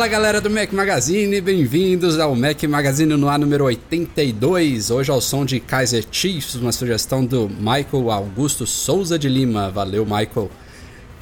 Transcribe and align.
Fala 0.00 0.08
galera 0.08 0.40
do 0.40 0.48
Mac 0.48 0.72
Magazine, 0.72 1.42
bem-vindos 1.42 2.18
ao 2.18 2.34
Mac 2.34 2.62
Magazine 2.62 3.14
no 3.18 3.28
ar 3.28 3.38
número 3.38 3.64
82. 3.66 4.90
Hoje 4.90 5.10
ao 5.10 5.20
som 5.20 5.44
de 5.44 5.60
Kaiser 5.60 6.06
Chiefs, 6.10 6.54
uma 6.54 6.72
sugestão 6.72 7.22
do 7.22 7.50
Michael 7.50 8.10
Augusto 8.10 8.66
Souza 8.66 9.18
de 9.18 9.28
Lima. 9.28 9.70
Valeu, 9.70 10.06
Michael. 10.06 10.50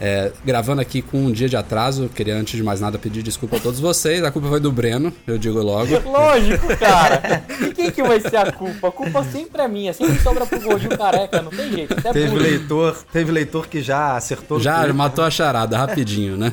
É, 0.00 0.30
gravando 0.44 0.80
aqui 0.80 1.02
com 1.02 1.18
um 1.18 1.32
dia 1.32 1.48
de 1.48 1.56
atraso, 1.56 2.08
queria 2.08 2.36
antes 2.36 2.56
de 2.56 2.62
mais 2.62 2.80
nada 2.80 3.00
pedir 3.00 3.20
desculpa 3.20 3.56
a 3.56 3.58
todos 3.58 3.80
vocês. 3.80 4.22
A 4.22 4.30
culpa 4.30 4.46
foi 4.46 4.60
do 4.60 4.70
Breno, 4.70 5.12
eu 5.26 5.36
digo 5.38 5.60
logo. 5.60 5.98
Lógico, 6.08 6.68
cara. 6.76 7.42
E 7.60 7.72
quem 7.72 7.90
que 7.90 8.00
vai 8.00 8.20
ser 8.20 8.36
a 8.36 8.52
culpa? 8.52 8.86
A 8.86 8.92
culpa 8.92 9.24
sempre 9.24 9.60
é 9.60 9.66
minha, 9.66 9.92
sempre 9.92 10.20
sobra 10.20 10.46
pro 10.46 10.60
gordinho 10.60 10.96
careca, 10.96 11.42
não 11.42 11.50
tem 11.50 11.68
jeito. 11.72 11.94
Até 11.94 12.12
Teve 12.12 12.36
leitor, 12.36 12.96
teve 13.12 13.32
leitor 13.32 13.66
que 13.66 13.82
já 13.82 14.16
acertou. 14.16 14.60
Já 14.60 14.86
matou 14.92 15.24
a 15.24 15.30
charada 15.32 15.76
rapidinho, 15.76 16.36
né? 16.36 16.52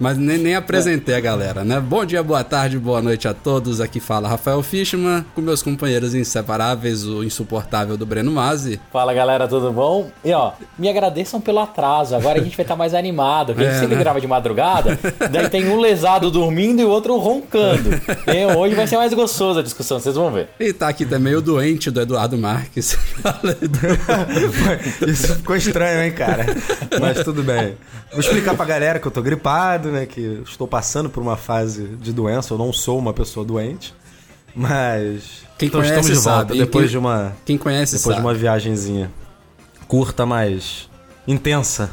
Mas 0.00 0.16
nem, 0.16 0.38
nem 0.38 0.54
apresentei 0.54 1.12
a 1.16 1.20
galera, 1.20 1.64
né? 1.64 1.80
Bom 1.80 2.04
dia, 2.04 2.22
boa 2.22 2.44
tarde, 2.44 2.78
boa 2.78 3.02
noite 3.02 3.26
a 3.26 3.34
todos. 3.34 3.80
Aqui 3.80 3.98
fala 3.98 4.28
Rafael 4.28 4.62
Fishman, 4.62 5.24
com 5.34 5.40
meus 5.40 5.60
companheiros 5.60 6.14
inseparáveis, 6.14 7.04
o 7.04 7.24
insuportável 7.24 7.96
do 7.96 8.06
Breno 8.06 8.30
Mazzi. 8.30 8.80
Fala 8.92 9.12
galera, 9.12 9.48
tudo 9.48 9.72
bom? 9.72 10.08
E 10.24 10.32
ó, 10.32 10.52
me 10.78 10.88
agradeçam 10.88 11.40
pelo 11.40 11.58
atraso. 11.58 12.14
Agora 12.14 12.38
a 12.38 12.42
gente 12.44 12.56
vai 12.56 12.62
estar 12.62 12.76
mais 12.76 12.94
animado. 12.94 13.46
Porque 13.54 13.64
É, 13.64 13.68
a 13.68 13.70
gente 13.72 13.80
sempre 13.80 13.96
né? 13.96 14.02
grava 14.02 14.20
de 14.20 14.28
madrugada, 14.28 14.96
daí 15.32 15.48
tem 15.48 15.68
um 15.68 15.80
lesado 15.80 16.30
dormindo 16.30 16.80
e 16.80 16.84
o 16.84 16.88
outro 16.90 17.16
roncando. 17.18 17.90
E 18.28 18.46
hoje 18.54 18.74
vai 18.74 18.86
ser 18.86 18.96
mais 18.98 19.12
gostoso 19.14 19.58
a 19.58 19.62
discussão, 19.62 19.98
vocês 19.98 20.14
vão 20.14 20.30
ver. 20.30 20.48
E 20.60 20.72
tá 20.72 20.88
aqui 20.88 21.04
também 21.06 21.34
o 21.34 21.40
doente 21.40 21.90
do 21.90 22.00
Eduardo 22.00 22.36
Marques. 22.38 22.96
Isso 25.06 25.34
ficou 25.36 25.56
estranho, 25.56 26.02
hein, 26.02 26.12
cara? 26.12 26.44
Mas 27.00 27.24
tudo 27.24 27.42
bem. 27.42 27.74
Vou 28.10 28.20
explicar 28.20 28.54
pra 28.54 28.64
galera 28.64 28.98
que 28.98 29.06
eu 29.06 29.10
tô 29.10 29.20
gripado, 29.22 29.87
né? 29.90 30.06
Que 30.06 30.42
estou 30.46 30.66
passando 30.68 31.08
por 31.10 31.22
uma 31.22 31.36
fase 31.36 31.84
de 32.00 32.12
doença. 32.12 32.54
Eu 32.54 32.58
não 32.58 32.72
sou 32.72 32.98
uma 32.98 33.12
pessoa 33.12 33.44
doente. 33.44 33.94
Mas. 34.54 35.46
Quem 35.58 35.68
então 35.68 35.80
conhece 35.80 36.00
estamos 36.00 36.18
de 36.18 36.24
volta 36.24 36.48
sabe, 36.48 36.58
depois 36.58 36.84
Quem- 36.84 36.90
de 36.90 36.98
uma. 36.98 37.32
Quem 37.44 37.58
conhece 37.58 37.96
Depois 37.96 38.16
de 38.16 38.20
sabe. 38.22 38.26
uma 38.26 38.34
viagenzinha 38.34 39.10
curta, 39.86 40.24
mas 40.26 40.88
intensa. 41.26 41.90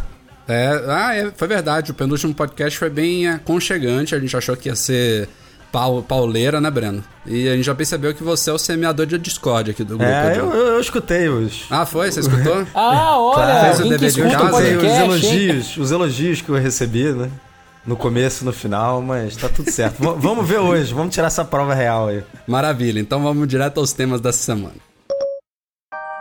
É, 0.48 0.84
ah, 0.88 1.16
é, 1.16 1.32
foi 1.36 1.48
verdade. 1.48 1.92
O 1.92 1.94
penúltimo 1.94 2.34
podcast 2.34 2.78
foi 2.78 2.90
bem 2.90 3.28
aconchegante. 3.28 4.14
A 4.14 4.20
gente 4.20 4.36
achou 4.38 4.56
que 4.56 4.70
ia 4.70 4.76
ser 4.76 5.28
pau, 5.72 6.04
pauleira, 6.04 6.62
né, 6.62 6.70
Breno? 6.70 7.04
E 7.26 7.50
a 7.50 7.56
gente 7.56 7.66
já 7.66 7.74
percebeu 7.74 8.14
que 8.14 8.24
você 8.24 8.52
é 8.52 8.54
o 8.54 8.58
semeador 8.60 9.06
de 9.08 9.18
Discord 9.18 9.72
aqui 9.72 9.84
do 9.84 9.98
grupo. 9.98 10.04
É, 10.12 10.38
eu, 10.38 10.52
eu, 10.54 10.68
eu 10.74 10.80
escutei 10.80 11.28
os. 11.30 11.66
Ah, 11.72 11.86
foi? 11.86 12.12
Você 12.12 12.20
escutou? 12.20 12.66
Ah, 12.76 13.18
olha, 13.20 13.36
Claro. 13.36 13.66
Fez 13.66 13.80
o 13.80 13.84
que 13.84 13.90
dever 13.90 14.12
de 14.12 14.20
escuta 14.20 14.38
o 14.38 14.52
casa, 14.52 14.58
os 14.58 14.84
hein? 14.84 15.02
elogios, 15.04 15.78
os 15.78 15.92
elogios 15.92 16.42
que 16.42 16.50
eu 16.50 16.56
recebi, 16.56 17.12
né? 17.12 17.30
No 17.86 17.96
começo 17.96 18.44
no 18.44 18.52
final, 18.52 19.02
mas 19.02 19.36
tá 19.36 19.48
tudo 19.48 19.70
certo. 19.70 20.02
Vamos 20.18 20.48
ver 20.48 20.60
hoje, 20.60 20.94
vamos 20.94 21.14
tirar 21.14 21.28
essa 21.28 21.46
prova 21.46 21.74
real 21.74 22.08
aí. 22.08 22.24
Maravilha. 22.48 23.00
Então 23.00 23.22
vamos 23.22 23.48
direto 23.48 23.80
aos 23.80 23.94
temas 23.94 24.20
dessa 24.20 24.40
semana. 24.40 24.85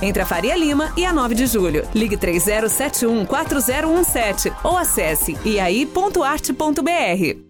entre 0.00 0.22
a 0.22 0.26
Faria 0.26 0.56
Lima 0.56 0.92
e 0.96 1.04
a 1.04 1.12
9 1.12 1.34
de 1.34 1.46
Julho. 1.46 1.84
Ligue 1.94 2.16
30714017 2.16 4.54
ou 4.62 4.76
acesse 4.76 5.36
iai.arte.br. 5.44 7.48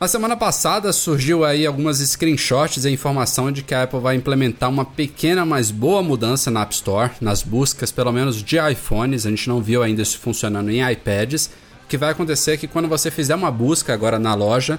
Na 0.00 0.06
semana 0.06 0.36
passada 0.36 0.92
surgiu 0.92 1.44
aí 1.44 1.66
algumas 1.66 1.98
screenshots 1.98 2.84
e 2.84 2.90
informação 2.90 3.50
de 3.50 3.64
que 3.64 3.74
a 3.74 3.82
Apple 3.82 3.98
vai 3.98 4.14
implementar 4.14 4.70
uma 4.70 4.84
pequena, 4.84 5.44
mas 5.44 5.72
boa 5.72 6.04
mudança 6.04 6.52
na 6.52 6.62
App 6.62 6.72
Store, 6.72 7.10
nas 7.20 7.42
buscas, 7.42 7.90
pelo 7.90 8.12
menos 8.12 8.40
de 8.40 8.58
iPhones. 8.58 9.26
A 9.26 9.30
gente 9.30 9.48
não 9.48 9.60
viu 9.60 9.82
ainda 9.82 10.00
isso 10.00 10.20
funcionando 10.20 10.70
em 10.70 10.88
iPads. 10.88 11.50
O 11.84 11.88
que 11.88 11.96
vai 11.96 12.12
acontecer 12.12 12.52
é 12.52 12.56
que 12.56 12.68
quando 12.68 12.86
você 12.86 13.10
fizer 13.10 13.34
uma 13.34 13.50
busca 13.50 13.92
agora 13.92 14.20
na 14.20 14.36
loja, 14.36 14.78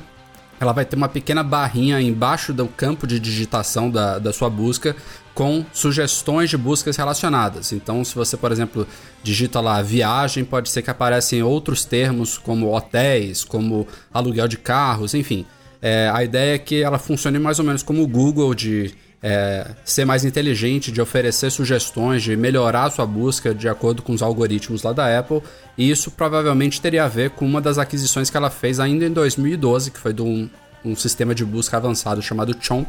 ela 0.59 0.74
vai 0.74 0.86
ter 0.86 0.96
uma 0.96 1.08
pequena 1.08 1.44
barrinha 1.44 2.02
embaixo 2.02 2.53
do 2.53 2.68
campo 2.68 3.08
de 3.08 3.20
digitação 3.20 3.90
da, 3.90 4.20
da 4.20 4.34
sua 4.34 4.50
busca 4.50 4.96
com 5.34 5.66
sugestões 5.72 6.50
de 6.50 6.58
buscas 6.58 6.97
relacionadas. 6.97 7.72
Então, 7.72 8.03
se 8.03 8.14
você, 8.14 8.36
por 8.36 8.52
exemplo, 8.52 8.86
digita 9.24 9.62
lá 9.62 9.81
viagem, 9.81 10.44
pode 10.44 10.70
ser 10.70 10.81
que 10.81 10.90
apareçam 10.90 11.42
outros 11.47 11.86
termos 11.86 12.38
como 12.38 12.75
hotéis, 12.75 13.44
como 13.44 13.88
aluguel 14.14 14.47
de 14.47 14.58
carros, 14.58 15.14
enfim. 15.14 15.46
É, 15.81 16.12
a 16.14 16.24
ideia 16.24 16.56
é 16.56 16.58
que 16.58 16.84
ela 16.84 17.00
funcione 17.00 17.40
mais 17.40 17.58
ou 17.58 17.64
menos 17.64 17.81
como 17.81 18.03
o 18.03 18.08
Google 18.08 18.53
de 18.53 18.94
é, 19.22 19.72
ser 19.84 20.06
mais 20.06 20.24
inteligente, 20.24 20.91
de 20.91 21.02
oferecer 21.02 21.52
sugestões, 21.52 22.24
de 22.24 22.35
melhorar 22.38 22.85
a 22.85 22.90
sua 22.91 23.06
busca 23.06 23.53
de 23.53 23.68
acordo 23.68 24.02
com 24.02 24.13
os 24.13 24.22
algoritmos 24.22 24.84
lá 24.84 24.94
da 24.94 25.19
Apple. 25.19 25.41
E 25.78 25.90
isso 25.90 26.12
provavelmente 26.12 26.80
teria 26.81 27.03
a 27.03 27.07
ver 27.07 27.31
com 27.31 27.46
uma 27.46 27.59
das 27.62 27.78
aquisições 27.78 28.29
que 28.29 28.38
ela 28.38 28.50
fez 28.50 28.79
ainda 28.79 29.06
em 29.06 29.12
2012, 29.12 29.91
que 29.91 30.00
foi 30.00 30.13
de 30.13 30.22
um, 30.22 30.50
um 30.85 30.96
sistema 30.96 31.35
de 31.35 31.44
busca 31.44 31.78
avançado 31.78 32.22
chamado 32.22 32.56
Chomp, 32.59 32.88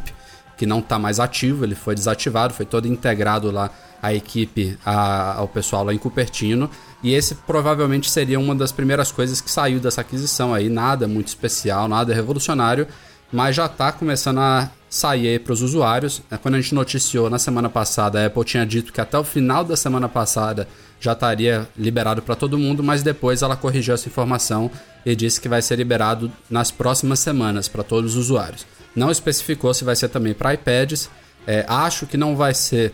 que 0.57 0.67
não 0.67 0.81
está 0.81 0.99
mais 0.99 1.19
ativo, 1.19 1.65
ele 1.65 1.75
foi 1.75 1.95
desativado, 1.95 2.53
foi 2.53 2.67
todo 2.67 2.87
integrado 2.87 3.51
lá 3.51 3.71
à 4.03 4.13
equipe, 4.15 4.79
a- 4.85 5.35
ao 5.39 5.49
pessoal 5.49 5.83
lá 5.85 5.93
em 5.95 5.99
Cupertino. 5.99 6.71
E 7.03 7.15
esse 7.15 7.35
provavelmente 7.35 8.11
seria 8.11 8.39
uma 8.39 8.55
das 8.55 8.71
primeiras 8.71 9.11
coisas 9.11 9.41
que 9.41 9.51
saiu 9.51 9.81
dessa 9.81 10.03
aquisição 10.03 10.53
aí, 10.53 10.69
nada 10.69 11.09
muito 11.09 11.29
especial, 11.29 11.89
nada 11.89 12.15
revolucionário, 12.15 12.87
mas 13.33 13.57
já 13.57 13.67
está 13.67 13.93
começando 13.93 14.39
a 14.39 14.71
sair 14.89 15.41
para 15.41 15.53
os 15.53 15.63
usuários. 15.63 16.21
É, 16.31 16.37
Quando 16.37 16.57
a 16.57 16.61
gente 16.61 16.75
noticiou 16.75 17.31
na 17.31 17.39
semana 17.39 17.69
passada, 17.69 18.21
a 18.21 18.27
Apple 18.27 18.45
tinha 18.45 18.67
dito 18.67 18.93
que 18.93 19.01
até 19.01 19.17
o 19.19 19.25
final 19.25 19.65
da 19.65 19.77
semana 19.77 20.09
passada 20.09 20.67
já 21.01 21.13
estaria 21.13 21.69
liberado 21.79 22.21
para 22.21 22.35
todo 22.35 22.59
mundo, 22.59 22.83
mas 22.83 23.03
depois 23.03 23.43
ela 23.43 23.57
corrigiu 23.57 23.95
essa 23.95 24.09
informação 24.09 24.71
e 25.07 25.17
disse 25.17 25.41
que 25.41 25.49
vai 25.49 25.63
ser 25.63 25.77
liberado 25.77 26.31
nas 26.51 26.71
próximas 26.71 27.21
semanas 27.21 27.69
para 27.69 27.83
todos 27.83 28.17
os 28.17 28.25
usuários. 28.25 28.67
Não 28.95 29.11
especificou 29.11 29.73
se 29.73 29.85
vai 29.85 29.97
ser 29.97 30.09
também 30.09 30.35
para 30.35 30.53
iPads. 30.53 31.09
É, 31.47 31.65
acho 31.69 32.07
que 32.07 32.17
não 32.17 32.37
vai 32.37 32.53
ser 32.53 32.93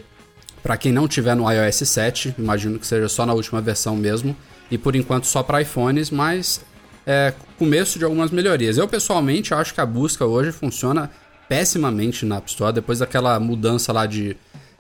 para 0.63 0.77
quem 0.77 0.93
não 0.93 1.07
tiver 1.07 1.35
no 1.37 1.51
iOS 1.51 1.77
7, 1.77 2.35
imagino 2.39 2.79
que 2.79 2.87
seja 2.87 3.09
só 3.09 3.25
na 3.25 3.33
última 3.33 3.61
versão 3.61 3.95
mesmo, 3.95 4.37
e 4.69 4.77
por 4.77 4.97
enquanto 4.97 5.25
só 5.25 5.41
para 5.41 5.63
iPhones, 5.63 6.11
mas 6.11 6.61
é 7.07 7.33
começo 7.59 7.99
de 7.99 8.05
algumas 8.05 8.31
melhorias. 8.31 8.77
Eu 8.77 8.89
pessoalmente 8.89 9.55
acho 9.55 9.73
que 9.73 9.81
a 9.81 9.87
busca 9.87 10.27
hoje 10.27 10.51
funciona 10.51 11.11
pessimamente 11.49 12.27
na 12.27 12.39
App 12.39 12.51
Store, 12.51 12.73
depois 12.73 12.99
daquela 12.99 13.39
mudança 13.39 13.93
lá 13.93 14.05
de 14.05 14.37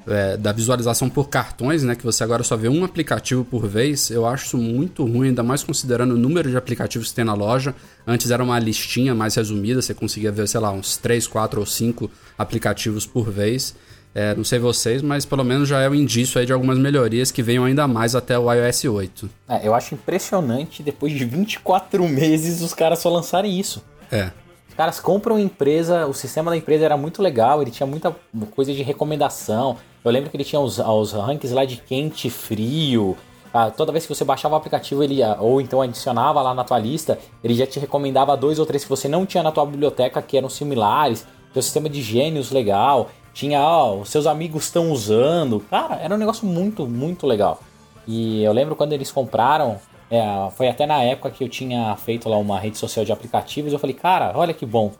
é, 0.06 0.36
da 0.36 0.52
visualização 0.52 1.10
por 1.10 1.28
cartões, 1.28 1.82
né, 1.82 1.96
que 1.96 2.04
você 2.04 2.22
agora 2.22 2.44
só 2.44 2.56
vê 2.56 2.68
um 2.68 2.84
aplicativo 2.84 3.44
por 3.44 3.66
vez, 3.66 4.08
eu 4.10 4.24
acho 4.24 4.46
isso 4.46 4.58
muito 4.58 5.04
ruim, 5.04 5.28
ainda 5.28 5.42
mais 5.42 5.64
considerando 5.64 6.14
o 6.14 6.16
número 6.16 6.48
de 6.48 6.56
aplicativos 6.56 7.08
que 7.08 7.16
tem 7.16 7.24
na 7.24 7.34
loja. 7.34 7.74
Antes 8.06 8.30
era 8.30 8.42
uma 8.42 8.58
listinha 8.58 9.14
mais 9.14 9.34
resumida, 9.34 9.82
você 9.82 9.92
conseguia 9.92 10.30
ver, 10.30 10.46
sei 10.46 10.60
lá, 10.60 10.70
uns 10.70 10.96
3, 10.96 11.26
4 11.26 11.58
ou 11.58 11.66
5 11.66 12.10
aplicativos 12.38 13.04
por 13.04 13.30
vez. 13.30 13.74
É, 14.18 14.34
não 14.34 14.44
sei 14.44 14.58
vocês, 14.58 15.02
mas 15.02 15.26
pelo 15.26 15.44
menos 15.44 15.68
já 15.68 15.78
é 15.82 15.90
um 15.90 15.94
indício 15.94 16.40
aí 16.40 16.46
de 16.46 16.52
algumas 16.54 16.78
melhorias 16.78 17.30
que 17.30 17.42
venham 17.42 17.64
ainda 17.64 17.86
mais 17.86 18.14
até 18.14 18.38
o 18.38 18.50
iOS 18.50 18.86
8. 18.86 19.28
É, 19.46 19.68
eu 19.68 19.74
acho 19.74 19.94
impressionante, 19.94 20.82
depois 20.82 21.12
de 21.12 21.22
24 21.22 22.08
meses, 22.08 22.62
os 22.62 22.72
caras 22.72 23.00
só 23.00 23.10
lançarem 23.10 23.60
isso. 23.60 23.84
É. 24.10 24.30
Os 24.70 24.74
caras 24.74 24.98
compram 25.00 25.38
empresa, 25.38 26.06
o 26.06 26.14
sistema 26.14 26.50
da 26.50 26.56
empresa 26.56 26.86
era 26.86 26.96
muito 26.96 27.20
legal, 27.20 27.60
ele 27.60 27.70
tinha 27.70 27.86
muita 27.86 28.16
coisa 28.52 28.72
de 28.72 28.82
recomendação. 28.82 29.76
Eu 30.02 30.10
lembro 30.10 30.30
que 30.30 30.36
ele 30.38 30.44
tinha 30.44 30.60
os, 30.60 30.78
os 30.78 31.12
rankings 31.12 31.54
lá 31.54 31.66
de 31.66 31.76
quente, 31.76 32.30
frio. 32.30 33.18
Ah, 33.52 33.70
toda 33.70 33.92
vez 33.92 34.06
que 34.06 34.14
você 34.14 34.24
baixava 34.24 34.54
o 34.54 34.56
aplicativo, 34.56 35.02
ele 35.02 35.18
ou 35.38 35.60
então 35.60 35.82
adicionava 35.82 36.40
lá 36.40 36.54
na 36.54 36.64
tua 36.64 36.78
lista, 36.78 37.18
ele 37.44 37.54
já 37.54 37.66
te 37.66 37.78
recomendava 37.78 38.34
dois 38.34 38.58
ou 38.58 38.64
três 38.64 38.82
que 38.82 38.88
você 38.88 39.08
não 39.08 39.26
tinha 39.26 39.42
na 39.42 39.52
tua 39.52 39.66
biblioteca 39.66 40.22
que 40.22 40.38
eram 40.38 40.48
similares. 40.48 41.26
Teu 41.52 41.62
sistema 41.62 41.88
de 41.88 42.00
gênios 42.02 42.50
legal 42.50 43.10
tinha, 43.36 43.60
ó, 43.60 43.96
os 43.96 44.08
seus 44.08 44.26
amigos 44.26 44.64
estão 44.64 44.90
usando. 44.90 45.60
Cara, 45.68 45.96
era 45.96 46.14
um 46.14 46.16
negócio 46.16 46.46
muito, 46.46 46.86
muito 46.86 47.26
legal. 47.26 47.60
E 48.08 48.42
eu 48.42 48.50
lembro 48.50 48.74
quando 48.74 48.94
eles 48.94 49.12
compraram, 49.12 49.78
é, 50.10 50.24
foi 50.52 50.68
até 50.68 50.86
na 50.86 51.02
época 51.02 51.30
que 51.30 51.44
eu 51.44 51.48
tinha 51.48 51.94
feito 51.96 52.30
lá 52.30 52.38
uma 52.38 52.58
rede 52.58 52.78
social 52.78 53.04
de 53.04 53.12
aplicativos. 53.12 53.74
Eu 53.74 53.78
falei, 53.78 53.94
cara, 53.94 54.32
olha 54.34 54.54
que 54.54 54.64
bom. 54.64 54.90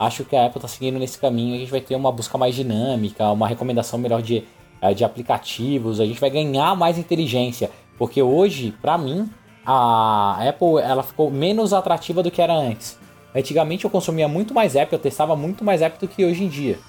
Acho 0.00 0.24
que 0.24 0.34
a 0.34 0.46
Apple 0.46 0.58
está 0.58 0.66
seguindo 0.66 0.98
nesse 0.98 1.16
caminho. 1.16 1.54
A 1.54 1.58
gente 1.58 1.70
vai 1.70 1.80
ter 1.80 1.94
uma 1.94 2.10
busca 2.10 2.36
mais 2.36 2.56
dinâmica, 2.56 3.30
uma 3.30 3.46
recomendação 3.46 4.00
melhor 4.00 4.20
de, 4.20 4.42
é, 4.80 4.92
de 4.92 5.04
aplicativos. 5.04 6.00
A 6.00 6.06
gente 6.06 6.18
vai 6.18 6.28
ganhar 6.28 6.74
mais 6.74 6.98
inteligência. 6.98 7.70
Porque 7.96 8.20
hoje, 8.20 8.74
para 8.82 8.98
mim, 8.98 9.30
a 9.64 10.38
Apple 10.48 10.80
ela 10.82 11.04
ficou 11.04 11.30
menos 11.30 11.72
atrativa 11.72 12.20
do 12.20 12.32
que 12.32 12.42
era 12.42 12.52
antes. 12.52 12.98
Antigamente 13.32 13.84
eu 13.84 13.90
consumia 13.90 14.26
muito 14.26 14.52
mais 14.52 14.74
app, 14.74 14.92
eu 14.92 14.98
testava 14.98 15.36
muito 15.36 15.62
mais 15.62 15.82
app 15.82 16.00
do 16.00 16.08
que 16.08 16.24
hoje 16.24 16.42
em 16.42 16.48
dia. 16.48 16.80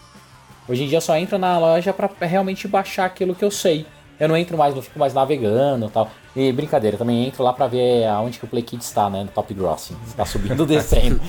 Hoje 0.68 0.84
em 0.84 0.88
dia 0.88 0.98
eu 0.98 1.02
só 1.02 1.16
entro 1.18 1.38
na 1.38 1.58
loja 1.58 1.94
para 1.94 2.10
realmente 2.22 2.68
baixar 2.68 3.06
aquilo 3.06 3.34
que 3.34 3.44
eu 3.44 3.52
sei. 3.52 3.86
Eu 4.20 4.28
não 4.28 4.36
entro 4.36 4.58
mais, 4.58 4.74
não 4.74 4.82
fico 4.82 4.98
mais 4.98 5.14
navegando 5.14 5.86
e 5.86 5.90
tal. 5.90 6.10
E 6.36 6.52
brincadeira, 6.52 6.98
também 6.98 7.28
entro 7.28 7.44
lá 7.44 7.54
pra 7.54 7.68
ver 7.68 8.06
aonde 8.06 8.40
que 8.40 8.46
o 8.46 8.48
Play 8.48 8.64
Kids 8.64 8.88
está, 8.88 9.10
né? 9.10 9.24
No 9.24 9.30
Top 9.30 9.52
Grossing. 9.54 9.96
Tá 10.16 10.26
subindo 10.26 10.60
ou 10.60 10.66
descendo. 10.68 11.22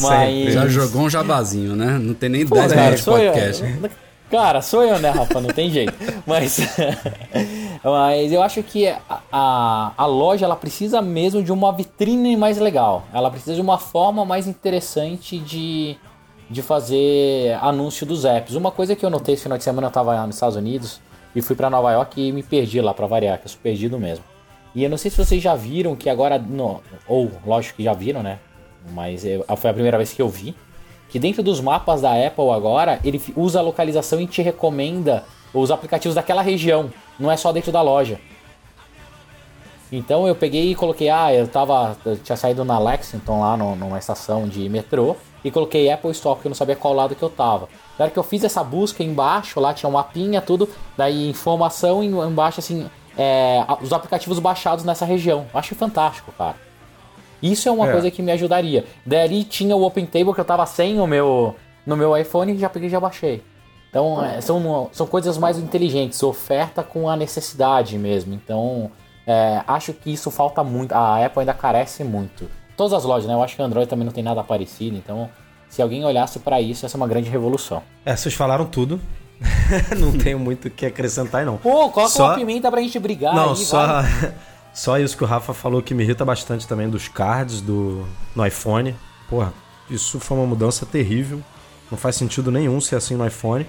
Mas. 0.00 0.52
Já 0.52 0.66
jogou 0.66 1.02
um 1.02 1.10
jabazinho, 1.10 1.76
né? 1.76 1.98
Não 1.98 2.14
tem 2.14 2.28
nem 2.28 2.44
10 2.44 2.72
minutos 2.72 2.98
de 2.98 3.04
podcast. 3.04 3.62
Eu, 3.62 3.90
cara, 4.30 4.60
sou 4.60 4.84
eu, 4.84 4.98
né, 4.98 5.10
Rafa? 5.10 5.40
Não 5.40 5.50
tem 5.50 5.70
jeito. 5.70 5.94
Mas. 6.26 6.60
mas 7.82 8.32
eu 8.32 8.40
acho 8.40 8.62
que 8.62 8.86
a, 8.86 9.00
a, 9.32 9.92
a 9.96 10.06
loja 10.06 10.44
ela 10.44 10.54
precisa 10.54 11.02
mesmo 11.02 11.42
de 11.42 11.50
uma 11.50 11.72
vitrine 11.72 12.36
mais 12.36 12.58
legal. 12.58 13.04
Ela 13.12 13.30
precisa 13.30 13.54
de 13.54 13.60
uma 13.60 13.78
forma 13.78 14.24
mais 14.24 14.46
interessante 14.46 15.38
de 15.38 15.96
de 16.52 16.60
fazer 16.60 17.54
anúncio 17.62 18.04
dos 18.04 18.26
apps. 18.26 18.54
Uma 18.54 18.70
coisa 18.70 18.94
que 18.94 19.04
eu 19.04 19.08
notei 19.08 19.34
esse 19.34 19.42
final 19.42 19.56
de 19.56 19.64
semana, 19.64 19.86
eu 19.86 19.90
tava 19.90 20.14
lá 20.14 20.26
nos 20.26 20.36
Estados 20.36 20.54
Unidos 20.54 21.00
e 21.34 21.40
fui 21.40 21.56
para 21.56 21.70
Nova 21.70 21.90
York 21.92 22.20
e 22.20 22.30
me 22.30 22.42
perdi 22.42 22.78
lá 22.80 22.92
para 22.92 23.06
variar, 23.06 23.38
que 23.38 23.46
eu 23.46 23.50
sou 23.50 23.60
perdido 23.62 23.98
mesmo. 23.98 24.22
E 24.74 24.84
eu 24.84 24.90
não 24.90 24.98
sei 24.98 25.10
se 25.10 25.16
vocês 25.16 25.42
já 25.42 25.54
viram 25.54 25.96
que 25.96 26.10
agora, 26.10 26.38
no, 26.38 26.82
ou 27.08 27.30
lógico 27.46 27.76
que 27.76 27.82
já 27.82 27.94
viram, 27.94 28.22
né? 28.22 28.38
Mas 28.92 29.24
eu, 29.24 29.44
foi 29.56 29.70
a 29.70 29.72
primeira 29.72 29.96
vez 29.96 30.12
que 30.12 30.20
eu 30.20 30.28
vi. 30.28 30.54
Que 31.08 31.18
dentro 31.18 31.42
dos 31.42 31.60
mapas 31.60 32.02
da 32.02 32.14
Apple 32.14 32.50
agora, 32.50 33.00
ele 33.02 33.20
usa 33.34 33.58
a 33.58 33.62
localização 33.62 34.20
e 34.20 34.26
te 34.26 34.42
recomenda 34.42 35.24
os 35.54 35.70
aplicativos 35.70 36.14
daquela 36.14 36.42
região. 36.42 36.90
Não 37.18 37.30
é 37.30 37.36
só 37.36 37.50
dentro 37.50 37.72
da 37.72 37.80
loja. 37.80 38.18
Então 39.90 40.26
eu 40.28 40.34
peguei 40.34 40.70
e 40.70 40.74
coloquei, 40.74 41.08
ah, 41.08 41.32
eu 41.32 41.48
tava. 41.48 41.96
Eu 42.04 42.16
tinha 42.18 42.36
saído 42.36 42.64
na 42.64 42.78
Lexington 42.78 43.40
lá 43.40 43.56
no, 43.56 43.76
numa 43.76 43.98
estação 43.98 44.46
de 44.48 44.68
metrô 44.68 45.16
e 45.44 45.50
coloquei 45.50 45.90
Apple 45.90 46.10
Store, 46.12 46.36
porque 46.36 46.48
eu 46.48 46.50
não 46.50 46.56
sabia 46.56 46.76
qual 46.76 46.94
lado 46.94 47.14
que 47.14 47.22
eu 47.22 47.30
tava. 47.30 47.68
Na 47.98 48.04
hora 48.04 48.10
que 48.10 48.18
eu 48.18 48.22
fiz 48.22 48.44
essa 48.44 48.62
busca 48.62 49.02
embaixo, 49.02 49.60
lá 49.60 49.74
tinha 49.74 49.88
um 49.88 49.92
mapinha, 49.92 50.40
tudo, 50.40 50.68
daí 50.96 51.28
informação 51.28 52.02
embaixo, 52.02 52.60
assim, 52.60 52.88
é, 53.16 53.64
os 53.80 53.92
aplicativos 53.92 54.38
baixados 54.38 54.84
nessa 54.84 55.04
região. 55.04 55.46
Acho 55.52 55.74
fantástico, 55.74 56.32
cara. 56.32 56.56
Isso 57.42 57.68
é 57.68 57.72
uma 57.72 57.88
é. 57.88 57.92
coisa 57.92 58.10
que 58.10 58.22
me 58.22 58.30
ajudaria. 58.30 58.84
Daí 59.04 59.44
tinha 59.44 59.76
o 59.76 59.82
Open 59.82 60.06
Table 60.06 60.32
que 60.32 60.40
eu 60.40 60.44
tava 60.44 60.64
sem 60.64 61.00
o 61.00 61.06
meu, 61.06 61.56
no 61.84 61.96
meu 61.96 62.16
iPhone 62.16 62.52
e 62.52 62.58
já 62.58 62.68
peguei 62.68 62.88
e 62.88 62.92
já 62.92 63.00
baixei. 63.00 63.42
Então 63.90 64.24
é, 64.24 64.40
são, 64.40 64.88
são 64.92 65.06
coisas 65.06 65.36
mais 65.36 65.58
inteligentes, 65.58 66.22
oferta 66.22 66.82
com 66.82 67.10
a 67.10 67.16
necessidade 67.16 67.98
mesmo. 67.98 68.32
Então 68.32 68.90
é, 69.26 69.62
acho 69.66 69.92
que 69.92 70.12
isso 70.12 70.30
falta 70.30 70.62
muito. 70.62 70.92
A 70.92 71.24
Apple 71.24 71.40
ainda 71.40 71.52
carece 71.52 72.04
muito 72.04 72.48
todas 72.76 72.92
as 72.92 73.04
lojas, 73.04 73.26
né? 73.26 73.34
Eu 73.34 73.42
acho 73.42 73.56
que 73.56 73.62
o 73.62 73.64
Android 73.64 73.88
também 73.88 74.04
não 74.04 74.12
tem 74.12 74.22
nada 74.22 74.42
parecido, 74.42 74.96
então 74.96 75.28
se 75.68 75.80
alguém 75.80 76.04
olhasse 76.04 76.38
para 76.38 76.60
isso, 76.60 76.84
essa 76.84 76.96
é 76.96 76.98
uma 76.98 77.08
grande 77.08 77.30
revolução. 77.30 77.82
É, 78.04 78.14
vocês 78.14 78.34
falaram 78.34 78.66
tudo. 78.66 79.00
não 79.98 80.12
tenho 80.12 80.38
muito 80.38 80.68
o 80.68 80.70
que 80.70 80.84
acrescentar, 80.84 81.44
não. 81.46 81.56
Pô, 81.56 81.88
coloca 81.88 82.12
só... 82.12 82.26
uma 82.26 82.34
pimenta 82.34 82.70
pra 82.70 82.80
gente 82.80 82.98
brigar 82.98 83.34
Não, 83.34 83.50
aí, 83.50 83.56
só... 83.56 84.04
só 84.72 84.98
isso 84.98 85.16
que 85.16 85.24
o 85.24 85.26
Rafa 85.26 85.54
falou 85.54 85.82
que 85.82 85.94
me 85.94 86.04
irrita 86.04 86.24
bastante 86.24 86.68
também 86.68 86.88
dos 86.88 87.08
cards 87.08 87.60
do... 87.60 88.06
no 88.36 88.46
iPhone. 88.46 88.94
Porra, 89.28 89.52
isso 89.88 90.20
foi 90.20 90.36
uma 90.36 90.46
mudança 90.46 90.84
terrível. 90.84 91.40
Não 91.90 91.98
faz 91.98 92.16
sentido 92.16 92.50
nenhum 92.50 92.80
ser 92.80 92.96
assim 92.96 93.16
no 93.16 93.26
iPhone. 93.26 93.66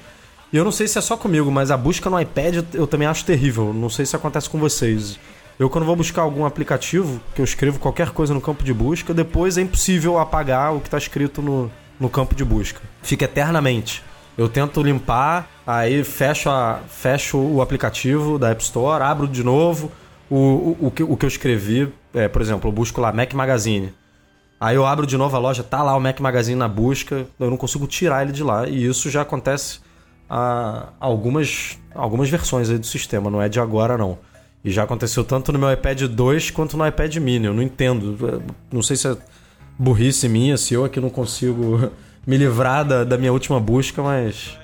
E 0.52 0.58
eu 0.58 0.64
não 0.64 0.72
sei 0.72 0.88
se 0.88 0.98
é 0.98 1.02
só 1.02 1.18
comigo, 1.18 1.50
mas 1.50 1.72
a 1.72 1.78
busca 1.78 2.10
no 2.10 2.20
iPad 2.20 2.64
eu 2.74 2.86
também 2.86 3.08
acho 3.08 3.26
terrível. 3.26 3.74
Não 3.74 3.90
sei 3.90 4.06
se 4.06 4.16
acontece 4.16 4.50
com 4.50 4.60
vocês. 4.60 5.18
Eu, 5.60 5.70
quando 5.70 5.86
vou 5.86 5.96
buscar 5.96 6.24
algum 6.24 6.46
aplicativo, 6.46 7.22
que 7.36 7.42
eu 7.42 7.46
escrevo 7.46 7.80
qualquer 7.80 8.10
coisa 8.10 8.34
no 8.34 8.42
campo 8.42 8.64
de 8.64 8.74
busca, 8.74 9.14
depois 9.14 9.58
é 9.58 9.62
impossível 9.62 10.18
apagar 10.18 10.76
o 10.76 10.80
que 10.80 10.88
está 10.88 10.98
escrito 10.98 11.42
no, 11.42 11.72
no 12.00 12.10
campo 12.10 12.34
de 12.34 12.44
busca. 12.44 12.82
Fica 13.02 13.26
eternamente. 13.26 14.04
Eu 14.36 14.50
tento 14.50 14.82
limpar, 14.82 15.48
aí 15.66 16.04
fecho, 16.04 16.50
a, 16.50 16.80
fecho 16.88 17.38
o 17.38 17.62
aplicativo 17.62 18.40
da 18.40 18.50
App 18.50 18.64
Store, 18.64 19.04
abro 19.04 19.28
de 19.28 19.44
novo 19.44 19.92
o, 20.30 20.36
o, 20.36 20.78
o, 20.88 20.92
que, 20.92 21.04
o 21.04 21.16
que 21.16 21.26
eu 21.26 21.28
escrevi. 21.28 21.94
É, 22.14 22.28
por 22.28 22.42
exemplo, 22.42 22.68
eu 22.68 22.74
busco 22.74 23.00
lá 23.00 23.12
Mac 23.14 23.32
Magazine. 23.34 23.94
Aí 24.60 24.76
eu 24.76 24.86
abro 24.86 25.06
de 25.06 25.18
novo 25.18 25.36
a 25.36 25.40
loja, 25.40 25.62
tá 25.62 25.84
lá 25.84 25.96
o 25.96 26.00
Mac 26.00 26.20
Magazine 26.20 26.58
na 26.58 26.68
busca, 26.68 27.28
eu 27.40 27.50
não 27.50 27.58
consigo 27.58 27.86
tirar 27.86 28.24
ele 28.24 28.32
de 28.32 28.44
lá. 28.44 28.68
E 28.68 28.86
isso 28.86 29.10
já 29.10 29.22
acontece 29.22 29.82
a 30.30 30.90
algumas, 31.00 31.78
algumas 31.94 32.30
versões 32.30 32.70
do 32.70 32.86
sistema, 32.86 33.30
não 33.30 33.42
é 33.42 33.48
de 33.48 33.60
agora 33.60 33.98
não. 33.98 34.18
E 34.64 34.72
já 34.72 34.84
aconteceu 34.84 35.24
tanto 35.24 35.52
no 35.52 35.60
meu 35.60 35.72
iPad 35.72 36.04
2 36.04 36.52
quanto 36.52 36.78
no 36.78 36.88
iPad 36.88 37.18
mini. 37.18 37.48
Eu 37.48 37.54
não 37.54 37.62
entendo. 37.62 38.42
Não 38.72 38.82
sei 38.82 38.96
se 38.96 39.08
é 39.08 39.18
burrice 39.78 40.30
minha, 40.30 40.56
se 40.56 40.74
eu 40.74 40.86
aqui 40.86 41.00
não 41.00 41.10
consigo 41.10 41.92
me 42.26 42.38
livrar 42.38 42.86
da, 42.86 43.04
da 43.04 43.18
minha 43.18 43.34
última 43.34 43.60
busca, 43.60 44.02
mas. 44.02 44.58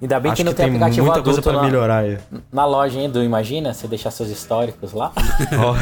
Ainda 0.00 0.18
bem 0.18 0.32
que 0.32 0.42
não 0.42 0.52
que 0.52 0.56
tem, 0.56 0.66
tem 0.66 0.74
aplicativo 0.74 1.06
muita 1.06 1.22
coisa 1.22 1.42
para 1.42 1.62
melhorar 1.62 1.98
aí. 1.98 2.18
Na 2.52 2.64
loja, 2.64 2.98
hein, 2.98 3.04
Edu? 3.04 3.22
Imagina 3.22 3.72
você 3.72 3.86
deixar 3.86 4.10
seus 4.10 4.30
históricos 4.30 4.92
lá. 4.92 5.12
Oh. 5.54 5.74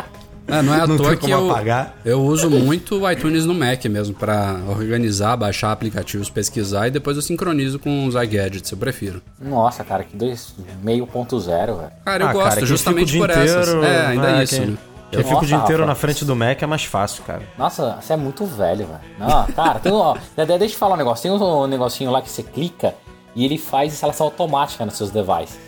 É, 0.50 0.62
não 0.62 0.74
é 0.74 0.80
à 0.80 0.86
não 0.86 0.96
toa 0.96 1.16
que 1.16 1.30
eu, 1.30 1.50
apagar. 1.50 1.94
eu 2.04 2.20
uso 2.22 2.50
muito 2.50 3.00
o 3.00 3.10
iTunes 3.10 3.46
no 3.46 3.54
Mac 3.54 3.84
mesmo, 3.86 4.14
para 4.14 4.60
organizar, 4.68 5.36
baixar 5.36 5.72
aplicativos, 5.72 6.28
pesquisar 6.28 6.88
e 6.88 6.90
depois 6.90 7.16
eu 7.16 7.22
sincronizo 7.22 7.78
com 7.78 8.06
os 8.06 8.14
iGadgets, 8.14 8.70
eu 8.70 8.78
prefiro. 8.78 9.22
Nossa, 9.40 9.84
cara, 9.84 10.04
que 10.04 10.16
2.5.0, 10.16 11.46
velho. 11.46 11.90
Cara, 12.04 12.24
eu 12.24 12.28
ah, 12.28 12.32
gosto, 12.32 12.48
cara, 12.48 12.66
justamente 12.66 13.16
por 13.16 13.30
inteiro, 13.30 13.60
essas. 13.60 13.74
É, 13.84 14.06
ainda 14.06 14.30
é, 14.30 14.44
isso, 14.44 14.56
quem... 14.56 14.66
né? 14.66 14.78
Eu 15.12 15.24
fico 15.24 15.42
o 15.42 15.46
dia 15.46 15.56
inteiro 15.56 15.84
na 15.84 15.94
frente 15.94 16.24
do 16.24 16.36
Mac 16.36 16.62
é 16.62 16.66
mais 16.66 16.84
fácil, 16.84 17.24
cara. 17.24 17.42
Nossa, 17.58 17.98
você 18.00 18.12
é 18.12 18.16
muito 18.16 18.44
velho, 18.46 18.86
velho. 18.86 19.00
Não, 19.18 19.44
cara, 19.46 19.80
tem 19.80 19.90
um, 19.90 19.96
ó, 19.96 20.16
deixa 20.36 20.74
eu 20.74 20.78
falar 20.78 20.94
um 20.94 20.98
negócio. 20.98 21.22
Tem 21.22 21.32
um 21.32 21.66
negocinho 21.66 22.10
lá 22.10 22.22
que 22.22 22.30
você 22.30 22.42
clica 22.44 22.94
e 23.34 23.44
ele 23.44 23.58
faz 23.58 23.92
instalação 23.92 24.26
automática 24.26 24.84
nos 24.84 24.94
seus 24.96 25.10
devices. 25.10 25.58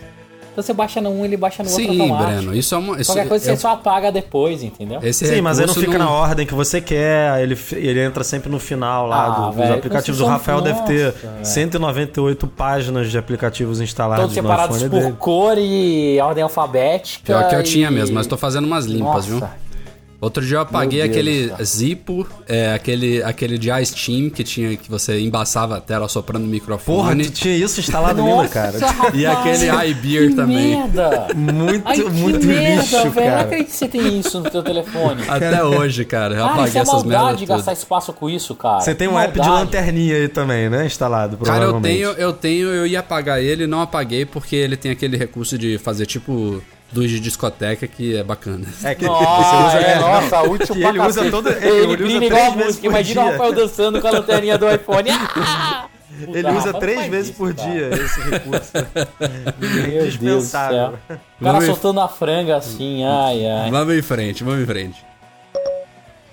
Então 0.53 0.63
você 0.63 0.73
baixa 0.75 1.01
no 1.01 1.11
um, 1.11 1.25
ele 1.25 1.37
baixa 1.37 1.63
no 1.63 1.69
Sim, 1.71 1.89
outro 1.89 2.07
Sim, 2.07 2.17
Breno, 2.17 2.55
isso 2.55 2.75
é 2.75 2.79
uma... 2.79 3.01
Isso 3.01 3.11
Qualquer 3.11 3.29
coisa 3.29 3.51
é, 3.51 3.57
você 3.57 3.61
só 3.61 3.73
apaga 3.73 4.13
depois, 4.13 4.63
entendeu? 4.63 5.01
Esse 5.03 5.27
Sim, 5.27 5.41
mas 5.41 5.59
aí 5.59 5.67
não 5.67 5.75
fica 5.75 5.99
não... 5.99 6.05
na 6.07 6.11
ordem 6.11 6.47
que 6.47 6.55
você 6.55 6.79
quer, 6.81 7.43
ele, 7.43 7.59
ele 7.73 8.01
entra 8.01 8.23
sempre 8.23 8.51
no 8.51 8.59
final 8.59 9.07
lá 9.07 9.25
ah, 9.25 9.29
do, 9.31 9.53
véio, 9.53 9.69
dos 9.69 9.79
aplicativos. 9.79 10.21
O 10.21 10.27
Rafael 10.27 10.59
nossa, 10.59 10.73
deve 10.73 10.87
ter 10.87 11.13
véio. 11.13 11.45
198 11.45 12.47
páginas 12.49 13.11
de 13.11 13.17
aplicativos 13.17 13.81
instalados 13.81 14.25
Todos 14.25 14.35
separados 14.35 14.83
por 14.83 14.91
dele. 14.91 15.17
cor 15.19 15.57
e 15.57 16.21
ordem 16.21 16.45
alfabética. 16.45 17.25
Pior 17.25 17.49
que 17.49 17.55
eu 17.55 17.61
e... 17.61 17.65
tinha 17.65 17.91
mesmo, 17.91 18.15
mas 18.15 18.27
tô 18.27 18.37
fazendo 18.37 18.67
umas 18.67 18.85
limpas, 18.85 19.27
nossa. 19.27 19.47
viu? 19.47 19.62
Outro 20.23 20.47
dia 20.47 20.59
eu 20.59 20.61
apaguei 20.61 21.03
aquele 21.03 21.53
Zippo, 21.65 22.25
é, 22.47 22.73
aquele, 22.75 23.21
aquele 23.25 23.59
de 23.59 23.73
iSteam 23.73 24.31
que 24.31 24.45
tinha 24.45 24.77
que 24.77 24.89
você 24.89 25.19
embaçava 25.19 25.79
a 25.79 25.81
tela 25.81 26.07
soprando 26.07 26.45
o 26.45 26.47
microfone. 26.47 26.97
Porra, 26.97 27.17
tu 27.17 27.31
tinha 27.33 27.57
isso 27.57 27.81
instalado 27.81 28.23
ainda, 28.23 28.47
cara. 28.47 28.79
Rapaz, 28.87 29.15
e 29.17 29.27
aquele 29.27 29.91
iBeer 29.91 30.37
também. 30.37 30.77
Merda. 30.77 31.27
Muito, 31.35 31.83
Ai, 31.85 31.99
muito 32.05 32.47
merda, 32.47 32.83
lixo, 32.83 33.11
velho. 33.11 33.15
cara. 33.15 33.31
Não 33.31 33.41
acredito 33.41 33.67
que 33.67 33.77
você 33.77 33.89
tem 33.89 34.21
isso 34.21 34.39
no 34.39 34.49
teu 34.49 34.63
telefone. 34.63 35.25
Até 35.27 35.65
hoje, 35.65 36.05
cara. 36.05 36.37
Eu 36.37 36.45
ah, 36.45 36.53
apaguei 36.53 36.69
isso 36.69 36.79
é 36.79 36.81
essas 36.83 37.03
merdas. 37.03 37.39
de 37.39 37.47
gastar 37.47 37.73
espaço 37.73 38.13
com 38.13 38.31
isso, 38.31 38.55
cara. 38.55 38.81
Você 38.81 38.95
tem 38.95 39.09
um 39.09 39.15
maldade. 39.15 39.41
app 39.41 39.49
de 39.49 39.53
lanterninha 39.53 40.15
aí 40.15 40.29
também, 40.29 40.71
né? 40.71 40.87
Instalado, 40.87 41.37
Cara, 41.39 41.65
eu 41.65 41.81
tenho, 41.81 42.11
eu 42.11 42.33
tenho, 42.33 42.69
eu 42.69 42.87
ia 42.87 43.01
apagar 43.01 43.43
ele, 43.43 43.67
não 43.67 43.81
apaguei 43.81 44.25
porque 44.25 44.55
ele 44.55 44.77
tem 44.77 44.93
aquele 44.93 45.17
recurso 45.17 45.59
de 45.59 45.79
fazer 45.79 46.07
tipo 46.07 46.63
luz 46.95 47.11
de 47.11 47.21
discoteca 47.21 47.87
que 47.87 48.17
é 48.17 48.23
bacana. 48.23 48.67
É 48.85 48.95
que 48.95 49.05
nossa, 49.07 49.79
é, 49.79 49.99
nossa, 49.99 50.43
útil 50.43 50.77
e 50.77 50.85
ele 50.85 51.01
usa 51.01 51.31
todo 51.31 51.49
ele, 51.49 51.67
ele 51.67 51.93
ele 51.93 52.05
usa 52.05 52.25
igual 52.25 52.43
a 52.43 52.51
música. 52.51 52.87
Imagina 52.87 53.25
o 53.25 53.31
Rafael 53.31 53.53
dançando 53.53 54.01
com 54.01 54.07
a 54.09 54.11
lanterninha 54.11 54.59
do 54.59 54.71
iPhone. 54.71 55.11
Ah! 55.11 55.87
Puta, 56.27 56.39
Ele 56.39 56.51
usa 56.53 56.75
três 56.75 57.07
vezes 57.07 57.29
isso, 57.31 57.39
por 57.39 57.55
cara. 57.55 57.71
dia 57.71 57.89
esse 57.95 58.21
recurso. 58.21 58.71
Meu 59.59 59.83
Deus 59.87 60.17
do 60.19 60.25
Indispensável. 60.29 60.79
céu. 61.09 61.19
O 61.41 61.45
cara 61.45 61.53
Vamos- 61.59 61.65
soltando 61.65 62.01
a 62.01 62.09
franga 62.09 62.57
assim, 62.57 63.03
ai, 63.03 63.47
ai. 63.47 63.71
Vamos 63.71 63.95
em 63.95 64.03
frente, 64.03 64.45
vamos 64.45 64.63
em 64.63 64.67
frente. 64.67 65.03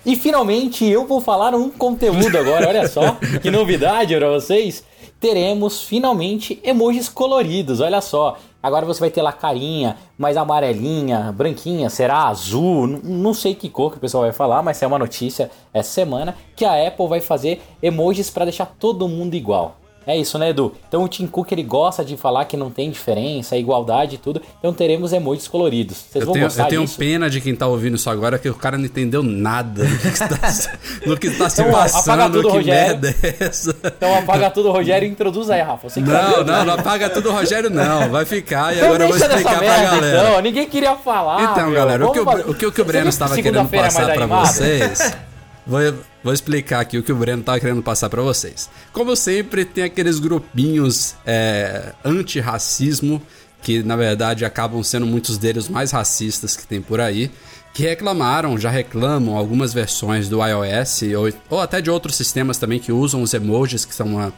E 0.05 0.15
finalmente 0.15 0.85
eu 0.85 1.07
vou 1.07 1.21
falar 1.21 1.55
um 1.55 1.69
conteúdo 1.69 2.37
agora, 2.37 2.67
olha 2.67 2.87
só, 2.87 3.17
que 3.41 3.49
novidade 3.49 4.15
pra 4.15 4.27
vocês. 4.29 4.83
Teremos 5.19 5.81
finalmente 5.83 6.59
emojis 6.63 7.09
coloridos, 7.09 7.79
olha 7.81 7.99
só. 8.01 8.37
Agora 8.61 8.85
você 8.85 8.99
vai 8.99 9.09
ter 9.09 9.21
lá 9.21 9.31
carinha, 9.31 9.95
mais 10.17 10.35
amarelinha, 10.35 11.31
branquinha, 11.31 11.89
será 11.89 12.23
azul, 12.27 12.87
não 12.87 13.33
sei 13.33 13.55
que 13.55 13.69
cor 13.69 13.91
que 13.91 13.97
o 13.97 14.01
pessoal 14.01 14.23
vai 14.23 14.33
falar, 14.33 14.61
mas 14.61 14.81
é 14.83 14.87
uma 14.87 14.99
notícia 14.99 15.49
essa 15.73 15.89
semana 15.89 16.35
que 16.57 16.65
a 16.65 16.87
Apple 16.87 17.07
vai 17.07 17.21
fazer 17.21 17.61
emojis 17.81 18.29
para 18.29 18.43
deixar 18.43 18.65
todo 18.65 19.07
mundo 19.07 19.33
igual. 19.35 19.78
É 20.07 20.17
isso, 20.17 20.39
né, 20.39 20.49
Edu? 20.49 20.73
Então 20.87 21.03
o 21.03 21.07
Tim 21.07 21.27
Cook 21.27 21.51
ele 21.51 21.61
gosta 21.61 22.03
de 22.03 22.17
falar 22.17 22.45
que 22.45 22.57
não 22.57 22.71
tem 22.71 22.89
diferença, 22.89 23.55
igualdade 23.55 24.15
e 24.15 24.17
tudo. 24.17 24.41
Então 24.57 24.73
teremos 24.73 25.13
emojis 25.13 25.47
coloridos. 25.47 25.97
Vocês 25.97 26.21
Eu 26.21 26.25
vão 26.25 26.33
tenho, 26.33 26.45
gostar 26.45 26.63
eu 26.63 26.67
tenho 26.69 26.81
disso? 26.85 26.97
pena 26.97 27.29
de 27.29 27.39
quem 27.41 27.55
tá 27.55 27.67
ouvindo 27.67 27.95
isso 27.95 28.09
agora, 28.09 28.39
que 28.39 28.49
o 28.49 28.55
cara 28.55 28.77
não 28.77 28.85
entendeu 28.85 29.21
nada 29.21 29.85
do 29.85 29.97
que 29.99 30.07
está, 30.07 30.39
do 31.05 31.17
que 31.17 31.27
está 31.27 31.49
se 31.49 31.61
Então, 31.61 31.73
ó, 31.73 31.77
apaga 31.77 31.91
passando, 31.93 32.33
tudo, 32.33 32.49
que 32.49 32.57
Rogério. 32.57 33.01
merda 33.01 33.15
é 33.21 33.35
essa? 33.45 33.75
Então 33.83 34.17
apaga 34.17 34.49
tudo, 34.49 34.71
Rogério, 34.71 35.07
e 35.07 35.11
introduz 35.11 35.49
aí, 35.49 35.61
Rafa. 35.61 35.89
Você 35.89 36.01
que 36.01 36.09
Não, 36.09 36.43
não, 36.43 36.65
não 36.65 36.73
apaga 36.73 37.09
tudo, 37.09 37.31
Rogério, 37.31 37.69
não. 37.69 38.09
Vai 38.09 38.25
ficar 38.25 38.73
e 38.73 38.77
Então 38.77 38.87
agora 38.87 39.03
eu 39.03 39.07
vou 39.09 39.17
explicar 39.17 39.43
pra 39.51 39.59
merda, 39.59 39.83
galera. 39.95 40.29
Então, 40.29 40.41
ninguém 40.41 40.67
queria 40.67 40.95
falar. 40.95 41.43
Então, 41.51 41.65
meu. 41.67 41.73
galera, 41.75 42.07
o 42.07 42.11
que, 42.11 42.19
o, 42.19 42.51
o 42.51 42.55
que 42.55 42.65
o 42.65 42.71
que 42.71 42.81
o 42.81 42.85
Breno 42.85 43.09
estava 43.09 43.35
que 43.35 43.43
querendo 43.43 43.69
é 43.71 43.81
passar 43.81 44.13
pra 44.13 44.25
vocês. 44.25 45.15
Vou, 45.69 45.79
vou 46.23 46.33
explicar 46.33 46.79
aqui 46.79 46.97
o 46.97 47.03
que 47.03 47.11
o 47.11 47.15
Breno 47.15 47.41
estava 47.41 47.59
querendo 47.59 47.83
passar 47.83 48.09
pra 48.09 48.23
vocês. 48.23 48.67
Como 48.91 49.15
sempre, 49.15 49.63
tem 49.63 49.83
aqueles 49.83 50.17
grupinhos 50.17 51.13
é, 51.23 51.93
anti-racismo, 52.03 53.21
que 53.61 53.83
na 53.83 53.95
verdade 53.95 54.43
acabam 54.43 54.81
sendo 54.81 55.05
muitos 55.05 55.37
deles 55.37 55.69
mais 55.69 55.91
racistas 55.91 56.57
que 56.57 56.65
tem 56.65 56.81
por 56.81 56.99
aí, 56.99 57.29
que 57.71 57.83
reclamaram, 57.83 58.57
já 58.57 58.71
reclamam 58.71 59.37
algumas 59.37 59.71
versões 59.71 60.27
do 60.27 60.39
iOS 60.43 61.03
ou, 61.15 61.31
ou 61.51 61.61
até 61.61 61.79
de 61.79 61.91
outros 61.91 62.15
sistemas 62.15 62.57
também 62.57 62.79
que 62.79 62.91
usam 62.91 63.21
os 63.21 63.31
emojis, 63.35 63.85
que 63.85 63.93
são 63.93 64.07
uma 64.07 64.33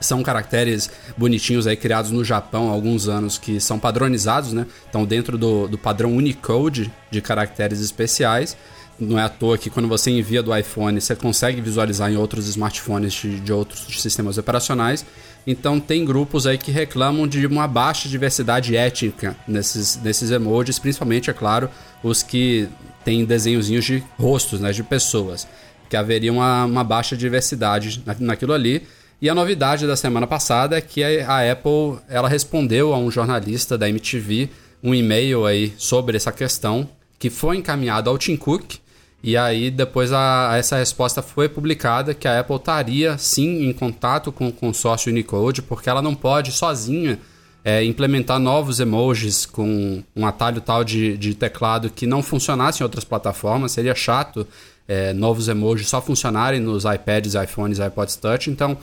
são 0.00 0.22
caracteres 0.22 0.90
bonitinhos 1.16 1.66
aí 1.66 1.76
criados 1.76 2.10
no 2.10 2.22
Japão 2.22 2.68
há 2.68 2.72
alguns 2.72 3.08
anos 3.08 3.38
que 3.38 3.58
são 3.58 3.78
padronizados, 3.78 4.52
né? 4.52 4.66
Estão 4.84 5.06
dentro 5.06 5.38
do, 5.38 5.66
do 5.66 5.78
padrão 5.78 6.14
Unicode 6.14 6.92
de 7.10 7.22
caracteres 7.22 7.80
especiais. 7.80 8.54
Não 8.98 9.18
é 9.18 9.22
à 9.24 9.28
toa 9.28 9.58
que 9.58 9.68
quando 9.70 9.88
você 9.88 10.10
envia 10.10 10.42
do 10.42 10.56
iPhone, 10.56 11.00
você 11.00 11.16
consegue 11.16 11.60
visualizar 11.60 12.12
em 12.12 12.16
outros 12.16 12.46
smartphones 12.48 13.12
de, 13.12 13.40
de 13.40 13.52
outros 13.52 14.00
sistemas 14.00 14.38
operacionais. 14.38 15.04
Então 15.46 15.80
tem 15.80 16.04
grupos 16.04 16.46
aí 16.46 16.56
que 16.56 16.70
reclamam 16.70 17.26
de 17.26 17.44
uma 17.46 17.66
baixa 17.66 18.08
diversidade 18.08 18.76
étnica 18.76 19.36
nesses, 19.48 19.96
nesses 19.96 20.30
emojis, 20.30 20.78
principalmente, 20.78 21.28
é 21.28 21.32
claro, 21.32 21.68
os 22.02 22.22
que 22.22 22.68
têm 23.04 23.24
desenhozinhos 23.24 23.84
de 23.84 24.02
rostos, 24.18 24.60
né? 24.60 24.70
De 24.72 24.82
pessoas. 24.82 25.46
Que 25.90 25.96
haveria 25.96 26.32
uma, 26.32 26.64
uma 26.64 26.84
baixa 26.84 27.16
diversidade 27.16 28.02
na- 28.06 28.16
naquilo 28.18 28.52
ali. 28.52 28.86
E 29.20 29.28
a 29.28 29.34
novidade 29.34 29.86
da 29.86 29.96
semana 29.96 30.26
passada 30.26 30.78
é 30.78 30.80
que 30.80 31.02
a 31.02 31.50
Apple 31.50 31.98
ela 32.08 32.28
respondeu 32.28 32.94
a 32.94 32.98
um 32.98 33.10
jornalista 33.10 33.76
da 33.76 33.88
MTV 33.88 34.48
um 34.82 34.94
e-mail 34.94 35.46
aí 35.46 35.72
sobre 35.78 36.16
essa 36.16 36.30
questão 36.30 36.88
que 37.18 37.30
foi 37.30 37.56
encaminhado 37.56 38.08
ao 38.10 38.18
Tim 38.18 38.36
Cook. 38.36 38.76
E 39.26 39.38
aí 39.38 39.70
depois 39.70 40.12
a, 40.12 40.50
essa 40.54 40.76
resposta 40.76 41.22
foi 41.22 41.48
publicada 41.48 42.12
que 42.12 42.28
a 42.28 42.40
Apple 42.40 42.56
estaria 42.56 43.16
sim 43.16 43.64
em 43.64 43.72
contato 43.72 44.30
com 44.30 44.48
o 44.48 44.52
consórcio 44.52 45.10
Unicode 45.10 45.62
porque 45.62 45.88
ela 45.88 46.02
não 46.02 46.14
pode 46.14 46.52
sozinha 46.52 47.18
é, 47.64 47.82
implementar 47.82 48.38
novos 48.38 48.80
emojis 48.80 49.46
com 49.46 50.04
um 50.14 50.26
atalho 50.26 50.60
tal 50.60 50.84
de, 50.84 51.16
de 51.16 51.34
teclado 51.34 51.88
que 51.88 52.06
não 52.06 52.22
funcionasse 52.22 52.82
em 52.82 52.84
outras 52.84 53.02
plataformas. 53.02 53.72
Seria 53.72 53.94
chato 53.94 54.46
é, 54.86 55.14
novos 55.14 55.48
emojis 55.48 55.88
só 55.88 56.02
funcionarem 56.02 56.60
nos 56.60 56.84
iPads, 56.84 57.32
iPhones 57.34 57.78
iPods 57.78 58.16
Touch. 58.16 58.50
Então 58.50 58.76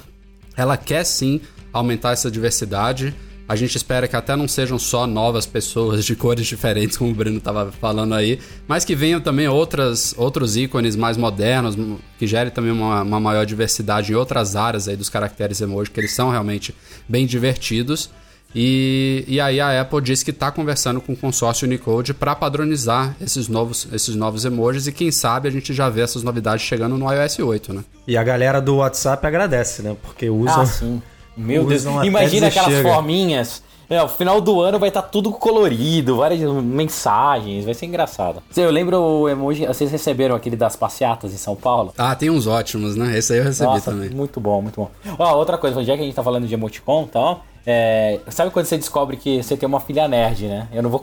ela 0.58 0.76
quer 0.76 1.04
sim 1.04 1.40
aumentar 1.72 2.14
essa 2.14 2.32
diversidade. 2.32 3.14
A 3.48 3.56
gente 3.56 3.76
espera 3.76 4.08
que 4.08 4.16
até 4.16 4.36
não 4.36 4.48
sejam 4.48 4.80
só 4.80 5.06
novas 5.06 5.46
pessoas 5.46 6.06
de 6.06 6.16
cores 6.16 6.48
diferentes, 6.48 6.96
como 6.98 7.12
o 7.12 7.14
Bruno 7.14 7.38
estava 7.38 7.72
falando 7.72 8.14
aí, 8.14 8.40
mas 8.68 8.86
que 8.86 8.96
venham 8.96 9.20
também 9.20 9.48
outras, 9.48 10.14
outros 10.18 10.56
ícones 10.56 10.96
mais 10.96 11.18
modernos, 11.18 11.78
que 12.18 12.26
gerem 12.26 12.52
também 12.52 12.72
uma, 12.72 13.02
uma 13.02 13.20
maior 13.20 13.46
diversidade 13.46 14.12
em 14.14 14.16
outras 14.16 14.56
áreas 14.56 14.88
aí 14.88 14.96
dos 14.96 15.10
caracteres 15.10 15.60
emoji, 15.60 15.92
que 15.92 16.00
eles 16.00 16.14
são 16.14 16.30
realmente 16.30 16.74
bem 17.10 17.26
divertidos. 17.26 18.10
E, 18.54 19.24
e 19.28 19.40
aí 19.40 19.62
a 19.62 19.82
Apple 19.82 20.02
disse 20.02 20.26
que 20.26 20.32
está 20.32 20.52
conversando 20.52 21.00
com 21.00 21.14
o 21.14 21.16
consórcio 21.16 21.66
Unicode 21.66 22.14
para 22.14 22.36
padronizar 22.36 23.16
esses 23.22 23.48
novos, 23.48 23.88
esses 23.94 24.16
novos 24.16 24.44
emojis 24.44 24.88
e 24.88 24.92
quem 24.92 25.10
sabe 25.10 25.48
a 25.48 25.52
gente 25.52 25.74
já 25.74 25.90
vê 25.90 26.02
essas 26.02 26.22
novidades 26.22 26.66
chegando 26.66 26.98
no 26.98 27.12
iOS 27.12 27.40
8, 27.40 27.74
né? 27.74 27.84
E 28.06 28.18
a 28.18 28.24
galera 28.24 28.62
do 28.62 28.78
WhatsApp 28.78 29.26
agradece, 29.26 29.82
né? 29.82 29.96
Porque 30.02 30.30
usam. 30.30 30.62
Ah, 30.62 30.66
sim. 30.66 31.02
Meu 31.36 31.66
Deus. 31.66 31.82
usam 31.82 32.04
Imagina 32.04 32.48
aquelas 32.48 32.74
chega. 32.74 32.90
forminhas. 32.94 33.64
É, 33.90 34.02
o 34.02 34.08
final 34.08 34.40
do 34.40 34.62
ano 34.62 34.80
vai 34.80 34.88
estar 34.88 35.02
tudo 35.02 35.32
colorido, 35.34 36.16
várias 36.16 36.40
mensagens, 36.64 37.66
vai 37.66 37.74
ser 37.74 37.88
engraçado. 37.88 38.42
Eu 38.56 38.72
lembro 38.72 38.98
o 38.98 39.28
emoji, 39.28 39.66
vocês 39.66 39.92
receberam 39.92 40.34
aquele 40.34 40.56
das 40.56 40.78
passeatas 40.78 41.34
em 41.34 41.38
São 41.38 41.58
Paulo? 41.58 41.94
Ah, 41.98 42.16
tem 42.16 42.30
uns 42.30 42.48
ótimos, 42.48 42.96
né? 42.96 43.18
Esse 43.18 43.34
aí 43.34 43.40
eu 43.40 43.44
recebi 43.44 43.70
Nossa, 43.70 43.92
também. 43.92 44.10
muito 44.12 44.40
bom, 44.40 44.62
muito 44.62 44.80
bom. 44.80 44.90
Ó, 45.20 45.36
outra 45.36 45.58
coisa, 45.58 45.84
já 45.84 45.96
que 45.98 46.02
a 46.04 46.06
gente 46.06 46.16
tá 46.16 46.24
falando 46.24 46.48
de 46.48 46.54
emoticon 46.54 47.04
e 47.04 47.08
tal, 47.10 47.44
é, 47.66 48.22
sabe 48.30 48.50
quando 48.50 48.66
você 48.66 48.78
descobre 48.78 49.18
que 49.18 49.44
você 49.44 49.58
tem 49.58 49.68
uma 49.68 49.82
filha 49.82 50.08
nerd, 50.08 50.48
né? 50.48 50.70
Eu 50.72 50.82
não 50.82 50.90
vou 50.90 51.02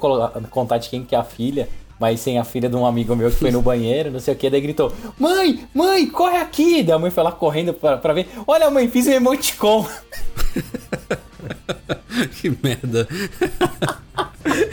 contar 0.50 0.78
de 0.78 0.88
quem 0.88 1.04
que 1.04 1.14
é 1.14 1.18
a 1.18 1.24
filha, 1.24 1.68
mas 1.98 2.22
tem 2.22 2.38
a 2.38 2.44
filha 2.44 2.68
de 2.68 2.76
um 2.76 2.86
amigo 2.86 3.16
meu 3.16 3.30
que 3.30 3.36
foi 3.36 3.50
no 3.50 3.62
banheiro, 3.62 4.10
não 4.10 4.20
sei 4.20 4.34
o 4.34 4.36
que, 4.36 4.50
daí 4.50 4.60
gritou: 4.60 4.92
Mãe, 5.18 5.66
mãe, 5.74 6.06
corre 6.06 6.38
aqui! 6.38 6.82
Daí 6.82 6.94
a 6.94 6.98
mãe 6.98 7.10
foi 7.10 7.22
lá 7.22 7.32
correndo 7.32 7.74
pra, 7.74 7.96
pra 7.96 8.12
ver: 8.12 8.28
Olha, 8.46 8.70
mãe, 8.70 8.88
fiz 8.88 9.06
um 9.06 9.12
emoticon. 9.12 9.86
que 12.40 12.50
merda. 12.62 13.06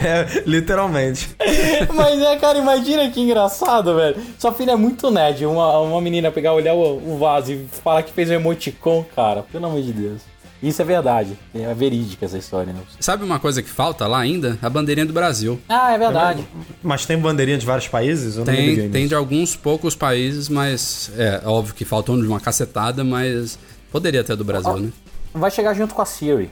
É, 0.00 0.42
literalmente. 0.46 1.34
Mas 1.94 2.20
é, 2.20 2.36
cara, 2.36 2.58
imagina 2.58 3.08
que 3.10 3.20
engraçado, 3.20 3.96
velho. 3.96 4.16
Sua 4.38 4.52
filha 4.52 4.72
é 4.72 4.76
muito 4.76 5.10
nerd. 5.10 5.46
Uma, 5.46 5.78
uma 5.80 6.00
menina 6.00 6.30
pegar, 6.30 6.52
olhar 6.52 6.74
o, 6.74 7.14
o 7.14 7.18
vaso 7.18 7.52
e 7.52 7.66
falar 7.82 8.02
que 8.02 8.12
fez 8.12 8.30
um 8.30 8.34
emoticon, 8.34 9.04
cara. 9.14 9.42
Pelo 9.42 9.66
amor 9.66 9.82
de 9.82 9.92
Deus. 9.92 10.22
Isso 10.62 10.80
é 10.80 10.84
verdade. 10.84 11.38
É 11.54 11.72
verídica 11.74 12.24
essa 12.24 12.38
história, 12.38 12.72
né? 12.72 12.80
Sabe 12.98 13.24
uma 13.24 13.38
coisa 13.38 13.62
que 13.62 13.68
falta 13.68 14.06
lá 14.06 14.18
ainda? 14.18 14.58
A 14.62 14.70
bandeirinha 14.70 15.06
do 15.06 15.12
Brasil. 15.12 15.60
Ah, 15.68 15.92
é 15.92 15.98
verdade. 15.98 16.46
Mas 16.82 17.04
tem 17.04 17.18
bandeirinha 17.18 17.58
de 17.58 17.66
vários 17.66 17.88
países? 17.88 18.36
Eu 18.36 18.44
Tem, 18.44 18.90
tem 18.90 19.06
de 19.06 19.14
alguns 19.14 19.54
poucos 19.54 19.94
países, 19.94 20.48
mas 20.48 21.10
é 21.16 21.42
óbvio 21.44 21.74
que 21.74 21.84
faltou 21.84 22.20
de 22.20 22.26
uma 22.26 22.40
cacetada, 22.40 23.04
mas 23.04 23.58
poderia 23.92 24.24
ter 24.24 24.36
do 24.36 24.44
Brasil, 24.44 24.76
né? 24.78 24.90
Vai 25.34 25.50
chegar 25.50 25.74
junto 25.74 25.94
com 25.94 26.02
a 26.02 26.06
Siri. 26.06 26.50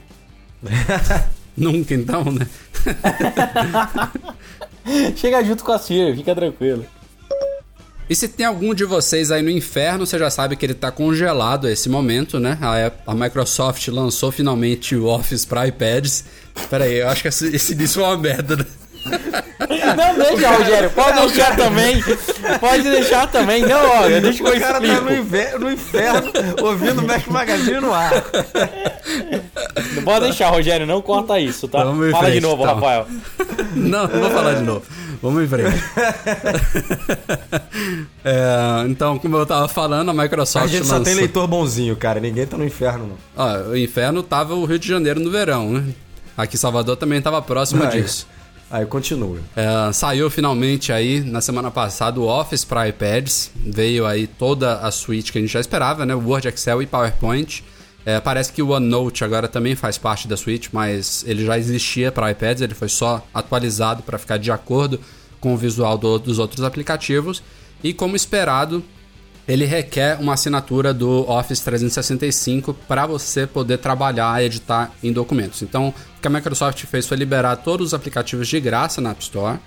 Nunca 1.57 1.93
então, 1.93 2.23
né? 2.25 2.47
Chega 5.15 5.43
junto 5.43 5.63
com 5.63 5.71
a 5.71 5.79
Siri, 5.79 6.15
fica 6.15 6.35
tranquilo. 6.35 6.85
E 8.09 8.15
se 8.15 8.27
tem 8.27 8.45
algum 8.45 8.73
de 8.73 8.85
vocês 8.85 9.31
aí 9.31 9.41
no 9.41 9.49
inferno, 9.49 10.05
você 10.05 10.19
já 10.19 10.29
sabe 10.29 10.55
que 10.55 10.65
ele 10.65 10.75
tá 10.75 10.91
congelado 10.91 11.65
a 11.65 11.71
esse 11.71 11.89
momento, 11.89 12.39
né? 12.39 12.57
A, 12.61 13.11
a 13.11 13.15
Microsoft 13.15 13.87
lançou 13.87 14.31
finalmente 14.31 14.95
o 14.95 15.05
Office 15.07 15.43
para 15.43 15.67
iPads. 15.67 16.23
Pera 16.69 16.83
aí, 16.85 16.99
eu 16.99 17.09
acho 17.09 17.23
que 17.23 17.27
esse, 17.29 17.55
esse 17.55 17.73
início 17.73 17.95
foi 18.01 18.03
uma 18.03 18.17
merda, 18.17 18.57
né? 18.57 18.65
Não 19.97 20.17
deixa, 20.17 20.49
Rogério. 20.49 20.89
Pode 20.91 21.19
deixar 21.27 21.55
também. 21.55 22.03
Pode 22.59 22.83
deixar 22.83 23.27
também. 23.27 23.61
Não, 23.65 23.89
olha, 24.01 24.19
deixa 24.21 24.43
que 24.43 24.49
eu 24.49 24.55
O 24.55 24.59
cara 24.59 24.79
tá 24.81 24.85
explico. 24.85 25.03
no, 25.05 25.15
inver- 25.15 25.59
no 25.59 25.71
inferno 25.71 26.31
ouvindo 26.61 27.01
o 27.01 27.07
Mac 27.07 27.27
Magazine 27.27 27.79
no 27.79 27.93
ar. 27.93 28.11
Pode 30.03 30.25
deixar, 30.25 30.49
Rogério. 30.49 30.85
Não 30.87 31.01
corta 31.01 31.39
isso, 31.39 31.67
tá? 31.67 31.79
Fala 31.79 32.07
de 32.11 32.17
frente, 32.17 32.41
novo, 32.41 32.63
então. 32.63 32.75
Rafael. 32.75 33.07
Não, 33.75 34.07
não 34.07 34.19
vou 34.21 34.31
falar 34.31 34.53
de 34.55 34.63
novo. 34.63 34.83
Vamos 35.21 35.43
em 35.43 35.47
frente. 35.47 35.75
É, 38.27 38.85
então, 38.87 39.19
como 39.19 39.37
eu 39.37 39.45
tava 39.45 39.67
falando, 39.67 40.09
a 40.09 40.13
Microsoft 40.13 40.65
A 40.65 40.67
gente 40.67 40.87
só 40.87 40.99
tem 40.99 41.13
leitor 41.13 41.47
bonzinho, 41.47 41.95
cara. 41.95 42.19
Ninguém 42.19 42.47
tá 42.47 42.57
no 42.57 42.65
inferno, 42.65 43.07
não. 43.07 43.17
Ó, 43.35 43.69
o 43.69 43.77
inferno 43.77 44.23
tava 44.23 44.55
o 44.55 44.65
Rio 44.65 44.79
de 44.79 44.87
Janeiro 44.87 45.19
no 45.19 45.29
verão, 45.29 45.71
né? 45.73 45.93
Aqui 46.35 46.55
em 46.55 46.59
Salvador 46.59 46.97
também 46.97 47.21
tava 47.21 47.39
próximo 47.41 47.85
disso. 47.87 48.27
Aí 48.69 48.85
continua. 48.85 49.39
É, 49.55 49.93
saiu 49.93 50.29
finalmente 50.29 50.91
aí 50.91 51.21
na 51.21 51.39
semana 51.39 51.69
passada 51.69 52.19
o 52.19 52.27
Office 52.27 52.65
para 52.65 52.87
iPads. 52.87 53.51
Veio 53.55 54.07
aí 54.07 54.25
toda 54.25 54.79
a 54.79 54.89
suite 54.89 55.31
que 55.31 55.37
a 55.37 55.41
gente 55.41 55.53
já 55.53 55.59
esperava, 55.59 56.05
né? 56.05 56.15
Word, 56.15 56.47
Excel 56.47 56.81
e 56.81 56.87
PowerPoint. 56.87 57.63
É, 58.05 58.19
parece 58.19 58.53
que 58.53 58.61
o 58.61 58.69
OneNote 58.69 59.23
agora 59.23 59.47
também 59.47 59.75
faz 59.75 59.97
parte 59.97 60.27
da 60.27 60.37
suite, 60.37 60.69
mas 60.71 61.23
ele 61.27 61.43
já 61.43 61.57
existia 61.57 62.11
para 62.11 62.29
iPads, 62.29 62.61
ele 62.61 62.75
foi 62.75 62.87
só 62.87 63.25
atualizado 63.33 64.03
para 64.03 64.17
ficar 64.19 64.37
de 64.37 64.51
acordo 64.51 64.99
com 65.39 65.53
o 65.53 65.57
visual 65.57 65.97
do- 65.97 66.19
dos 66.19 66.37
outros 66.37 66.63
aplicativos. 66.63 67.41
E 67.83 67.93
como 67.93 68.15
esperado, 68.15 68.83
ele 69.47 69.65
requer 69.65 70.19
uma 70.19 70.33
assinatura 70.33 70.93
do 70.93 71.27
Office 71.29 71.59
365 71.61 72.73
para 72.87 73.05
você 73.07 73.45
poder 73.47 73.77
trabalhar 73.79 74.41
e 74.41 74.45
editar 74.45 74.91
em 75.03 75.11
documentos. 75.11 75.61
Então, 75.63 75.89
o 75.89 76.21
que 76.21 76.27
a 76.27 76.31
Microsoft 76.31 76.83
fez 76.85 77.07
foi 77.07 77.17
liberar 77.17 77.55
todos 77.57 77.87
os 77.87 77.93
aplicativos 77.93 78.47
de 78.47 78.59
graça 78.59 79.01
na 79.01 79.11
App 79.11 79.21
Store. 79.23 79.59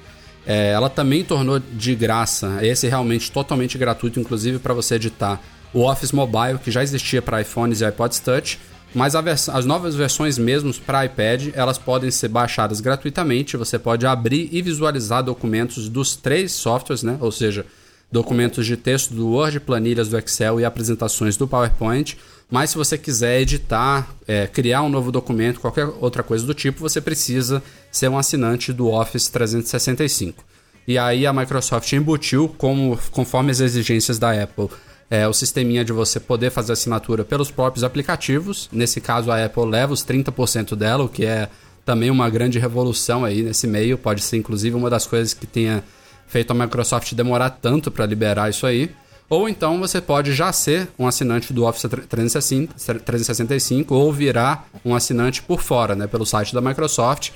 É, 0.46 0.70
ela 0.70 0.88
também 0.88 1.22
tornou 1.24 1.58
de 1.58 1.94
graça, 1.94 2.58
esse 2.62 2.86
realmente 2.88 3.30
totalmente 3.30 3.76
gratuito, 3.76 4.18
inclusive 4.18 4.58
para 4.58 4.72
você 4.74 4.94
editar 4.94 5.40
o 5.72 5.88
Office 5.88 6.12
Mobile, 6.12 6.58
que 6.62 6.70
já 6.70 6.82
existia 6.82 7.20
para 7.20 7.40
iPhones 7.40 7.80
e 7.80 7.88
iPods 7.88 8.20
Touch, 8.20 8.58
mas 8.94 9.14
as 9.14 9.66
novas 9.66 9.94
versões 9.94 10.38
mesmo 10.38 10.72
para 10.74 11.04
iPad, 11.04 11.48
elas 11.54 11.76
podem 11.76 12.10
ser 12.10 12.28
baixadas 12.28 12.80
gratuitamente. 12.80 13.56
Você 13.56 13.78
pode 13.78 14.06
abrir 14.06 14.48
e 14.50 14.62
visualizar 14.62 15.22
documentos 15.22 15.88
dos 15.88 16.16
três 16.16 16.52
softwares, 16.52 17.02
né? 17.02 17.18
Ou 17.20 17.30
seja, 17.30 17.66
documentos 18.10 18.64
de 18.64 18.76
texto 18.76 19.12
do 19.12 19.28
Word, 19.28 19.60
planilhas 19.60 20.08
do 20.08 20.18
Excel 20.18 20.58
e 20.58 20.64
apresentações 20.64 21.36
do 21.36 21.46
PowerPoint. 21.46 22.16
Mas 22.50 22.70
se 22.70 22.78
você 22.78 22.96
quiser 22.96 23.42
editar, 23.42 24.08
é, 24.26 24.46
criar 24.46 24.82
um 24.82 24.88
novo 24.88 25.12
documento, 25.12 25.60
qualquer 25.60 25.84
outra 26.00 26.22
coisa 26.22 26.46
do 26.46 26.54
tipo, 26.54 26.80
você 26.80 26.98
precisa 26.98 27.62
ser 27.92 28.08
um 28.08 28.16
assinante 28.16 28.72
do 28.72 28.88
Office 28.88 29.28
365. 29.28 30.42
E 30.86 30.96
aí 30.96 31.26
a 31.26 31.32
Microsoft 31.34 31.92
embutiu, 31.92 32.48
como, 32.56 32.98
conforme 33.10 33.50
as 33.50 33.60
exigências 33.60 34.18
da 34.18 34.32
Apple, 34.32 34.70
é, 35.10 35.26
o 35.26 35.32
sisteminha 35.32 35.84
de 35.84 35.92
você 35.92 36.20
poder 36.20 36.50
fazer 36.50 36.72
assinatura 36.72 37.24
pelos 37.24 37.50
próprios 37.50 37.82
aplicativos. 37.82 38.68
Nesse 38.70 39.00
caso, 39.00 39.30
a 39.30 39.44
Apple 39.44 39.64
leva 39.64 39.92
os 39.92 40.04
30% 40.04 40.76
dela, 40.76 41.04
o 41.04 41.08
que 41.08 41.24
é 41.24 41.48
também 41.84 42.10
uma 42.10 42.28
grande 42.28 42.58
revolução 42.58 43.24
aí 43.24 43.42
nesse 43.42 43.66
meio. 43.66 43.96
Pode 43.96 44.22
ser, 44.22 44.36
inclusive, 44.36 44.76
uma 44.76 44.90
das 44.90 45.06
coisas 45.06 45.32
que 45.32 45.46
tenha 45.46 45.82
feito 46.26 46.50
a 46.50 46.54
Microsoft 46.54 47.14
demorar 47.14 47.50
tanto 47.50 47.90
para 47.90 48.04
liberar 48.04 48.50
isso 48.50 48.66
aí. 48.66 48.90
Ou 49.30 49.48
então 49.48 49.78
você 49.78 50.00
pode 50.00 50.32
já 50.32 50.52
ser 50.52 50.88
um 50.98 51.06
assinante 51.06 51.52
do 51.52 51.64
Office 51.64 51.84
365 52.08 53.94
ou 53.94 54.12
virar 54.12 54.68
um 54.84 54.94
assinante 54.94 55.42
por 55.42 55.60
fora, 55.60 55.94
né, 55.94 56.06
pelo 56.06 56.24
site 56.24 56.54
da 56.54 56.62
Microsoft. 56.62 57.30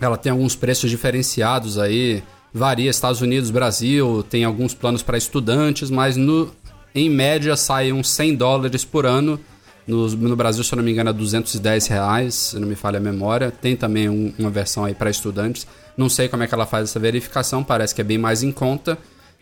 Ela 0.00 0.18
tem 0.18 0.30
alguns 0.30 0.54
preços 0.54 0.90
diferenciados 0.90 1.78
aí, 1.78 2.22
varia 2.52 2.90
Estados 2.90 3.22
Unidos, 3.22 3.50
Brasil, 3.50 4.22
tem 4.28 4.44
alguns 4.44 4.74
planos 4.74 5.02
para 5.02 5.16
estudantes, 5.16 5.90
mas 5.90 6.14
no, 6.14 6.52
em 6.94 7.08
média 7.10 7.56
sai 7.56 7.92
uns 7.92 8.10
100 8.10 8.36
dólares 8.36 8.84
por 8.84 9.06
ano. 9.06 9.38
No, 9.86 10.06
no, 10.10 10.36
Brasil, 10.36 10.62
se 10.62 10.72
eu 10.72 10.76
não 10.76 10.84
me 10.84 10.92
engano, 10.92 11.10
é 11.10 11.12
210 11.12 11.86
reais, 11.86 12.34
se 12.34 12.58
não 12.58 12.68
me 12.68 12.74
falha 12.74 12.98
a 12.98 13.00
memória. 13.00 13.50
Tem 13.50 13.74
também 13.74 14.08
um, 14.08 14.34
uma 14.38 14.50
versão 14.50 14.84
aí 14.84 14.94
para 14.94 15.08
estudantes. 15.08 15.66
Não 15.96 16.08
sei 16.08 16.28
como 16.28 16.42
é 16.42 16.46
que 16.46 16.54
ela 16.54 16.66
faz 16.66 16.90
essa 16.90 17.00
verificação, 17.00 17.64
parece 17.64 17.94
que 17.94 18.00
é 18.00 18.04
bem 18.04 18.18
mais 18.18 18.42
em 18.42 18.52
conta, 18.52 18.98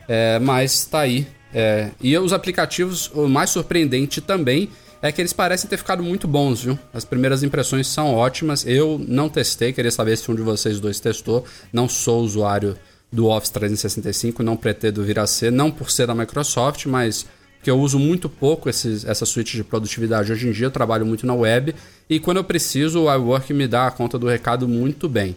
é, 0.08 0.38
mas 0.38 0.72
está 0.72 1.00
aí. 1.00 1.26
É, 1.52 1.90
e 2.00 2.16
os 2.16 2.32
aplicativos, 2.32 3.10
o 3.12 3.28
mais 3.28 3.50
surpreendente 3.50 4.20
também 4.20 4.70
é 5.02 5.12
que 5.12 5.20
eles 5.20 5.32
parecem 5.32 5.68
ter 5.68 5.76
ficado 5.76 6.02
muito 6.02 6.26
bons, 6.26 6.62
viu? 6.62 6.78
As 6.92 7.04
primeiras 7.04 7.42
impressões 7.42 7.86
são 7.86 8.14
ótimas. 8.14 8.64
Eu 8.66 9.00
não 9.06 9.28
testei, 9.28 9.72
queria 9.72 9.90
saber 9.90 10.16
se 10.16 10.30
um 10.30 10.34
de 10.34 10.42
vocês 10.42 10.80
dois 10.80 11.00
testou. 11.00 11.44
Não 11.72 11.88
sou 11.88 12.22
usuário 12.22 12.76
do 13.12 13.26
Office 13.26 13.50
365, 13.50 14.42
não 14.42 14.56
pretendo 14.56 15.04
vir 15.04 15.18
a 15.18 15.26
ser, 15.26 15.52
não 15.52 15.70
por 15.70 15.90
ser 15.90 16.06
da 16.06 16.14
Microsoft, 16.14 16.86
mas 16.86 17.26
que 17.66 17.70
eu 17.72 17.80
uso 17.80 17.98
muito 17.98 18.28
pouco 18.28 18.70
esses, 18.70 19.04
essa 19.04 19.26
suíte 19.26 19.56
de 19.56 19.64
produtividade 19.64 20.30
hoje 20.30 20.46
em 20.46 20.52
dia, 20.52 20.66
eu 20.66 20.70
trabalho 20.70 21.04
muito 21.04 21.26
na 21.26 21.34
web 21.34 21.74
e 22.08 22.20
quando 22.20 22.36
eu 22.36 22.44
preciso 22.44 23.06
o 23.06 23.12
iWork 23.12 23.52
me 23.52 23.66
dá 23.66 23.88
a 23.88 23.90
conta 23.90 24.16
do 24.16 24.28
recado 24.28 24.68
muito 24.68 25.08
bem. 25.08 25.34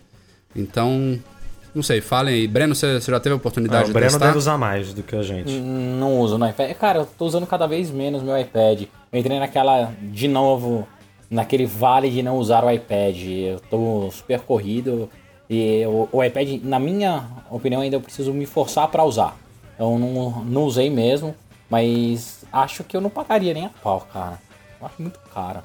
Então, 0.56 1.20
não 1.74 1.82
sei, 1.82 2.02
falem 2.02 2.36
aí. 2.36 2.48
Breno, 2.48 2.76
você, 2.76 3.02
você 3.02 3.10
já 3.10 3.20
teve 3.20 3.34
a 3.34 3.36
oportunidade 3.36 3.86
ah, 3.86 3.88
de 3.88 3.94
testar? 3.94 4.06
O 4.06 4.12
Breno 4.12 4.26
deve 4.28 4.38
usar 4.38 4.60
mais 4.60 4.94
do 4.94 5.02
que 5.02 5.16
a 5.16 5.24
gente. 5.24 5.52
Não 5.60 6.20
uso 6.20 6.38
no 6.38 6.48
iPad. 6.48 6.72
Cara, 6.76 7.00
eu 7.00 7.08
tô 7.18 7.26
usando 7.26 7.48
cada 7.48 7.66
vez 7.66 7.90
menos 7.90 8.22
meu 8.22 8.40
iPad. 8.40 8.84
Eu 9.12 9.20
entrei 9.20 9.40
naquela, 9.40 9.92
de 10.00 10.28
novo, 10.28 10.88
naquele 11.32 11.66
vale 11.66 12.12
de 12.12 12.22
não 12.22 12.38
usar 12.38 12.64
o 12.64 12.70
iPad. 12.70 13.18
Eu 13.26 13.60
tô 13.72 14.12
super 14.12 14.42
corrido 14.42 15.10
e 15.50 15.84
o, 15.88 16.08
o 16.12 16.24
iPad, 16.24 16.62
na 16.62 16.78
minha 16.78 17.26
opinião, 17.50 17.82
ainda 17.82 17.96
eu 17.96 18.02
preciso 18.02 18.32
me 18.32 18.46
forçar 18.46 18.88
para 18.90 19.04
usar. 19.04 19.36
Eu 19.80 19.98
não, 19.98 20.46
não 20.46 20.64
usei 20.66 20.92
mesmo. 20.92 21.34
Mas 21.70 22.44
acho 22.52 22.84
que 22.84 22.98
eu 22.98 23.02
não 23.02 23.10
pagaria 23.10 23.54
nem 23.54 23.66
a 23.66 23.70
pau, 23.70 24.08
cara. 24.12 24.40
Eu 24.80 24.88
acho 24.88 25.02
muito 25.02 25.20
caro. 25.34 25.62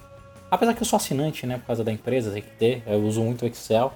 Apesar 0.51 0.75
que 0.75 0.83
eu 0.83 0.87
sou 0.87 0.97
assinante, 0.97 1.47
né? 1.47 1.59
Por 1.59 1.67
causa 1.67 1.83
da 1.83 1.90
empresa, 1.90 2.31
tem 2.31 2.43
que 2.43 2.51
ter. 2.51 2.83
Eu 2.87 3.03
uso 3.03 3.23
muito 3.23 3.47
Excel. 3.47 3.93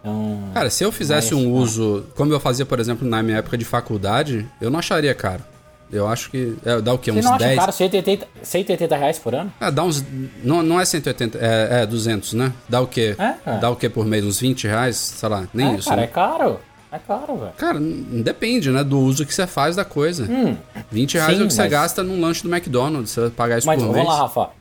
Então, 0.00 0.50
cara, 0.52 0.70
se 0.70 0.84
eu 0.84 0.92
fizesse 0.92 1.34
mas, 1.34 1.44
um 1.44 1.52
uso, 1.52 2.06
como 2.14 2.32
eu 2.32 2.38
fazia, 2.38 2.66
por 2.66 2.78
exemplo, 2.78 3.08
na 3.08 3.22
minha 3.22 3.38
época 3.38 3.56
de 3.56 3.64
faculdade, 3.64 4.46
eu 4.60 4.70
não 4.70 4.78
acharia 4.78 5.14
caro. 5.14 5.42
Eu 5.90 6.06
acho 6.08 6.30
que. 6.30 6.56
É, 6.64 6.80
dá 6.80 6.92
o 6.92 6.98
quê? 6.98 7.12
Você 7.12 7.20
uns 7.20 7.24
não 7.24 7.36
10? 7.36 7.50
Acha 7.52 7.60
caro 7.60 7.72
180, 7.72 8.28
180 8.42 8.96
reais 8.96 9.18
por 9.18 9.34
ano? 9.34 9.52
É, 9.60 9.70
dá 9.70 9.84
uns. 9.84 10.04
Não, 10.42 10.62
não 10.62 10.80
é 10.80 10.84
180, 10.84 11.38
é, 11.38 11.82
é 11.82 11.86
200, 11.86 12.32
né? 12.32 12.52
Dá 12.68 12.80
o 12.80 12.86
quê? 12.86 13.16
É, 13.18 13.58
Dá 13.58 13.70
o 13.70 13.76
quê 13.76 13.88
por 13.88 14.04
mês? 14.04 14.24
Uns 14.24 14.40
20 14.40 14.66
reais? 14.66 14.96
Sei 14.96 15.28
lá, 15.28 15.46
nem 15.54 15.74
é, 15.74 15.76
isso. 15.76 15.88
Cara, 15.88 16.00
né? 16.00 16.06
é 16.06 16.10
caro. 16.10 16.60
É 16.90 16.98
caro, 16.98 17.36
velho. 17.36 17.52
Cara, 17.56 17.78
depende, 17.80 18.70
né? 18.70 18.84
Do 18.84 18.98
uso 19.00 19.26
que 19.26 19.34
você 19.34 19.46
faz 19.46 19.76
da 19.76 19.84
coisa. 19.84 20.24
Hum, 20.24 20.56
20 20.90 21.14
reais 21.14 21.26
sim, 21.26 21.32
é 21.32 21.36
o 21.36 21.38
que 21.38 21.44
mas... 21.44 21.54
você 21.54 21.68
gasta 21.68 22.02
num 22.02 22.20
lanche 22.20 22.42
do 22.42 22.54
McDonald's. 22.54 23.10
Você 23.10 23.20
vai 23.22 23.30
pagar 23.30 23.58
isso 23.58 23.66
mas, 23.66 23.76
por 23.76 23.88
vamos 23.88 23.96
mês. 23.96 24.06
Vamos 24.06 24.20
lá, 24.20 24.26
Rafa. 24.26 24.56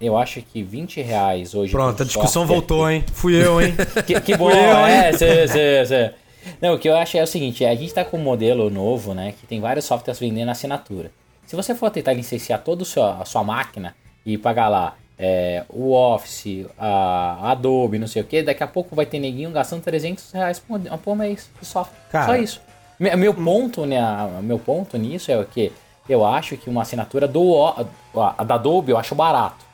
Eu 0.00 0.16
acho 0.16 0.42
que 0.42 0.62
20 0.62 1.00
reais 1.02 1.54
hoje. 1.54 1.72
Pronto, 1.72 2.02
a 2.02 2.06
discussão 2.06 2.42
software... 2.42 2.56
voltou, 2.56 2.90
hein? 2.90 3.04
Fui 3.12 3.34
eu, 3.34 3.60
hein? 3.60 3.74
que, 4.06 4.20
que 4.20 4.36
bom, 4.36 4.50
eu, 4.50 4.76
é, 4.86 5.12
cê, 5.12 5.48
cê, 5.48 5.86
cê. 5.86 6.14
Não, 6.60 6.74
o 6.74 6.78
que 6.78 6.88
eu 6.88 6.96
acho 6.96 7.16
é 7.16 7.22
o 7.22 7.26
seguinte: 7.26 7.64
a 7.64 7.74
gente 7.74 7.92
tá 7.92 8.04
com 8.04 8.18
um 8.18 8.22
modelo 8.22 8.70
novo, 8.70 9.14
né? 9.14 9.32
Que 9.38 9.46
tem 9.46 9.60
vários 9.60 9.84
softwares 9.84 10.20
vendendo 10.20 10.50
assinatura. 10.50 11.10
Se 11.46 11.56
você 11.56 11.74
for 11.74 11.90
tentar 11.90 12.12
licenciar 12.12 12.62
toda 12.62 12.82
a 12.82 13.24
sua 13.24 13.44
máquina 13.44 13.94
e 14.24 14.36
pagar 14.36 14.68
lá 14.68 14.96
é, 15.18 15.64
o 15.68 15.92
Office, 15.92 16.66
a 16.78 17.50
Adobe, 17.52 17.98
não 17.98 18.06
sei 18.06 18.22
o 18.22 18.24
que, 18.24 18.42
daqui 18.42 18.62
a 18.62 18.66
pouco 18.66 18.94
vai 18.94 19.06
ter 19.06 19.18
neguinho 19.18 19.50
gastando 19.50 19.82
300 19.82 20.32
reais 20.32 20.58
por, 20.58 20.80
por 20.98 21.16
mês 21.16 21.48
de 21.60 21.66
software. 21.66 21.98
Cara, 22.10 22.26
Só 22.26 22.36
isso. 22.36 22.60
Meu, 22.98 23.16
meu 23.16 23.34
ponto, 23.34 23.86
né, 23.86 24.00
meu 24.42 24.58
ponto 24.58 24.96
nisso 24.96 25.30
é 25.30 25.38
o 25.38 25.44
que 25.44 25.72
eu 26.08 26.24
acho 26.24 26.56
que 26.56 26.70
uma 26.70 26.82
assinatura 26.82 27.26
do 27.26 27.66
a 28.14 28.44
da 28.44 28.54
Adobe 28.54 28.92
eu 28.92 28.98
acho 28.98 29.14
barato. 29.14 29.64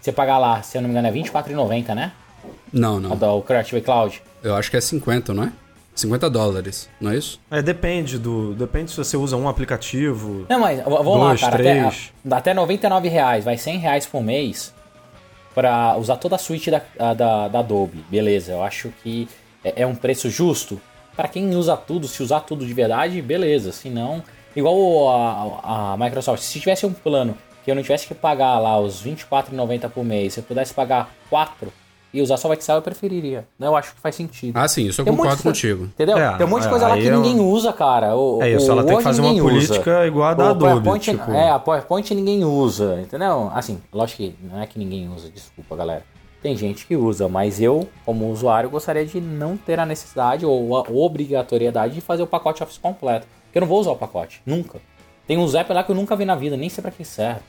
Você 0.00 0.12
pagar 0.12 0.38
lá, 0.38 0.62
se 0.62 0.76
eu 0.76 0.82
não 0.82 0.88
me 0.88 0.92
engano, 0.92 1.08
é 1.08 1.10
R$24,90, 1.10 1.94
né? 1.94 2.12
Não, 2.70 3.00
não. 3.00 3.12
A 3.12 3.14
do 3.14 3.40
Creative 3.40 3.80
Cloud. 3.80 4.22
Eu 4.42 4.54
acho 4.54 4.70
que 4.70 4.76
é 4.76 4.80
50, 4.80 5.32
não 5.32 5.44
é? 5.44 5.52
50 5.94 6.28
dólares, 6.28 6.88
não 7.00 7.12
é 7.12 7.16
isso? 7.16 7.40
É, 7.50 7.62
depende 7.62 8.18
do. 8.18 8.52
Depende 8.54 8.90
se 8.90 8.96
você 8.96 9.16
usa 9.16 9.36
um 9.36 9.48
aplicativo. 9.48 10.44
Não, 10.48 10.58
mas 10.58 10.82
vamos 10.82 11.04
dois, 11.04 11.40
lá, 11.40 11.50
cara. 11.50 11.62
Três. 11.62 12.12
Até, 12.26 12.36
até 12.36 12.54
99 12.54 13.08
reais, 13.08 13.44
vai 13.44 13.56
100 13.56 13.78
reais 13.78 14.06
por 14.06 14.22
mês 14.22 14.74
para 15.54 15.96
usar 15.96 16.16
toda 16.16 16.34
a 16.34 16.38
suíte 16.38 16.70
da, 16.70 16.82
da, 17.14 17.48
da, 17.48 17.58
Adobe. 17.60 18.04
Beleza, 18.10 18.52
eu 18.52 18.62
acho 18.64 18.92
que 19.02 19.28
é, 19.62 19.82
é 19.82 19.86
um 19.86 19.94
preço 19.94 20.28
justo. 20.28 20.80
Para 21.14 21.28
quem 21.28 21.54
usa 21.54 21.76
tudo, 21.76 22.08
se 22.08 22.22
usar 22.22 22.40
tudo 22.40 22.66
de 22.66 22.74
verdade, 22.74 23.22
beleza. 23.22 23.70
Se 23.70 23.88
não, 23.88 24.20
igual 24.56 25.08
a, 25.62 25.92
a 25.92 25.96
Microsoft, 25.96 26.42
se 26.42 26.58
tivesse 26.58 26.84
um 26.84 26.92
plano 26.92 27.38
que 27.64 27.70
eu 27.70 27.74
não 27.74 27.82
tivesse 27.82 28.06
que 28.06 28.14
pagar 28.14 28.58
lá 28.58 28.78
os 28.78 29.02
R$24,90 29.02 29.88
por 29.90 30.04
mês, 30.04 30.34
se 30.34 30.40
eu 30.40 30.44
pudesse 30.44 30.74
pagar 30.74 31.14
4 31.30 31.72
e 32.14 32.22
usar 32.22 32.36
só 32.36 32.48
o 32.48 32.52
Excel 32.52 32.76
eu 32.76 32.82
preferiria. 32.82 33.44
Eu 33.58 33.74
acho 33.74 33.92
que 33.92 34.00
faz 34.00 34.14
sentido. 34.14 34.56
Ah, 34.56 34.68
sim, 34.68 34.86
isso 34.86 35.00
eu 35.00 35.04
Tem 35.04 35.16
concordo 35.16 35.40
um 35.40 35.42
contigo. 35.42 35.84
Entendeu? 35.84 36.16
É, 36.16 36.36
Tem 36.36 36.46
um 36.46 36.48
monte 36.48 36.62
de 36.62 36.68
coisa 36.68 36.86
lá 36.86 36.96
que 36.96 37.04
eu... 37.04 37.20
ninguém 37.20 37.40
usa, 37.40 37.72
cara. 37.72 38.14
O, 38.14 38.40
é 38.40 38.52
isso, 38.52 38.70
ela 38.70 38.84
tem 38.84 38.96
que 38.96 39.02
fazer 39.02 39.20
uma 39.20 39.34
política 39.34 39.98
usa. 39.98 40.06
igual 40.06 40.28
a 40.28 40.34
da 40.34 40.44
o 40.44 40.46
Adobe. 40.50 40.60
PowerPoint, 40.70 41.10
tipo... 41.10 41.30
É, 41.32 41.50
a 41.50 41.58
PowerPoint 41.58 42.14
ninguém 42.14 42.44
usa, 42.44 43.00
entendeu? 43.00 43.50
Assim, 43.52 43.80
lógico 43.92 44.22
que 44.22 44.36
não 44.40 44.62
é 44.62 44.66
que 44.66 44.78
ninguém 44.78 45.10
usa, 45.12 45.28
desculpa, 45.28 45.74
galera. 45.74 46.04
Tem 46.40 46.56
gente 46.56 46.86
que 46.86 46.94
usa, 46.94 47.28
mas 47.28 47.60
eu, 47.60 47.88
como 48.04 48.30
usuário, 48.30 48.70
gostaria 48.70 49.04
de 49.04 49.20
não 49.20 49.56
ter 49.56 49.80
a 49.80 49.86
necessidade 49.86 50.46
ou 50.46 50.76
a 50.76 50.82
obrigatoriedade 50.90 51.94
de 51.94 52.00
fazer 52.00 52.22
o 52.22 52.26
pacote 52.26 52.62
Office 52.62 52.78
completo. 52.78 53.26
Porque 53.46 53.58
eu 53.58 53.60
não 53.60 53.68
vou 53.68 53.80
usar 53.80 53.90
o 53.90 53.96
pacote, 53.96 54.40
nunca. 54.46 54.78
Tem 55.26 55.38
uns 55.38 55.54
apps 55.54 55.74
lá 55.74 55.82
que 55.82 55.90
eu 55.90 55.96
nunca 55.96 56.14
vi 56.14 56.24
na 56.24 56.34
vida, 56.34 56.56
nem 56.56 56.68
sei 56.68 56.82
pra 56.82 56.90
que 56.90 57.04
serve. 57.04 57.40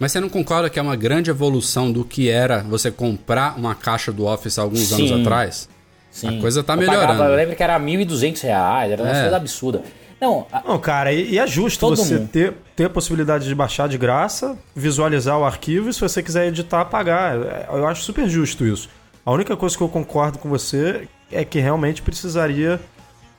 Mas 0.00 0.12
você 0.12 0.18
não 0.18 0.30
concorda 0.30 0.70
que 0.70 0.78
é 0.78 0.82
uma 0.82 0.96
grande 0.96 1.28
evolução 1.28 1.92
do 1.92 2.06
que 2.06 2.30
era 2.30 2.62
você 2.62 2.90
comprar 2.90 3.58
uma 3.58 3.74
caixa 3.74 4.10
do 4.10 4.24
Office 4.24 4.58
alguns 4.58 4.88
Sim. 4.88 5.06
anos 5.06 5.20
atrás? 5.20 5.68
Sim. 6.10 6.38
A 6.38 6.40
coisa 6.40 6.64
tá 6.64 6.72
eu 6.72 6.78
melhorando. 6.78 7.06
Pagava, 7.06 7.28
eu 7.28 7.36
lembro 7.36 7.54
que 7.54 7.62
era 7.62 7.76
R$ 7.76 7.84
1.200, 7.84 8.44
era 8.90 9.02
uma 9.02 9.14
é. 9.14 9.20
coisa 9.20 9.36
absurda. 9.36 9.82
Não, 10.18 10.46
a... 10.50 10.62
não, 10.62 10.78
cara, 10.78 11.12
e, 11.12 11.32
e 11.32 11.38
é 11.38 11.46
justo 11.46 11.86
você 11.88 12.18
ter, 12.18 12.54
ter 12.74 12.84
a 12.86 12.90
possibilidade 12.90 13.46
de 13.46 13.54
baixar 13.54 13.90
de 13.90 13.98
graça, 13.98 14.56
visualizar 14.74 15.38
o 15.38 15.44
arquivo 15.44 15.90
e 15.90 15.92
se 15.92 16.00
você 16.00 16.22
quiser 16.22 16.48
editar, 16.48 16.86
pagar. 16.86 17.36
É, 17.36 17.66
eu 17.70 17.86
acho 17.86 18.02
super 18.02 18.26
justo 18.26 18.66
isso. 18.66 18.88
A 19.24 19.30
única 19.30 19.54
coisa 19.54 19.76
que 19.76 19.82
eu 19.82 19.88
concordo 19.88 20.38
com 20.38 20.48
você 20.48 21.06
é 21.30 21.44
que 21.44 21.60
realmente 21.60 22.00
precisaria 22.00 22.80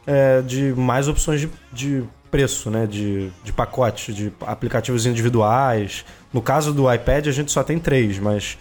é, 0.06 0.42
de 0.42 0.74
mais 0.74 1.08
opções 1.08 1.42
de, 1.42 1.50
de 1.74 2.04
preço, 2.32 2.70
né? 2.70 2.88
De, 2.88 3.30
de 3.44 3.52
pacote, 3.52 4.14
de 4.14 4.32
aplicativos 4.42 5.06
individuais. 5.06 6.06
No 6.34 6.42
caso 6.42 6.74
do 6.74 6.92
iPad, 6.92 7.28
a 7.28 7.32
gente 7.32 7.52
só 7.52 7.62
tem 7.64 7.78
três, 7.78 8.18
mas 8.18 8.58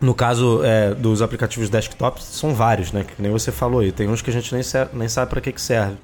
no 0.00 0.14
caso 0.14 0.62
é, 0.64 0.94
dos 0.94 1.22
aplicativos 1.22 1.68
desktop, 1.70 2.22
são 2.22 2.54
vários, 2.54 2.90
né? 2.90 3.04
Que 3.04 3.20
nem 3.20 3.30
você 3.30 3.52
falou 3.52 3.80
aí. 3.80 3.92
Tem 3.92 4.08
uns 4.08 4.22
que 4.22 4.30
a 4.30 4.32
gente 4.32 4.52
nem, 4.52 4.62
nem 4.94 5.08
sabe 5.08 5.30
para 5.30 5.40
que, 5.40 5.52
que 5.52 5.60
serve. 5.60 5.96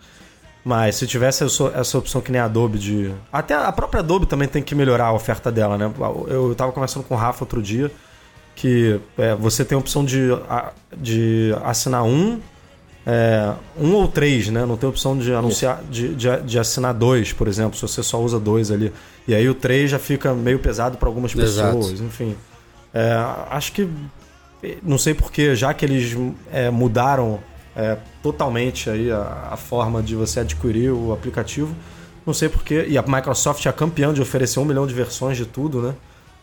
Mas 0.62 0.96
se 0.96 1.06
tivesse 1.06 1.42
essa 1.42 1.98
opção 1.98 2.20
que 2.20 2.30
nem 2.30 2.40
a 2.40 2.44
Adobe 2.44 2.78
de. 2.78 3.14
Até 3.32 3.54
a 3.54 3.72
própria 3.72 4.00
Adobe 4.00 4.26
também 4.26 4.46
tem 4.46 4.62
que 4.62 4.74
melhorar 4.74 5.06
a 5.06 5.12
oferta 5.12 5.50
dela, 5.50 5.78
né? 5.78 5.90
Eu 6.28 6.54
tava 6.54 6.70
conversando 6.70 7.02
com 7.02 7.14
o 7.14 7.16
Rafa 7.16 7.42
outro 7.42 7.62
dia 7.62 7.90
que 8.60 9.00
é, 9.16 9.34
você 9.34 9.64
tem 9.64 9.74
a 9.74 9.78
opção 9.78 10.04
de, 10.04 10.28
de 10.94 11.54
assinar 11.64 12.04
um, 12.04 12.38
é, 13.12 13.54
um 13.76 13.92
ou 13.94 14.06
três, 14.06 14.48
né? 14.50 14.64
Não 14.64 14.76
tem 14.76 14.88
opção 14.88 15.18
de 15.18 15.34
anunciar 15.34 15.82
de, 15.90 16.14
de, 16.14 16.40
de, 16.42 16.58
assinar 16.60 16.94
dois, 16.94 17.32
por 17.32 17.48
exemplo, 17.48 17.74
se 17.74 17.82
você 17.82 18.04
só 18.04 18.22
usa 18.22 18.38
dois 18.38 18.70
ali. 18.70 18.92
E 19.26 19.34
aí 19.34 19.48
o 19.48 19.54
três 19.54 19.90
já 19.90 19.98
fica 19.98 20.32
meio 20.32 20.60
pesado 20.60 20.96
para 20.96 21.08
algumas 21.08 21.34
pessoas, 21.34 21.86
Exato. 21.86 22.04
enfim. 22.04 22.36
É, 22.94 23.12
acho 23.50 23.72
que 23.72 23.90
não 24.80 24.96
sei 24.96 25.12
porque, 25.12 25.56
já 25.56 25.74
que 25.74 25.84
eles 25.84 26.16
é, 26.52 26.70
mudaram 26.70 27.40
é, 27.74 27.96
totalmente 28.22 28.88
aí 28.88 29.10
a, 29.10 29.48
a, 29.50 29.56
forma 29.56 30.00
de 30.00 30.14
você 30.14 30.38
adquirir 30.38 30.92
o 30.92 31.12
aplicativo, 31.12 31.74
não 32.24 32.32
sei 32.32 32.48
porque. 32.48 32.86
E 32.88 32.96
a 32.96 33.02
Microsoft 33.02 33.66
é 33.66 33.72
campeã 33.72 34.14
de 34.14 34.22
oferecer 34.22 34.60
um 34.60 34.64
milhão 34.64 34.86
de 34.86 34.94
versões 34.94 35.36
de 35.36 35.46
tudo, 35.46 35.82
né? 35.82 35.94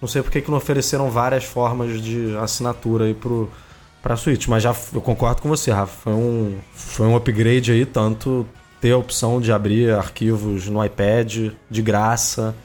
Não 0.01 0.07
sei 0.09 0.21
por 0.21 0.31
que 0.31 0.43
não 0.51 0.57
ofereceram 0.57 1.09
várias 1.09 1.45
formas 1.45 2.01
de 2.01 2.35
assinatura 2.37 3.05
aí 3.05 3.13
pro, 3.13 3.49
pra 4.01 4.15
Switch. 4.15 4.47
Mas 4.47 4.63
já 4.63 4.75
eu 4.93 5.01
concordo 5.01 5.41
com 5.41 5.49
você, 5.49 5.71
Rafa. 5.71 5.95
Foi 6.03 6.13
um, 6.13 6.57
foi 6.73 7.07
um 7.07 7.15
upgrade 7.15 7.71
aí, 7.71 7.85
tanto 7.85 8.45
ter 8.79 8.91
a 8.91 8.97
opção 8.97 9.41
de 9.41 9.51
abrir 9.51 9.91
arquivos 9.91 10.67
no 10.67 10.83
iPad 10.83 11.51
de 11.69 11.81
graça. 11.81 12.55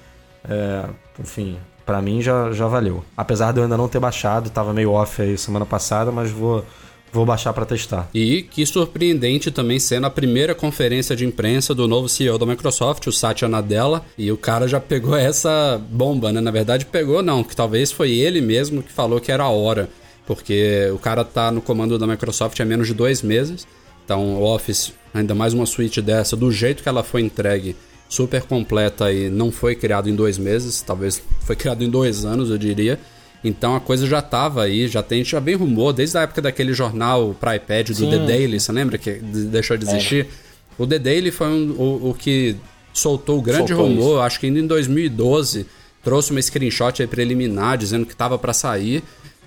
É, 0.48 0.84
enfim, 1.18 1.56
para 1.84 2.00
mim 2.02 2.20
já, 2.20 2.52
já 2.52 2.66
valeu. 2.66 3.04
Apesar 3.16 3.52
de 3.52 3.58
eu 3.58 3.64
ainda 3.64 3.76
não 3.76 3.88
ter 3.88 3.98
baixado, 3.98 4.50
tava 4.50 4.72
meio 4.72 4.92
off 4.92 5.20
aí 5.20 5.36
semana 5.38 5.66
passada, 5.66 6.10
mas 6.10 6.30
vou 6.30 6.64
Vou 7.12 7.26
baixar 7.26 7.52
para 7.52 7.66
testar. 7.66 8.08
E 8.14 8.42
que 8.42 8.64
surpreendente 8.64 9.50
também 9.50 9.78
sendo 9.78 10.06
a 10.06 10.10
primeira 10.10 10.54
conferência 10.54 11.14
de 11.14 11.26
imprensa 11.26 11.74
do 11.74 11.86
novo 11.86 12.08
CEO 12.08 12.38
da 12.38 12.46
Microsoft, 12.46 13.06
o 13.06 13.12
Satya 13.12 13.48
Nadella, 13.48 14.02
e 14.16 14.32
o 14.32 14.36
cara 14.38 14.66
já 14.66 14.80
pegou 14.80 15.14
essa 15.14 15.78
bomba, 15.90 16.32
né? 16.32 16.40
Na 16.40 16.50
verdade 16.50 16.86
pegou 16.86 17.22
não, 17.22 17.44
que 17.44 17.54
talvez 17.54 17.92
foi 17.92 18.12
ele 18.12 18.40
mesmo 18.40 18.82
que 18.82 18.90
falou 18.90 19.20
que 19.20 19.30
era 19.30 19.44
a 19.44 19.50
hora, 19.50 19.90
porque 20.26 20.90
o 20.94 20.98
cara 20.98 21.24
tá 21.24 21.50
no 21.50 21.60
comando 21.60 21.98
da 21.98 22.06
Microsoft 22.06 22.58
há 22.60 22.64
menos 22.64 22.86
de 22.86 22.94
dois 22.94 23.22
meses, 23.22 23.66
então 24.04 24.34
o 24.34 24.42
Office, 24.42 24.92
ainda 25.12 25.34
mais 25.34 25.52
uma 25.52 25.66
suíte 25.66 26.00
dessa, 26.00 26.36
do 26.36 26.50
jeito 26.50 26.82
que 26.82 26.88
ela 26.88 27.02
foi 27.02 27.22
entregue, 27.22 27.76
super 28.08 28.42
completa 28.42 29.10
e 29.12 29.30
não 29.30 29.50
foi 29.50 29.74
criado 29.74 30.08
em 30.08 30.14
dois 30.14 30.36
meses, 30.36 30.82
talvez 30.82 31.22
foi 31.40 31.56
criado 31.56 31.82
em 31.82 31.88
dois 31.88 32.24
anos, 32.24 32.50
eu 32.50 32.58
diria. 32.58 32.98
Então 33.44 33.74
a 33.74 33.80
coisa 33.80 34.06
já 34.06 34.20
estava 34.20 34.62
aí, 34.62 34.86
já 34.86 35.02
tem, 35.02 35.24
já 35.24 35.40
bem 35.40 35.56
rumor, 35.56 35.92
desde 35.92 36.16
a 36.16 36.22
época 36.22 36.42
daquele 36.42 36.72
jornal 36.72 37.34
para 37.38 37.56
iPad 37.56 37.88
do 37.88 37.94
Sim. 37.94 38.10
The 38.10 38.18
Daily, 38.18 38.60
você 38.60 38.70
lembra 38.70 38.98
que 38.98 39.12
deixou 39.14 39.76
de 39.76 39.88
existir? 39.88 40.26
É. 40.26 40.52
O 40.78 40.86
The 40.86 40.98
Daily 40.98 41.30
foi 41.30 41.48
um, 41.48 41.70
o, 41.72 42.10
o, 42.10 42.14
que 42.14 42.56
soltou 42.92 43.38
o 43.38 43.42
grande 43.42 43.68
soltou 43.68 43.86
rumor, 43.88 44.14
isso. 44.14 44.20
acho 44.20 44.40
que 44.40 44.46
ainda 44.46 44.60
em 44.60 44.66
2012, 44.66 45.66
trouxe 46.02 46.30
uma 46.30 46.40
screenshot 46.40 47.06
preliminar 47.06 47.76
dizendo 47.78 48.06
que 48.06 48.12
estava 48.12 48.38
para 48.38 48.52
sair. 48.52 49.02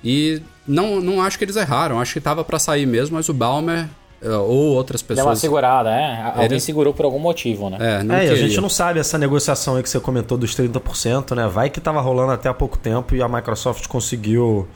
E 0.06 0.42
não, 0.68 1.02
não 1.02 1.22
acho 1.22 1.38
que 1.38 1.44
eles 1.44 1.56
erraram, 1.56 2.00
acho 2.00 2.14
que 2.14 2.20
estava 2.20 2.44
para 2.44 2.60
sair 2.60 2.86
mesmo, 2.86 3.16
mas 3.16 3.28
o 3.28 3.34
Balmer 3.34 3.88
é, 4.22 4.30
ou 4.30 4.74
outras 4.74 5.02
pessoas. 5.02 5.18
Deu 5.18 5.26
uma 5.26 5.36
segurada, 5.36 5.90
é? 5.90 6.22
Alguém 6.24 6.46
Eles... 6.46 6.64
segurou 6.64 6.94
por 6.94 7.06
algum 7.06 7.20
motivo, 7.20 7.70
né? 7.70 7.78
É, 7.80 8.04
não 8.04 8.16
é 8.16 8.30
a 8.30 8.36
gente 8.36 8.60
não 8.62 8.70
sabe 8.70 9.00
essa 9.00 9.18
negociação 9.18 9.76
aí 9.76 9.84
que 9.84 9.90
você 9.90 10.00
comentou 10.00 10.38
dos 10.38 10.56
30%, 10.56 11.36
né? 11.36 11.48
Vai 11.48 11.70
que 11.70 11.82
tava 11.82 12.00
rolando 12.02 12.32
até 12.32 12.48
há 12.48 12.54
pouco 12.54 12.78
tempo 12.78 13.16
e 13.16 13.22
a 13.22 13.28
Microsoft 13.28 13.88
conseguiu 13.88 14.68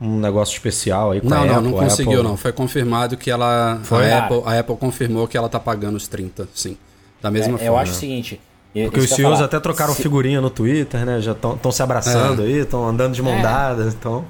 um 0.00 0.18
negócio 0.18 0.52
especial 0.54 1.12
aí 1.12 1.20
com 1.20 1.28
não, 1.28 1.42
a 1.42 1.46
não, 1.46 1.54
Apple. 1.54 1.62
Não, 1.62 1.70
não 1.70 1.78
conseguiu, 1.84 2.12
Apple... 2.14 2.28
não. 2.28 2.36
Foi 2.36 2.52
confirmado 2.52 3.16
que 3.16 3.30
ela. 3.30 3.80
Foi? 3.82 4.10
A, 4.10 4.24
Apple, 4.24 4.42
a 4.44 4.58
Apple 4.58 4.76
confirmou 4.76 5.28
que 5.28 5.36
ela 5.36 5.48
tá 5.48 5.60
pagando 5.60 5.96
os 5.96 6.08
30, 6.08 6.48
sim. 6.54 6.76
Da 7.20 7.30
mesma 7.30 7.54
é, 7.54 7.58
forma. 7.58 7.66
Eu 7.66 7.76
acho 7.76 7.92
o 7.92 7.96
seguinte. 7.96 8.40
Porque 8.72 8.98
os 8.98 9.10
CEOs 9.10 9.40
até 9.40 9.60
trocaram 9.60 9.94
se... 9.94 10.02
figurinha 10.02 10.40
no 10.40 10.50
Twitter, 10.50 11.06
né? 11.06 11.20
Já 11.20 11.30
estão 11.30 11.70
se 11.70 11.80
abraçando 11.80 12.42
é. 12.42 12.46
aí, 12.46 12.58
estão 12.58 12.88
andando 12.88 13.14
de 13.14 13.22
mão 13.22 13.34
é. 13.34 13.42
dada, 13.42 13.84
então. 13.84 14.24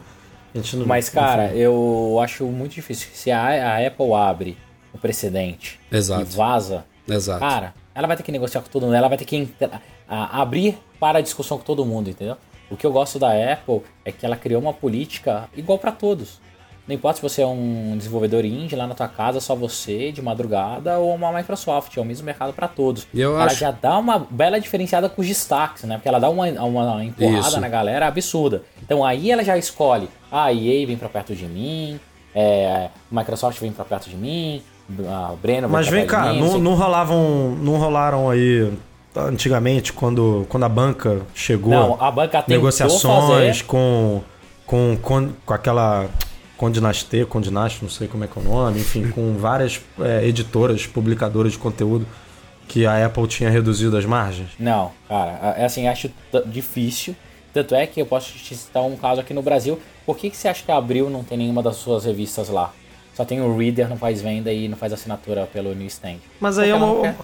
Mas, 0.86 1.08
cara, 1.08 1.52
eu 1.54 2.18
acho 2.22 2.44
muito 2.46 2.74
difícil. 2.74 3.08
Se 3.12 3.30
a, 3.30 3.74
a 3.74 3.86
Apple 3.86 4.12
abre 4.12 4.56
o 4.92 4.98
precedente 4.98 5.80
Exato. 5.90 6.22
e 6.22 6.24
vaza, 6.24 6.84
Exato. 7.08 7.40
cara, 7.40 7.74
ela 7.94 8.06
vai 8.06 8.16
ter 8.16 8.22
que 8.22 8.32
negociar 8.32 8.62
com 8.62 8.68
todo 8.68 8.86
mundo, 8.86 8.94
ela 8.94 9.08
vai 9.08 9.18
ter 9.18 9.24
que 9.24 9.48
a, 10.08 10.40
abrir 10.40 10.78
para 11.00 11.18
a 11.18 11.22
discussão 11.22 11.58
com 11.58 11.64
todo 11.64 11.84
mundo, 11.84 12.10
entendeu? 12.10 12.36
O 12.70 12.76
que 12.76 12.86
eu 12.86 12.92
gosto 12.92 13.18
da 13.18 13.30
Apple 13.52 13.82
é 14.04 14.12
que 14.12 14.24
ela 14.24 14.36
criou 14.36 14.60
uma 14.60 14.72
política 14.72 15.48
igual 15.56 15.78
para 15.78 15.92
todos. 15.92 16.40
Não 16.86 16.94
importa 16.94 17.16
se 17.16 17.22
você 17.22 17.42
é 17.42 17.46
um 17.46 17.94
desenvolvedor 17.96 18.44
indie 18.44 18.76
lá 18.76 18.86
na 18.86 18.94
tua 18.94 19.08
casa, 19.08 19.40
só 19.40 19.54
você, 19.54 20.12
de 20.12 20.20
madrugada, 20.20 20.98
ou 20.98 21.14
uma 21.14 21.32
Microsoft, 21.32 21.96
é 21.96 22.00
o 22.00 22.04
mesmo 22.04 22.26
mercado 22.26 22.52
para 22.52 22.68
todos. 22.68 23.06
E 23.12 23.20
eu 23.20 23.34
ela 23.34 23.46
acho... 23.46 23.56
já 23.56 23.70
dá 23.70 23.98
uma 23.98 24.18
bela 24.18 24.60
diferenciada 24.60 25.08
com 25.08 25.22
os 25.22 25.26
destaques, 25.26 25.84
né? 25.84 25.96
Porque 25.96 26.08
ela 26.08 26.20
dá 26.20 26.28
uma, 26.28 26.46
uma 26.46 27.04
empurrada 27.04 27.48
Isso. 27.48 27.60
na 27.60 27.68
galera 27.68 28.06
absurda. 28.06 28.62
Então 28.82 29.04
aí 29.04 29.30
ela 29.30 29.42
já 29.42 29.56
escolhe, 29.56 30.08
ah, 30.30 30.44
a 30.44 30.52
EA 30.52 30.86
vem 30.86 30.96
pra 30.96 31.08
perto 31.08 31.34
de 31.34 31.46
mim, 31.46 31.98
é, 32.34 32.88
Microsoft 33.10 33.58
vem 33.60 33.72
pra 33.72 33.84
perto 33.84 34.10
de 34.10 34.16
mim, 34.16 34.62
a 35.08 35.34
Breno 35.40 35.68
Mas 35.68 35.88
vem 35.88 36.06
cá, 36.06 36.32
mim, 36.32 36.40
não, 36.40 36.58
não 36.58 36.74
rolavam. 36.74 37.56
Não 37.60 37.76
rolaram 37.76 38.28
aí 38.28 38.70
antigamente, 39.16 39.92
quando, 39.92 40.46
quando 40.48 40.64
a 40.64 40.68
banca 40.68 41.22
chegou. 41.34 41.72
Não, 41.72 42.02
a 42.02 42.10
banca 42.10 42.44
negociações 42.46 43.62
com, 43.62 44.20
com, 44.66 44.96
com, 45.00 45.30
com 45.44 45.54
aquela. 45.54 46.06
Com 46.56 46.70
com 46.70 47.26
Condinast, 47.26 47.82
não 47.82 47.90
sei 47.90 48.08
como 48.08 48.24
é 48.24 48.26
que 48.26 48.38
é 48.38 48.42
o 48.42 48.44
nome, 48.44 48.80
enfim, 48.80 49.08
com 49.10 49.36
várias 49.36 49.80
é, 50.00 50.26
editoras, 50.26 50.86
publicadoras 50.86 51.52
de 51.52 51.58
conteúdo 51.58 52.06
que 52.68 52.86
a 52.86 53.04
Apple 53.04 53.26
tinha 53.26 53.50
reduzido 53.50 53.96
as 53.96 54.04
margens? 54.04 54.50
Não, 54.58 54.92
cara, 55.08 55.54
é 55.56 55.64
assim, 55.64 55.86
acho 55.86 56.10
difícil. 56.46 57.14
Tanto 57.52 57.74
é 57.74 57.86
que 57.86 58.00
eu 58.00 58.06
posso 58.06 58.32
te 58.32 58.56
citar 58.56 58.82
um 58.82 58.96
caso 58.96 59.20
aqui 59.20 59.32
no 59.32 59.42
Brasil. 59.42 59.78
Por 60.04 60.16
que, 60.16 60.28
que 60.28 60.36
você 60.36 60.48
acha 60.48 60.64
que 60.64 60.72
a 60.72 60.76
Abril 60.76 61.08
não 61.08 61.22
tem 61.22 61.38
nenhuma 61.38 61.62
das 61.62 61.76
suas 61.76 62.04
revistas 62.04 62.48
lá? 62.48 62.72
Só 63.14 63.24
tem 63.24 63.40
o 63.40 63.56
Reader, 63.56 63.88
não 63.88 63.96
faz 63.96 64.20
venda 64.20 64.52
e 64.52 64.66
não 64.68 64.76
faz 64.76 64.92
assinatura 64.92 65.46
pelo 65.46 65.72
newsstand. 65.72 66.18
Mas 66.40 66.58
aí 66.58 66.70
é 66.70 66.74
uma... 66.74 67.14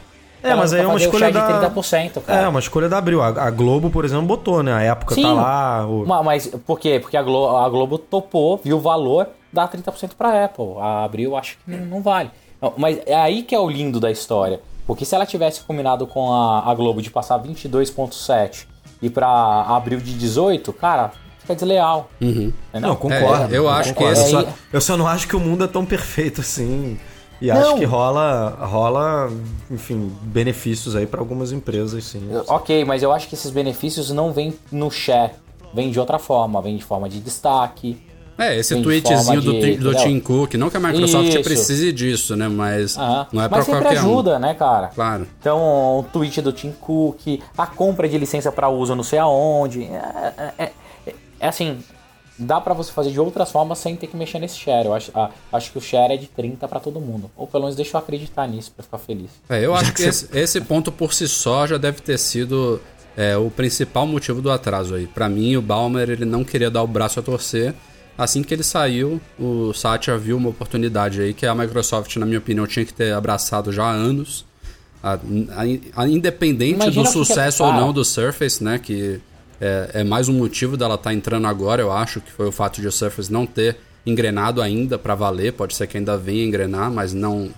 É, 0.42 0.55
mas 0.55 0.72
aí 0.72 0.83
é 0.83 0.87
uma 0.87 0.96
escolha 0.96 1.31
da... 1.31 1.68
de 1.68 1.74
30%, 1.74 2.22
cara. 2.22 2.42
É, 2.42 2.48
uma 2.48 2.61
escolha 2.61 2.88
da 2.88 2.98
Abril. 2.98 3.22
A, 3.22 3.50
Globo, 3.50 3.90
por 3.90 4.05
exemplo, 4.05 4.26
botou, 4.26 4.62
né? 4.62 4.72
A 4.72 4.83
época 4.83 5.14
tá 5.14 5.20
Sim, 5.20 5.22
tá 5.22 5.33
lá... 5.33 5.87
O... 5.87 6.07
Mas 6.24 6.46
por 6.66 6.79
quê? 6.79 6.98
Porque 7.00 7.16
a 7.16 7.22
Globo, 7.22 7.57
a 7.57 7.68
Globo 7.68 7.98
topou, 7.98 8.61
viu 8.62 8.79
o 8.79 8.81
valor, 8.81 9.29
dá 9.53 9.68
30% 9.68 10.11
pra 10.16 10.44
Apple. 10.44 10.76
A 10.79 11.05
Abril 11.05 11.37
acho 11.37 11.59
que 11.59 11.70
não, 11.70 11.87
não 11.87 12.03
vale. 12.03 12.31
Mas 12.76 13.00
é 13.07 13.14
aí 13.14 13.42
que 13.42 13.55
é 13.55 13.59
o 13.59 13.68
lindo 13.68 13.98
da 13.98 14.11
história. 14.11 14.61
Porque 14.87 15.05
se 15.05 15.14
ela 15.14 15.24
tivesse 15.24 15.61
combinado 15.61 16.07
com 16.07 16.33
a, 16.33 16.70
a 16.70 16.74
Globo 16.74 17.00
de 17.00 17.11
passar 17.11 17.38
22,7 17.38 18.66
e 19.00 19.09
pra 19.09 19.29
Abril 19.29 20.00
de 20.00 20.14
18, 20.14 20.72
cara, 20.72 21.12
fica 21.38 21.55
desleal. 21.55 22.11
Uhum. 22.20 22.53
Não, 22.74 22.96
concordo. 22.96 23.55
É, 23.55 23.59
eu 23.59 23.68
acho 23.68 23.94
concordo. 23.94 24.14
que 24.14 24.20
esse... 24.20 24.35
eu, 24.35 24.42
só, 24.42 24.48
eu 24.72 24.81
só 24.81 24.96
não 24.96 25.07
acho 25.07 25.29
que 25.29 25.37
o 25.37 25.40
mundo 25.40 25.64
é 25.64 25.68
tão 25.68 25.85
perfeito 25.85 26.40
assim. 26.40 26.98
E 27.40 27.48
não. 27.48 27.57
acho 27.57 27.76
que 27.76 27.85
rola, 27.85 28.50
rola, 28.61 29.31
enfim, 29.70 30.12
benefícios 30.22 30.94
aí 30.94 31.07
para 31.07 31.20
algumas 31.20 31.53
empresas, 31.53 32.05
sim. 32.05 32.29
Ok, 32.46 32.85
mas 32.85 33.03
eu 33.03 33.12
acho 33.12 33.29
que 33.29 33.35
esses 33.35 33.50
benefícios 33.50 34.11
não 34.11 34.33
vêm 34.33 34.55
no 34.70 34.90
share, 34.90 35.33
vêm 35.72 35.90
de 35.90 35.98
outra 35.98 36.18
forma, 36.18 36.61
vêm 36.61 36.76
de 36.76 36.85
forma 36.85 37.09
de 37.09 37.20
destaque. 37.20 37.96
É, 38.37 38.57
esse 38.57 38.81
tweetzinho 38.81 39.42
do, 39.42 39.53
de, 39.53 39.76
do 39.76 39.94
Tim 39.94 40.18
Cook, 40.18 40.55
não 40.55 40.70
que 40.70 40.76
a 40.76 40.81
Microsoft 40.81 41.29
Isso. 41.29 41.42
precise 41.42 41.92
disso, 41.92 42.37
né? 42.37 42.48
Mas 42.48 42.96
ah, 42.98 43.26
não 43.31 43.42
é 43.42 43.48
para 43.48 43.62
qualquer 43.62 43.72
Mas 43.72 43.92
sempre 43.92 43.98
ajuda, 43.98 44.38
né, 44.38 44.55
cara? 44.55 44.87
Claro. 44.88 45.26
Então, 45.38 45.59
o 45.98 46.07
tweet 46.11 46.40
do 46.40 46.50
Tim 46.50 46.72
Cook, 46.72 47.42
a 47.57 47.66
compra 47.66 48.09
de 48.09 48.16
licença 48.16 48.50
para 48.50 48.70
uso 48.70 48.94
não 48.94 49.03
sei 49.03 49.18
aonde, 49.18 49.83
é, 49.85 50.53
é, 50.57 50.64
é 50.64 50.72
é 51.40 51.48
assim, 51.48 51.79
dá 52.40 52.61
para 52.61 52.72
você 52.72 52.90
fazer 52.90 53.11
de 53.11 53.20
outras 53.20 53.50
formas 53.53 53.79
sem 53.79 53.94
ter 53.94 54.07
que 54.07 54.16
mexer 54.16 54.38
nesse 54.38 54.57
share. 54.57 54.87
Eu 54.87 54.94
acho, 54.94 55.11
ah, 55.14 55.31
acho 55.53 55.70
que 55.70 55.79
o 55.79 55.81
share 55.81 56.14
é 56.14 56.16
de 56.16 56.26
30 56.26 56.66
para 56.66 56.81
todo 56.81 57.00
mundo. 57.00 57.31
Ou 57.37 57.46
pelo 57.46 57.64
menos 57.64 57.76
deixa 57.76 57.96
eu 57.96 58.00
acreditar 58.00 58.46
nisso 58.48 58.72
para 58.74 58.83
ficar 58.83 58.98
feliz. 58.98 59.31
É, 59.48 59.64
eu 59.64 59.74
acho 59.74 59.92
que 59.92 60.03
esse, 60.03 60.29
esse, 60.33 60.61
ponto 60.62 60.90
por 60.90 61.12
si 61.12 61.29
só 61.29 61.66
já 61.66 61.76
deve 61.76 62.00
ter 62.00 62.18
sido 62.18 62.81
é, 63.16 63.37
o 63.37 63.50
principal 63.50 64.07
motivo 64.07 64.40
do 64.40 64.50
atraso 64.50 64.94
aí. 64.94 65.07
Para 65.07 65.29
mim, 65.29 65.57
o 65.57 65.62
Balmer 65.62 66.09
ele 66.09 66.24
não 66.24 66.42
queria 66.42 66.70
dar 66.70 66.83
o 66.83 66.87
braço 66.87 67.20
a 67.20 67.22
torcer. 67.22 67.74
Assim 68.16 68.42
que 68.42 68.53
ele 68.53 68.62
saiu, 68.62 69.20
o 69.38 69.72
Satya 69.72 70.16
viu 70.18 70.37
uma 70.37 70.50
oportunidade 70.50 71.22
aí 71.22 71.33
que 71.33 71.46
a 71.46 71.55
Microsoft, 71.55 72.16
na 72.16 72.26
minha 72.26 72.38
opinião, 72.38 72.66
tinha 72.66 72.85
que 72.85 72.92
ter 72.92 73.12
abraçado 73.12 73.72
já 73.72 73.85
há 73.85 73.92
anos. 73.92 74.44
A, 75.03 75.14
a, 75.14 76.03
a, 76.03 76.09
independente 76.09 76.74
Imagina 76.74 77.05
do 77.05 77.11
sucesso 77.11 77.59
que, 77.59 77.62
ou 77.62 77.72
não 77.72 77.92
do 77.92 78.05
Surface, 78.05 78.62
né? 78.62 78.79
Que 78.79 79.20
é, 79.61 79.90
é 79.94 80.05
mais 80.05 80.29
um 80.29 80.33
motivo 80.33 80.77
dela 80.77 80.94
estar 80.94 81.11
tá 81.11 81.14
entrando 81.14 81.46
agora, 81.46 81.83
eu 81.83 81.92
acho, 81.92 82.20
que 82.20 82.33
foi 82.33 82.46
o 82.46 82.53
fato 82.53 82.81
de 82.81 82.88
o 82.88 82.92
Surface 82.92 83.33
não 83.33 83.44
ter 83.46 83.77
engrenado 84.07 84.62
ainda 84.62 84.99
para 84.99 85.14
valer. 85.14 85.53
Pode 85.53 85.75
ser 85.75 85.87
que 85.87 85.96
ainda 85.96 86.16
venha 86.16 86.44
engrenar, 86.44 86.90
mas 86.90 87.12
não. 87.12 87.51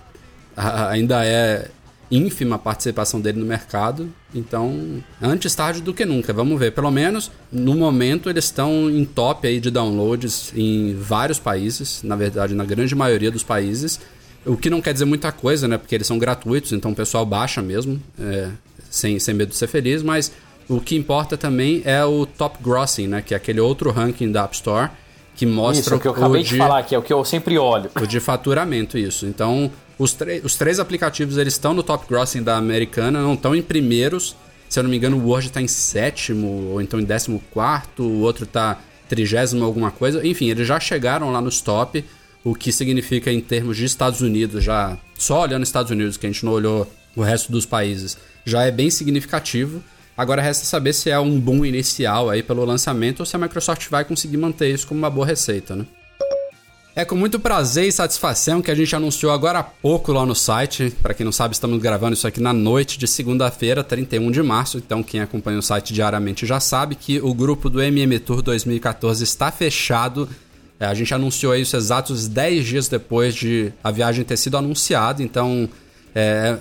ainda 0.57 1.25
é 1.25 1.69
ínfima 2.11 2.57
a 2.57 2.59
participação 2.59 3.21
dele 3.21 3.41
no 3.41 3.47
mercado. 3.47 4.13
Então, 4.35 5.03
antes 5.21 5.55
tarde 5.55 5.81
do 5.81 5.95
que 5.95 6.05
nunca. 6.05 6.33
Vamos 6.33 6.59
ver. 6.59 6.73
Pelo 6.73 6.91
menos 6.91 7.31
no 7.51 7.75
momento 7.75 8.29
eles 8.29 8.45
estão 8.45 8.91
em 8.91 9.05
top 9.05 9.47
aí 9.47 9.59
de 9.59 9.71
downloads 9.71 10.53
em 10.55 10.95
vários 10.95 11.39
países, 11.39 12.03
na 12.03 12.17
verdade, 12.17 12.55
na 12.55 12.65
grande 12.65 12.95
maioria 12.95 13.31
dos 13.31 13.43
países. 13.43 13.99
O 14.45 14.57
que 14.57 14.69
não 14.69 14.83
quer 14.83 14.93
dizer 14.93 15.05
muita 15.05 15.31
coisa, 15.31 15.69
né? 15.69 15.79
Porque 15.79 15.95
eles 15.95 16.07
são 16.07 16.19
gratuitos, 16.19 16.73
então 16.73 16.91
o 16.91 16.95
pessoal 16.95 17.25
baixa 17.25 17.63
mesmo, 17.63 18.03
é, 18.19 18.49
sem, 18.91 19.19
sem 19.21 19.35
medo 19.35 19.51
de 19.51 19.57
ser 19.57 19.69
feliz, 19.69 20.03
mas 20.03 20.33
o 20.69 20.81
que 20.81 20.97
importa 20.97 21.37
também 21.37 21.83
é 21.85 22.05
o 22.05 22.27
top 22.27 22.59
grossing, 22.63 23.07
né? 23.07 23.23
Que 23.23 23.35
é 23.35 23.37
aquele 23.37 23.61
outro 23.61 23.91
ranking 23.91 24.31
da 24.31 24.45
App 24.45 24.55
Store 24.55 24.91
que 25.35 25.47
mostra 25.47 25.81
isso, 25.81 25.95
o 25.97 26.01
que 26.01 26.07
eu 26.07 26.13
acabei 26.13 26.43
de, 26.43 26.51
de 26.51 26.57
falar 26.57 26.79
aqui, 26.79 26.95
é 26.95 26.99
o 26.99 27.03
que 27.03 27.13
eu 27.13 27.25
sempre 27.25 27.59
olho. 27.59 27.91
O 28.01 28.07
de 28.07 28.21
faturamento, 28.21 28.99
isso. 28.99 29.27
Então, 29.27 29.71
os, 29.99 30.17
os 30.45 30.57
três 30.57 30.79
aplicativos 30.79 31.39
eles 31.39 31.55
estão 31.55 31.73
no 31.73 31.83
top 31.83 32.07
grossing 32.07 32.43
da 32.43 32.57
americana, 32.57 33.23
não 33.23 33.35
estão 33.35 33.55
em 33.55 33.63
primeiros. 33.63 34.37
Se 34.69 34.79
eu 34.79 34.83
não 34.83 34.91
me 34.91 34.97
engano, 34.97 35.17
o 35.17 35.29
Word 35.29 35.49
está 35.49 35.61
em 35.61 35.69
sétimo, 35.69 36.71
ou 36.73 36.81
então 36.81 37.01
em 37.01 37.05
décimo 37.05 37.43
quarto, 37.51 38.03
o 38.03 38.21
outro 38.21 38.45
está 38.45 38.79
trigésimo 39.09 39.65
alguma 39.65 39.91
coisa. 39.91 40.27
Enfim, 40.27 40.49
eles 40.49 40.67
já 40.67 40.81
chegaram 40.81 41.31
lá 41.31 41.41
nos 41.41 41.61
top, 41.61 42.05
o 42.45 42.55
que 42.55 42.73
significa 42.73 43.31
em 43.31 43.41
termos 43.41 43.77
de 43.77 43.85
Estados 43.85 44.21
Unidos, 44.21 44.65
já 44.65 44.97
só 45.17 45.43
olhando 45.43 45.63
Estados 45.63 45.91
Unidos, 45.91 46.17
que 46.17 46.27
a 46.27 46.31
gente 46.31 46.45
não 46.45 46.53
olhou 46.53 46.91
o 47.15 47.23
resto 47.23 47.53
dos 47.53 47.67
países, 47.67 48.17
já 48.45 48.65
é 48.65 48.71
bem 48.71 48.91
significativo. 48.91 49.83
Agora 50.17 50.43
resta 50.43 50.65
saber 50.65 50.93
se 50.93 51.11
é 51.11 51.19
um 51.19 51.41
boom 51.41 51.65
inicial 51.65 52.29
aí 52.29 52.43
pelo 52.43 52.65
lançamento 52.65 53.21
ou 53.21 53.27
se 53.27 53.35
a 53.35 53.39
Microsoft 53.39 53.89
vai 53.89 54.05
conseguir 54.05 54.37
manter 54.37 54.73
isso 54.73 54.87
como 54.87 54.99
uma 54.99 55.11
boa 55.11 55.27
receita, 55.27 55.75
né? 55.75 55.87
É 56.95 57.07
com 57.07 57.15
muito 57.15 57.41
prazer 57.41 57.89
e 57.89 57.93
satisfação 57.93 58.61
que 58.61 58.71
a 58.71 58.75
gente 58.75 58.95
anunciou 58.95 59.33
agora 59.33 59.61
há 59.61 59.63
pouco 59.63 60.13
lá 60.13 60.27
no 60.27 60.35
site. 60.35 60.95
Para 61.01 61.15
quem 61.15 61.25
não 61.25 61.33
sabe, 61.33 61.55
estamos 61.55 61.81
gravando 61.81 62.13
isso 62.13 62.27
aqui 62.27 62.39
na 62.39 62.53
noite 62.53 62.99
de 62.99 63.09
segunda-feira, 63.09 63.83
31 63.83 64.31
de 64.31 64.43
março. 64.43 64.77
Então, 64.77 65.03
quem 65.03 65.23
acompanha 65.23 65.59
o 65.59 65.63
site 65.63 65.95
diariamente 65.95 66.45
já 66.45 66.61
sabe 66.61 66.95
que 66.95 67.19
o 67.19 67.33
grupo 67.33 67.71
do 67.71 67.81
MM 67.81 68.19
Tour 68.19 68.43
2014 68.43 69.25
está 69.25 69.51
fechado. 69.51 70.29
É, 70.79 70.85
a 70.85 70.93
gente 70.93 71.15
anunciou 71.15 71.57
isso 71.57 71.75
exatos 71.79 72.29
10 72.29 72.67
dias 72.67 72.89
depois 72.89 73.35
de 73.35 73.73
a 73.83 73.91
viagem 73.91 74.23
ter 74.23 74.37
sido 74.37 74.59
anunciada. 74.59 75.23
Então, 75.23 75.67
é, 76.15 76.59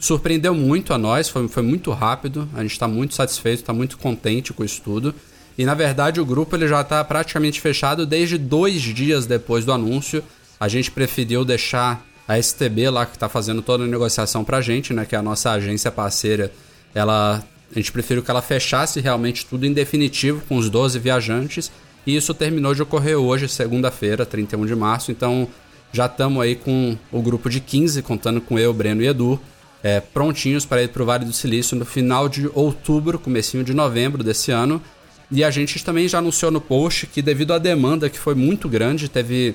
surpreendeu 0.00 0.54
muito 0.54 0.92
a 0.92 0.98
nós, 0.98 1.28
foi, 1.28 1.46
foi 1.48 1.62
muito 1.62 1.90
rápido. 1.92 2.48
A 2.54 2.62
gente 2.62 2.72
está 2.72 2.88
muito 2.88 3.14
satisfeito, 3.14 3.60
está 3.60 3.72
muito 3.72 3.98
contente 3.98 4.52
com 4.52 4.64
isso 4.64 4.80
tudo. 4.82 5.14
E 5.58 5.64
na 5.64 5.74
verdade 5.74 6.20
o 6.20 6.26
grupo 6.26 6.54
ele 6.56 6.68
já 6.68 6.80
está 6.80 7.02
praticamente 7.04 7.60
fechado 7.60 8.06
desde 8.06 8.36
dois 8.36 8.82
dias 8.82 9.26
depois 9.26 9.64
do 9.64 9.72
anúncio. 9.72 10.22
A 10.58 10.68
gente 10.68 10.90
preferiu 10.90 11.44
deixar 11.44 12.04
a 12.26 12.40
STB 12.40 12.90
lá 12.90 13.06
que 13.06 13.16
está 13.16 13.28
fazendo 13.28 13.62
toda 13.62 13.84
a 13.84 13.86
negociação 13.86 14.44
para 14.44 14.58
a 14.58 14.60
gente, 14.60 14.92
né, 14.92 15.04
que 15.04 15.14
é 15.14 15.18
a 15.18 15.22
nossa 15.22 15.52
agência 15.52 15.90
parceira. 15.90 16.50
Ela, 16.94 17.44
a 17.70 17.74
gente 17.78 17.92
preferiu 17.92 18.22
que 18.22 18.30
ela 18.30 18.42
fechasse 18.42 19.00
realmente 19.00 19.46
tudo 19.46 19.64
em 19.64 19.72
definitivo 19.72 20.42
com 20.48 20.56
os 20.56 20.68
12 20.68 20.98
viajantes. 20.98 21.70
E 22.06 22.16
isso 22.16 22.34
terminou 22.34 22.74
de 22.74 22.82
ocorrer 22.82 23.16
hoje, 23.16 23.48
segunda-feira, 23.48 24.26
31 24.26 24.66
de 24.66 24.74
março. 24.74 25.10
Então 25.10 25.48
já 25.92 26.06
estamos 26.06 26.42
aí 26.42 26.56
com 26.56 26.96
o 27.12 27.22
grupo 27.22 27.48
de 27.48 27.60
15, 27.60 28.02
contando 28.02 28.40
com 28.40 28.58
eu, 28.58 28.72
Breno 28.72 29.02
e 29.02 29.06
Edu, 29.06 29.40
é, 29.82 30.00
prontinhos 30.00 30.64
para 30.64 30.82
ir 30.82 30.88
para 30.88 31.02
o 31.02 31.06
Vale 31.06 31.24
do 31.24 31.32
Silício 31.32 31.76
no 31.76 31.84
final 31.84 32.28
de 32.28 32.50
outubro, 32.54 33.18
comecinho 33.18 33.62
de 33.62 33.74
novembro 33.74 34.24
desse 34.24 34.50
ano. 34.50 34.82
E 35.30 35.42
a 35.42 35.50
gente 35.50 35.84
também 35.84 36.08
já 36.08 36.18
anunciou 36.18 36.50
no 36.50 36.60
post 36.60 37.06
que 37.06 37.20
devido 37.20 37.52
à 37.52 37.58
demanda 37.58 38.08
que 38.08 38.18
foi 38.18 38.34
muito 38.34 38.68
grande, 38.68 39.08
teve 39.08 39.54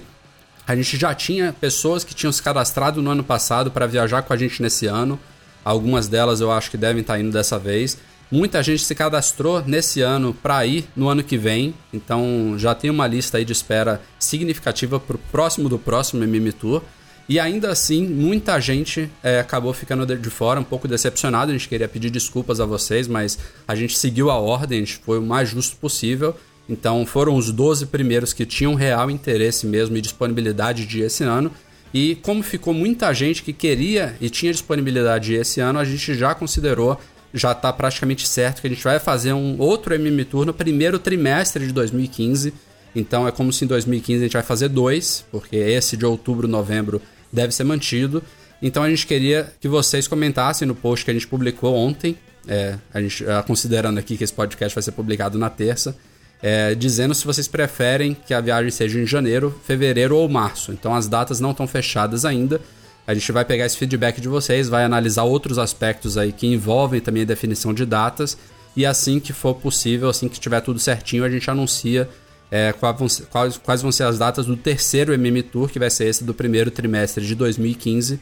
a 0.67 0.75
gente 0.75 0.95
já 0.97 1.13
tinha 1.13 1.53
pessoas 1.53 2.03
que 2.03 2.13
tinham 2.13 2.31
se 2.31 2.41
cadastrado 2.41 3.01
no 3.01 3.09
ano 3.09 3.23
passado 3.23 3.71
para 3.71 3.87
viajar 3.87 4.21
com 4.21 4.31
a 4.31 4.37
gente 4.37 4.61
nesse 4.61 4.85
ano. 4.85 5.19
Algumas 5.63 6.07
delas 6.07 6.39
eu 6.39 6.51
acho 6.51 6.69
que 6.71 6.77
devem 6.77 7.01
estar 7.01 7.13
tá 7.13 7.19
indo 7.19 7.31
dessa 7.31 7.57
vez. 7.57 7.97
Muita 8.31 8.63
gente 8.63 8.85
se 8.85 8.95
cadastrou 8.95 9.61
nesse 9.65 10.01
ano 10.01 10.33
para 10.33 10.65
ir 10.65 10.87
no 10.95 11.09
ano 11.09 11.21
que 11.21 11.37
vem, 11.37 11.73
então 11.91 12.55
já 12.57 12.73
tem 12.73 12.89
uma 12.89 13.05
lista 13.05 13.37
aí 13.37 13.43
de 13.43 13.51
espera 13.51 14.01
significativa 14.17 14.97
para 14.97 15.17
o 15.17 15.19
próximo 15.19 15.67
do 15.67 15.77
próximo 15.77 16.23
MM 16.23 16.53
Tour. 16.53 16.81
E 17.29 17.39
ainda 17.39 17.71
assim, 17.71 18.07
muita 18.07 18.59
gente 18.59 19.09
é, 19.23 19.39
acabou 19.39 19.73
ficando 19.73 20.05
de 20.17 20.29
fora, 20.29 20.59
um 20.59 20.63
pouco 20.63 20.87
decepcionado. 20.87 21.51
A 21.51 21.53
gente 21.53 21.69
queria 21.69 21.87
pedir 21.87 22.09
desculpas 22.09 22.59
a 22.59 22.65
vocês, 22.65 23.07
mas 23.07 23.39
a 23.67 23.75
gente 23.75 23.97
seguiu 23.97 24.29
a 24.29 24.37
ordem, 24.37 24.79
a 24.79 24.81
gente 24.81 24.97
foi 24.97 25.19
o 25.19 25.21
mais 25.21 25.49
justo 25.49 25.77
possível. 25.77 26.35
Então 26.67 27.05
foram 27.05 27.35
os 27.35 27.51
12 27.51 27.87
primeiros 27.87 28.33
que 28.33 28.45
tinham 28.45 28.75
real 28.75 29.09
interesse 29.09 29.65
mesmo 29.65 29.97
e 29.97 30.01
disponibilidade 30.01 30.85
de 30.85 31.01
esse 31.01 31.23
ano. 31.23 31.51
E 31.93 32.15
como 32.15 32.41
ficou 32.41 32.73
muita 32.73 33.13
gente 33.13 33.43
que 33.43 33.51
queria 33.51 34.15
e 34.21 34.29
tinha 34.29 34.51
disponibilidade 34.51 35.33
esse 35.33 35.59
ano, 35.59 35.79
a 35.79 35.83
gente 35.83 36.13
já 36.13 36.33
considerou, 36.33 36.97
já 37.33 37.51
está 37.51 37.71
praticamente 37.73 38.27
certo 38.27 38.61
que 38.61 38.67
a 38.67 38.69
gente 38.69 38.83
vai 38.83 38.99
fazer 38.99 39.33
um 39.33 39.57
outro 39.59 39.93
MM 39.93 40.23
Tour 40.23 40.45
no 40.45 40.53
primeiro 40.53 40.97
trimestre 40.97 41.67
de 41.67 41.73
2015. 41.73 42.53
Então 42.95 43.27
é 43.27 43.31
como 43.31 43.51
se 43.53 43.65
em 43.65 43.67
2015 43.67 44.19
a 44.19 44.23
gente 44.23 44.33
vai 44.33 44.43
fazer 44.43 44.69
dois, 44.69 45.25
porque 45.31 45.55
esse 45.55 45.95
de 45.95 46.05
outubro, 46.05 46.47
novembro 46.47 47.01
deve 47.31 47.53
ser 47.53 47.63
mantido. 47.63 48.21
Então 48.61 48.83
a 48.83 48.89
gente 48.89 49.07
queria 49.07 49.51
que 49.59 49.67
vocês 49.67 50.07
comentassem 50.07 50.67
no 50.67 50.75
post 50.75 51.05
que 51.05 51.11
a 51.11 51.13
gente 51.13 51.27
publicou 51.27 51.75
ontem, 51.75 52.15
é, 52.47 52.77
a 52.93 53.01
gente, 53.01 53.25
é, 53.25 53.41
considerando 53.41 53.97
aqui 53.97 54.17
que 54.17 54.23
esse 54.23 54.33
podcast 54.33 54.75
vai 54.75 54.83
ser 54.83 54.91
publicado 54.91 55.37
na 55.37 55.49
terça, 55.49 55.95
é, 56.41 56.75
dizendo 56.75 57.13
se 57.13 57.25
vocês 57.25 57.47
preferem 57.47 58.15
que 58.15 58.33
a 58.33 58.41
viagem 58.41 58.71
seja 58.71 58.99
em 58.99 59.05
janeiro, 59.05 59.59
fevereiro 59.63 60.15
ou 60.17 60.27
março. 60.27 60.71
Então 60.71 60.93
as 60.93 61.07
datas 61.07 61.39
não 61.39 61.51
estão 61.51 61.67
fechadas 61.67 62.25
ainda. 62.25 62.59
A 63.05 63.13
gente 63.13 63.31
vai 63.31 63.43
pegar 63.43 63.65
esse 63.65 63.77
feedback 63.77 64.21
de 64.21 64.27
vocês, 64.27 64.69
vai 64.69 64.83
analisar 64.83 65.23
outros 65.23 65.57
aspectos 65.57 66.17
aí 66.17 66.31
que 66.31 66.47
envolvem 66.47 67.01
também 67.01 67.23
a 67.23 67.25
definição 67.25 67.73
de 67.73 67.85
datas. 67.85 68.37
E 68.75 68.85
assim 68.85 69.19
que 69.19 69.33
for 69.33 69.55
possível, 69.55 70.09
assim 70.09 70.29
que 70.29 70.39
tiver 70.39 70.61
tudo 70.61 70.79
certinho, 70.79 71.23
a 71.23 71.29
gente 71.29 71.49
anuncia 71.49 72.07
é, 72.51 72.73
quais, 72.73 73.57
quais 73.63 73.81
vão 73.81 73.91
ser 73.93 74.03
as 74.03 74.19
datas 74.19 74.45
do 74.45 74.57
terceiro 74.57 75.13
MM 75.13 75.41
Tour, 75.41 75.69
que 75.69 75.79
vai 75.79 75.89
ser 75.89 76.07
esse 76.07 76.25
do 76.25 76.33
primeiro 76.33 76.69
trimestre 76.69 77.25
de 77.25 77.33
2015. 77.33 78.19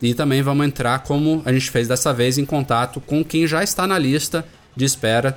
E 0.00 0.14
também 0.14 0.40
vamos 0.40 0.64
entrar, 0.64 1.00
como 1.00 1.42
a 1.44 1.52
gente 1.52 1.70
fez 1.70 1.88
dessa 1.88 2.14
vez, 2.14 2.38
em 2.38 2.44
contato 2.44 3.00
com 3.00 3.24
quem 3.24 3.46
já 3.46 3.62
está 3.62 3.86
na 3.86 3.98
lista 3.98 4.44
de 4.76 4.84
espera, 4.84 5.36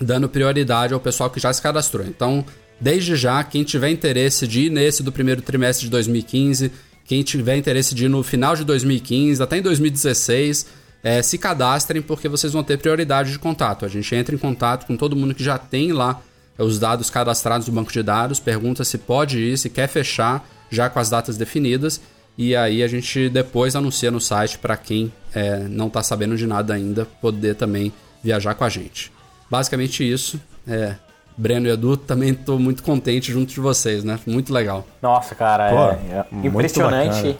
dando 0.00 0.28
prioridade 0.28 0.94
ao 0.94 1.00
pessoal 1.00 1.28
que 1.30 1.38
já 1.38 1.52
se 1.52 1.60
cadastrou. 1.60 2.06
Então, 2.06 2.44
desde 2.80 3.14
já, 3.14 3.44
quem 3.44 3.62
tiver 3.62 3.90
interesse 3.90 4.46
de 4.46 4.62
ir 4.62 4.70
nesse 4.70 5.02
do 5.02 5.12
primeiro 5.12 5.42
trimestre 5.42 5.84
de 5.84 5.90
2015, 5.90 6.72
quem 7.04 7.22
tiver 7.22 7.56
interesse 7.56 7.94
de 7.94 8.06
ir 8.06 8.08
no 8.08 8.22
final 8.22 8.56
de 8.56 8.64
2015, 8.64 9.42
até 9.42 9.58
em 9.58 9.62
2016, 9.62 10.66
é, 11.02 11.20
se 11.20 11.36
cadastrem 11.36 12.00
porque 12.00 12.28
vocês 12.28 12.52
vão 12.52 12.62
ter 12.62 12.78
prioridade 12.78 13.32
de 13.32 13.38
contato. 13.38 13.84
A 13.84 13.88
gente 13.88 14.14
entra 14.14 14.34
em 14.34 14.38
contato 14.38 14.86
com 14.86 14.96
todo 14.96 15.16
mundo 15.16 15.34
que 15.34 15.44
já 15.44 15.58
tem 15.58 15.92
lá 15.92 16.22
os 16.62 16.78
dados 16.78 17.10
cadastrados 17.10 17.66
no 17.66 17.72
banco 17.72 17.92
de 17.92 18.02
dados, 18.02 18.40
pergunta 18.40 18.84
se 18.84 18.98
pode 18.98 19.38
ir, 19.38 19.58
se 19.58 19.68
quer 19.68 19.88
fechar, 19.88 20.44
já 20.70 20.88
com 20.88 20.98
as 20.98 21.10
datas 21.10 21.36
definidas. 21.36 22.00
E 22.36 22.56
aí 22.56 22.82
a 22.82 22.88
gente 22.88 23.28
depois 23.28 23.76
anuncia 23.76 24.10
no 24.10 24.20
site 24.20 24.58
para 24.58 24.76
quem 24.76 25.12
é, 25.34 25.58
não 25.68 25.88
está 25.88 26.02
sabendo 26.02 26.36
de 26.36 26.46
nada 26.46 26.74
ainda 26.74 27.06
poder 27.20 27.54
também 27.54 27.92
viajar 28.22 28.54
com 28.54 28.64
a 28.64 28.68
gente. 28.68 29.12
Basicamente 29.50 30.10
isso. 30.10 30.40
É, 30.66 30.94
Breno 31.36 31.66
e 31.66 31.70
Edu, 31.70 31.96
também 31.96 32.30
estou 32.30 32.58
muito 32.58 32.82
contente 32.82 33.32
junto 33.32 33.52
de 33.52 33.60
vocês, 33.60 34.04
né? 34.04 34.18
Muito 34.26 34.52
legal. 34.52 34.86
Nossa, 35.00 35.34
cara, 35.34 35.70
Pô, 35.70 36.12
é, 36.12 36.26
é 36.42 36.46
impressionante 36.46 37.38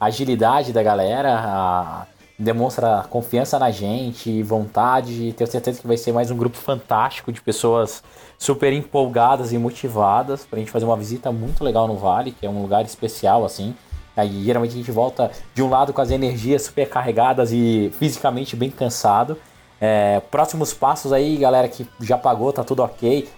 a 0.00 0.06
agilidade 0.06 0.72
da 0.72 0.82
galera, 0.82 1.34
a, 1.34 2.06
demonstra 2.38 3.04
confiança 3.10 3.58
na 3.58 3.70
gente, 3.70 4.42
vontade. 4.42 5.32
Tenho 5.32 5.50
certeza 5.50 5.80
que 5.80 5.86
vai 5.86 5.96
ser 5.96 6.12
mais 6.12 6.30
um 6.30 6.36
grupo 6.36 6.56
fantástico 6.56 7.32
de 7.32 7.40
pessoas 7.40 8.02
super 8.38 8.72
empolgadas 8.72 9.52
e 9.52 9.58
motivadas 9.58 10.46
para 10.46 10.58
a 10.58 10.60
gente 10.60 10.70
fazer 10.70 10.84
uma 10.84 10.96
visita 10.96 11.32
muito 11.32 11.64
legal 11.64 11.88
no 11.88 11.96
Vale, 11.96 12.30
que 12.30 12.46
é 12.46 12.48
um 12.50 12.62
lugar 12.62 12.84
especial 12.84 13.44
assim. 13.44 13.74
Aí 14.16 14.44
geralmente 14.44 14.72
a 14.72 14.76
gente 14.76 14.90
volta 14.90 15.30
de 15.54 15.62
um 15.62 15.68
lado 15.68 15.92
com 15.92 16.00
as 16.00 16.10
energias 16.10 16.62
super 16.62 16.88
carregadas 16.88 17.52
e 17.52 17.92
fisicamente 17.98 18.56
bem 18.56 18.70
cansado. 18.70 19.36
É, 19.80 20.20
próximos 20.30 20.72
passos 20.72 21.12
aí, 21.12 21.36
galera 21.36 21.68
que 21.68 21.86
já 22.00 22.18
pagou, 22.18 22.52
tá 22.52 22.64
tudo 22.64 22.82
ok. 22.82 23.28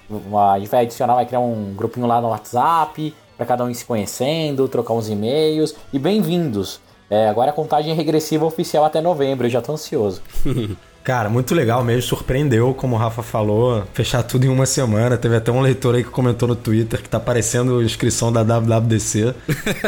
A 0.53 0.59
gente 0.59 0.71
vai 0.71 0.85
adicionar, 0.85 1.15
vai 1.15 1.27
criar 1.27 1.41
um 1.41 1.75
grupinho 1.75 2.07
lá 2.07 2.21
no 2.21 2.29
WhatsApp 2.29 3.15
para 3.37 3.47
cada 3.47 3.65
um 3.65 3.73
se 3.73 3.85
conhecendo, 3.85 4.69
trocar 4.69 4.95
uns 4.95 5.09
e-mails 5.09 5.75
e 5.93 5.99
bem-vindos. 5.99 6.81
É, 7.11 7.29
agora 7.29 7.51
a 7.51 7.55
contagem 7.55 7.93
regressiva 7.95 8.47
oficial 8.47 8.85
até 8.85 9.01
novembro, 9.01 9.47
eu 9.47 9.51
já 9.51 9.61
tô 9.61 9.73
ansioso. 9.73 10.23
Cara, 11.03 11.31
muito 11.31 11.55
legal 11.55 11.83
mesmo, 11.83 12.03
surpreendeu, 12.03 12.75
como 12.75 12.95
o 12.95 12.99
Rafa 12.99 13.23
falou, 13.23 13.85
fechar 13.95 14.23
tudo 14.23 14.45
em 14.45 14.49
uma 14.49 14.67
semana. 14.67 15.17
Teve 15.17 15.37
até 15.37 15.51
um 15.51 15.61
leitor 15.61 15.95
aí 15.95 16.05
que 16.05 16.11
comentou 16.11 16.47
no 16.47 16.55
Twitter 16.55 17.03
que 17.03 17.09
tá 17.09 17.19
parecendo 17.19 17.83
inscrição 17.83 18.31
da 18.31 18.43
WWDC, 18.43 19.35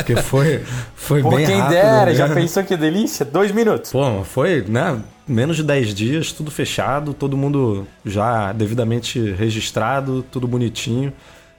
que 0.06 0.16
foi, 0.16 0.62
foi 0.96 1.22
Pô, 1.22 1.30
bem 1.30 1.46
quem 1.46 1.56
rápido. 1.56 1.74
quem 1.74 1.82
dera, 1.82 2.06
né? 2.06 2.14
já 2.14 2.28
pensou 2.30 2.64
que 2.64 2.76
delícia? 2.76 3.26
Dois 3.26 3.52
minutos. 3.52 3.92
Pô, 3.92 4.24
foi, 4.24 4.64
né, 4.66 4.98
menos 5.28 5.56
de 5.56 5.62
10 5.62 5.94
dias, 5.94 6.32
tudo 6.32 6.50
fechado, 6.50 7.12
todo 7.12 7.36
mundo 7.36 7.86
já 8.04 8.52
devidamente 8.52 9.20
registrado, 9.32 10.24
tudo 10.30 10.48
bonitinho. 10.48 11.12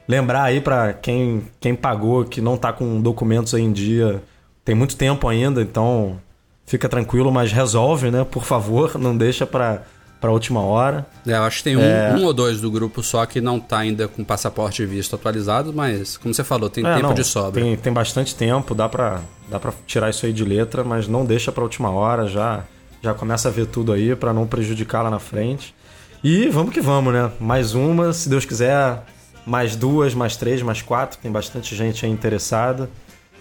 Lembrar 0.08 0.44
aí 0.44 0.60
para 0.62 0.94
quem, 0.94 1.44
quem 1.62 1.76
pagou 1.76 2.26
que 2.26 2.42
não 2.42 2.58
tá 2.58 2.74
com 2.74 3.00
documentos 3.00 3.54
aí 3.54 3.62
em 3.62 3.72
dia, 3.72 4.22
tem 4.66 4.74
muito 4.76 4.96
tempo 4.98 5.28
ainda, 5.28 5.62
então 5.62 6.20
fica 6.66 6.88
tranquilo, 6.90 7.32
mas 7.32 7.52
resolve, 7.52 8.10
né? 8.12 8.24
Por 8.30 8.44
favor, 8.44 8.98
não 9.00 9.16
deixa 9.16 9.46
para 9.46 9.82
pra 10.20 10.32
última 10.32 10.62
hora. 10.62 11.06
É, 11.28 11.32
eu 11.34 11.44
acho 11.44 11.58
que 11.58 11.64
tem 11.66 11.76
um, 11.76 11.82
um 11.82 12.24
ou 12.24 12.34
dois 12.34 12.62
do 12.62 12.72
grupo 12.72 13.04
só 13.04 13.26
que 13.26 13.42
não 13.42 13.60
tá 13.60 13.80
ainda 13.80 14.08
com 14.08 14.24
passaporte 14.24 14.82
e 14.82 14.86
visto 14.86 15.14
atualizado, 15.16 15.74
mas, 15.74 16.16
como 16.16 16.34
você 16.34 16.46
falou, 16.46 16.70
tem 16.70 16.86
É, 16.86 16.96
tempo 16.96 17.08
não, 17.08 17.14
de 17.14 17.26
sobra. 17.26 17.62
Tem, 17.62 17.76
tem 17.76 17.92
bastante 17.92 18.34
tempo, 18.34 18.74
dá 18.74 18.88
pra, 18.88 19.20
dá 19.50 19.60
pra 19.60 19.74
tirar 19.86 20.10
isso 20.10 20.26
aí 20.26 20.32
de 20.32 20.46
letra, 20.46 20.82
mas 20.82 21.10
não 21.10 21.26
deixa 21.26 21.52
pra 21.52 21.62
última 21.62 21.92
hora, 21.92 22.26
já, 22.26 22.64
já 23.02 23.14
começa 23.14 23.50
a 23.50 23.52
ver 23.52 23.66
tudo 23.66 23.92
aí 23.92 24.16
pra 24.16 24.32
não 24.32 24.48
prejudicar 24.48 25.02
lá 25.02 25.10
na 25.10 25.20
frente. 25.20 25.76
E 26.24 26.48
vamos 26.48 26.74
que 26.74 26.80
vamos, 26.80 27.14
né? 27.14 27.30
Mais 27.38 27.76
uma, 27.76 28.14
se 28.14 28.30
Deus 28.30 28.46
quiser, 28.46 29.04
mais 29.46 29.76
duas, 29.76 30.14
mais 30.14 30.38
três, 30.38 30.62
mais 30.62 30.82
quatro, 30.82 31.20
tem 31.22 31.30
bastante 31.30 31.76
gente 31.76 32.06
aí 32.06 32.12
interessada. 32.12 32.90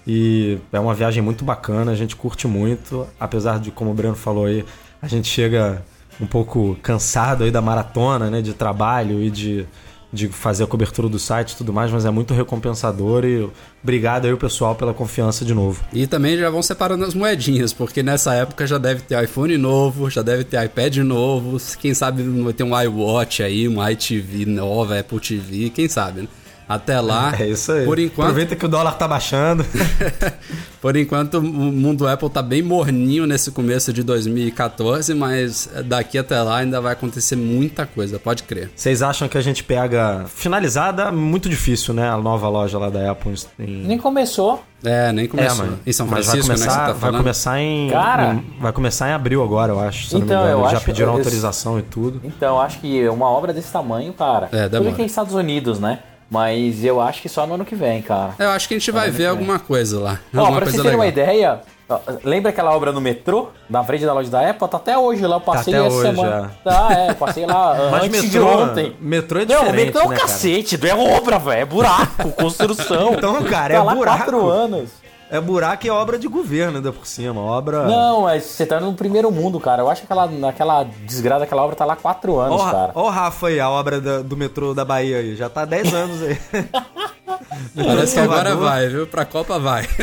E 0.07 0.59
é 0.73 0.81
uma 0.81 0.95
viagem 0.95 1.23
muito 1.23 1.45
bacana, 1.45 1.93
a 1.93 1.95
gente 1.95 2.17
curte 2.17 2.49
muito, 2.49 3.07
apesar 3.19 3.59
de, 3.61 3.71
como 3.71 3.91
o 3.91 3.95
Breno 3.95 4.17
falou 4.17 4.47
aí, 4.47 4.65
a 5.01 5.07
gente 5.07 5.29
chega 5.29 5.83
um 6.21 6.27
pouco 6.27 6.77
cansado 6.83 7.45
aí 7.45 7.51
da 7.51 7.61
maratona, 7.61 8.31
né, 8.31 8.43
de 8.43 8.53
trabalho 8.53 9.23
e 9.23 9.31
de, 9.31 9.67
de 10.13 10.29
fazer 10.29 10.65
a 10.65 10.67
cobertura 10.67 11.09
do 11.09 11.19
site 11.19 11.53
e 11.53 11.57
tudo 11.57 11.73
mais, 11.73 11.91
mas 11.91 12.05
é 12.05 12.11
muito 12.11 12.35
recompensador 12.35 13.25
e 13.25 13.49
obrigado 13.83 14.27
aí 14.27 14.33
o 14.33 14.37
pessoal 14.37 14.75
pela 14.75 14.93
confiança 14.93 15.45
de 15.45 15.55
novo. 15.55 15.83
E 15.93 16.07
também 16.07 16.37
já 16.37 16.51
vão 16.51 16.63
separando 16.63 17.05
as 17.05 17.15
moedinhas, 17.15 17.73
porque 17.73 18.03
nessa 18.03 18.35
época 18.35 18.67
já 18.67 18.79
deve 18.79 19.03
ter 19.03 19.23
iPhone 19.23 19.57
novo, 19.57 20.11
já 20.11 20.23
deve 20.23 20.45
ter 20.45 20.63
iPad 20.65 20.99
novo, 20.99 21.59
quem 21.81 21.95
sabe 21.95 22.23
vai 22.23 22.53
ter 22.53 22.65
um 22.65 22.79
iWatch 22.79 23.43
aí, 23.43 23.69
um 23.69 23.89
iTV 23.89 24.47
nova, 24.47 24.99
Apple 24.99 25.21
TV, 25.21 25.71
quem 25.71 25.89
sabe, 25.89 26.23
né? 26.23 26.29
Até 26.69 27.01
lá, 27.01 27.35
É 27.39 27.47
isso 27.49 27.71
aí. 27.73 27.85
por 27.85 27.99
enquanto, 27.99 28.27
Aproveita 28.29 28.57
que 28.57 28.65
o 28.65 28.69
dólar 28.69 28.93
tá 28.93 29.07
baixando. 29.07 29.65
por 30.81 30.97
enquanto 30.97 31.35
o 31.39 31.43
mundo 31.43 32.07
Apple 32.09 32.31
tá 32.31 32.43
bem 32.43 32.63
morninho 32.63 33.27
nesse 33.27 33.51
começo 33.51 33.93
de 33.93 34.03
2014, 34.03 35.15
mas 35.15 35.69
daqui 35.85 36.19
até 36.19 36.41
lá 36.43 36.59
ainda 36.59 36.81
vai 36.81 36.93
acontecer 36.93 37.37
muita 37.37 37.87
coisa, 37.87 38.19
pode 38.19 38.43
crer. 38.45 38.71
Vocês 38.75 39.03
acham 39.03 39.29
que 39.29 39.37
a 39.37 39.41
gente 39.41 39.63
pega 39.63 40.25
finalizada? 40.35 41.13
Muito 41.13 41.49
difícil, 41.49 41.93
né? 41.95 42.09
A 42.09 42.17
nova 42.17 42.49
loja 42.49 42.79
lá 42.79 42.89
da 42.91 43.11
Apple 43.11 43.35
em, 43.59 43.85
Nem 43.87 43.99
começou. 43.99 44.63
É, 44.85 45.13
nem 45.13 45.29
começou. 45.29 45.65
mas- 45.67 45.79
em 45.87 45.93
São 45.93 46.07
mas 46.09 46.27
Francisco, 46.27 46.49
vai 46.49 46.57
né, 46.57 46.63
que 46.65 46.69
começar, 46.71 46.87
você 46.87 46.93
tá 47.01 47.11
vai 47.11 47.21
começar 47.21 47.61
em, 47.61 47.91
Cara. 47.91 48.35
em- 48.35 48.61
vai 48.61 48.73
começar 48.73 49.09
em 49.09 49.13
abril 49.13 49.43
agora, 49.43 49.73
eu 49.73 49.79
acho. 49.81 50.07
Então, 50.09 50.19
não 50.21 50.27
me 50.27 50.33
engano. 50.33 50.49
eu 50.65 50.71
Já 50.71 50.77
acho- 50.79 50.87
pediram 50.87 51.13
eu- 51.13 51.19
autorização 51.19 51.79
e 51.79 51.83
tudo. 51.83 52.21
Então, 52.25 52.61
acho 52.61 52.81
que 52.81 53.09
uma 53.09 53.27
obra 53.29 53.53
desse 53.53 53.71
tamanho, 53.71 54.13
cara. 54.13 54.49
É, 54.51 54.63
Tudo 54.65 54.71
demora. 54.73 54.97
que 54.97 55.03
é 55.03 55.07
Estados 55.07 55.35
Unidos, 55.35 55.79
né? 55.79 56.01
Mas 56.33 56.83
eu 56.83 56.99
acho 56.99 57.21
que 57.21 57.29
só 57.29 57.47
no 57.47 57.55
ano 57.57 57.65
que 57.67 57.75
vem, 57.75 58.01
cara. 58.01 58.35
Eu 58.39 58.49
acho 58.49 58.67
que 58.67 58.73
a 58.73 58.79
gente 58.79 58.91
vai 58.91 59.11
ver 59.11 59.27
alguma 59.27 59.59
coisa 59.59 60.01
lá. 60.01 60.19
Ó, 60.35 60.39
alguma 60.41 60.63
pra 60.63 60.71
vocês 60.71 60.83
terem 60.83 60.97
uma 60.97 61.07
ideia, 61.07 61.61
ó, 61.87 61.99
lembra 62.25 62.49
aquela 62.49 62.75
obra 62.75 62.91
no 62.91 63.03
metrô? 63.03 63.51
Na 63.69 63.85
frente 63.85 64.07
da 64.07 64.15
loja 64.15 64.31
da 64.31 64.49
Apple? 64.49 64.67
Tá 64.67 64.79
até 64.79 64.97
hoje 64.97 65.27
lá, 65.27 65.37
eu 65.37 65.41
passei 65.43 65.75
até 65.75 65.87
essa 65.87 65.95
hoje, 65.95 66.17
semana. 66.17 66.51
Tá, 66.65 66.89
é, 66.91 67.13
passei 67.13 67.45
lá 67.45 67.77
Mas 67.93 68.05
antes 68.05 68.31
de 68.31 68.39
metrô, 68.41 68.63
ontem. 68.63 68.97
metrô 68.99 69.41
é 69.41 69.45
Não, 69.45 69.61
diferente, 69.61 69.83
o 69.83 69.85
metrô 69.85 70.01
é 70.01 70.05
um 70.05 70.09
né, 70.09 70.17
cara? 70.17 70.29
cacete, 70.29 70.79
não 70.79 70.89
é 70.89 71.17
obra, 71.19 71.39
velho. 71.39 71.61
É 71.61 71.65
buraco, 71.67 72.31
construção. 72.33 73.13
Então, 73.23 73.43
cara, 73.45 73.75
tá 73.75 73.81
é 73.81 73.83
lá 73.83 73.95
buraco. 73.95 74.17
quatro 74.17 74.49
anos. 74.49 75.02
É 75.33 75.41
buraco 75.41 75.87
e 75.87 75.89
é 75.89 75.93
obra 75.93 76.19
de 76.19 76.29
governo 76.29 76.77
ainda 76.77 76.93
por 76.93 77.07
cima. 77.07 77.41
Obra. 77.41 77.85
Não, 77.87 78.21
mas 78.23 78.45
você 78.45 78.67
tá 78.67 78.79
no 78.79 78.93
primeiro 78.93 79.31
mundo, 79.33 79.59
cara. 79.59 79.81
Eu 79.83 79.89
acho 79.91 80.03
que 80.03 80.05
aquela, 80.05 80.27
naquela 80.27 80.85
desgraça 81.07 81.41
daquela 81.41 81.63
obra 81.65 81.75
tá 81.75 81.85
lá 81.87 81.97
quatro 81.97 82.39
anos, 82.39 82.61
Ó, 82.61 82.71
cara. 82.71 82.93
ó 82.95 83.07
o 83.07 83.11
Rafa 83.11 83.47
aí, 83.49 83.59
a 83.59 83.71
obra 83.71 83.99
da- 84.01 84.21
do 84.21 84.37
metrô 84.37 84.75
da 84.75 84.85
Bahia 84.85 85.17
aí. 85.17 85.35
Já 85.35 85.49
tá 85.49 85.63
há 85.63 85.65
10 85.65 85.95
anos 85.95 86.23
aí. 86.23 86.39
Parece 87.75 88.15
que 88.15 88.21
agora 88.21 88.55
vai, 88.55 88.89
viu? 88.89 89.07
Pra 89.07 89.25
Copa 89.25 89.59
vai. 89.59 89.89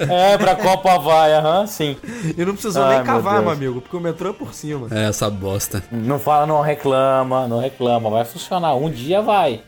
É, 0.00 0.38
pra 0.38 0.56
Copa 0.56 0.98
vai, 0.98 1.34
aham, 1.34 1.66
sim. 1.66 1.94
E 2.34 2.42
não 2.42 2.54
precisou 2.54 2.82
Ai, 2.84 2.88
nem 2.96 3.04
meu 3.04 3.06
cavar, 3.16 3.32
Deus. 3.34 3.44
meu 3.44 3.52
amigo, 3.52 3.80
porque 3.82 3.94
o 3.94 4.00
metrô 4.00 4.30
é 4.30 4.32
por 4.32 4.54
cima. 4.54 4.86
É, 4.90 5.08
essa 5.10 5.28
bosta. 5.28 5.82
Não 5.92 6.18
fala, 6.18 6.46
não 6.46 6.62
reclama, 6.62 7.46
não 7.46 7.58
reclama. 7.60 8.08
Vai 8.08 8.24
funcionar. 8.24 8.74
Um 8.76 8.88
dia 8.88 9.20
vai. 9.20 9.60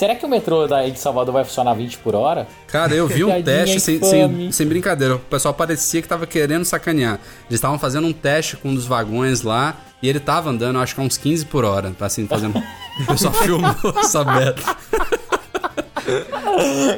Será 0.00 0.14
que 0.14 0.24
o 0.24 0.28
metrô 0.30 0.66
daí 0.66 0.90
de 0.92 0.98
Salvador 0.98 1.34
vai 1.34 1.44
funcionar 1.44 1.74
20 1.74 1.98
por 1.98 2.14
hora? 2.14 2.48
Cara, 2.68 2.94
eu 2.94 3.06
vi 3.06 3.22
um 3.22 3.28
teste 3.44 3.78
sem, 3.78 4.02
sem, 4.02 4.50
sem 4.50 4.66
brincadeira. 4.66 5.16
O 5.16 5.18
pessoal 5.18 5.52
parecia 5.52 6.00
que 6.00 6.08
tava 6.08 6.26
querendo 6.26 6.64
sacanear. 6.64 7.20
Eles 7.50 7.58
estavam 7.58 7.78
fazendo 7.78 8.06
um 8.06 8.12
teste 8.14 8.56
com 8.56 8.70
um 8.70 8.74
dos 8.74 8.86
vagões 8.86 9.42
lá 9.42 9.76
e 10.02 10.08
ele 10.08 10.18
tava 10.18 10.48
andando, 10.48 10.78
acho 10.78 10.94
que 10.94 11.02
a 11.02 11.04
uns 11.04 11.18
15 11.18 11.44
por 11.44 11.66
hora. 11.66 11.94
Tá 11.98 12.06
assim, 12.06 12.26
fazendo. 12.26 12.54
O 13.02 13.06
pessoal 13.08 13.34
filmou 13.34 13.74
essa 13.98 14.24
merda. 14.24 14.54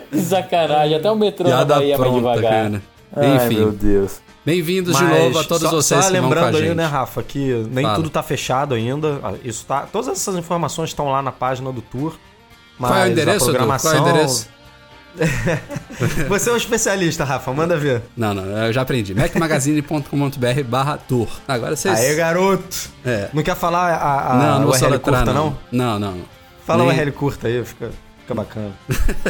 Que 0.09 0.19
sacanagem. 0.23 0.95
Até 0.97 1.11
o 1.11 1.17
metrô 1.17 1.49
na 1.49 1.57
Piada 1.57 1.75
Bahia 1.75 1.99
vai 1.99 2.09
pronta, 2.09 2.21
devagar. 2.21 2.53
cara. 2.53 2.83
Ai, 3.17 3.49
meu 3.49 3.69
Enfim, 3.73 3.79
Deus. 3.79 4.21
bem-vindos 4.47 4.97
de 4.97 5.03
novo 5.03 5.41
a 5.41 5.45
todos 5.45 5.69
só, 5.69 5.71
vocês 5.71 6.05
só 6.05 6.11
que 6.12 6.21
vão 6.21 6.29
com 6.31 6.35
a 6.35 6.37
lembrando 6.37 6.57
aí, 6.57 6.67
gente. 6.67 6.77
né, 6.77 6.87
Rafa, 6.87 7.21
que 7.25 7.67
nem 7.69 7.85
Fala. 7.85 7.97
tudo 7.97 8.11
tá 8.11 8.23
fechado 8.23 8.77
ainda. 8.77 9.19
Ah, 9.25 9.35
Isso 9.43 9.67
tá, 9.67 9.88
todas 9.93 10.07
essas 10.07 10.37
informações 10.37 10.91
estão 10.91 11.11
lá 11.11 11.21
na 11.21 11.33
página 11.33 11.73
do 11.73 11.83
tour. 11.83 12.17
Mas 12.83 12.90
Qual 12.90 13.01
é 13.01 13.05
o 13.05 13.12
endereço, 13.12 13.45
programação... 13.45 13.92
Qual 13.92 13.97
é 13.97 14.01
o 14.01 14.11
endereço? 14.11 14.49
Você 16.29 16.51
é 16.51 16.53
um 16.53 16.57
especialista, 16.57 17.23
Rafa, 17.23 17.53
manda 17.53 17.77
ver. 17.77 18.03
Não, 18.16 18.35
não, 18.35 18.45
eu 18.45 18.73
já 18.73 18.83
aprendi. 18.83 19.14
macmagazine.com.br 19.14 20.62
barra 20.66 20.97
tour. 20.97 21.29
Agora 21.47 21.77
vocês... 21.77 21.97
Aê, 21.97 22.14
garoto! 22.16 22.90
É. 23.05 23.29
Não 23.33 23.42
quer 23.42 23.55
falar 23.55 23.92
a, 23.92 24.33
a 24.33 24.37
Não, 24.37 24.61
não 24.62 24.68
URL 24.71 24.99
curta, 24.99 25.25
não. 25.27 25.35
não? 25.35 25.59
Não, 25.71 25.99
não. 25.99 26.18
Fala 26.66 26.85
Nem- 26.85 26.97
URL 26.97 27.12
curta 27.12 27.47
aí, 27.47 27.64
fica, 27.64 27.90
fica 28.21 28.35
bacana. 28.35 28.73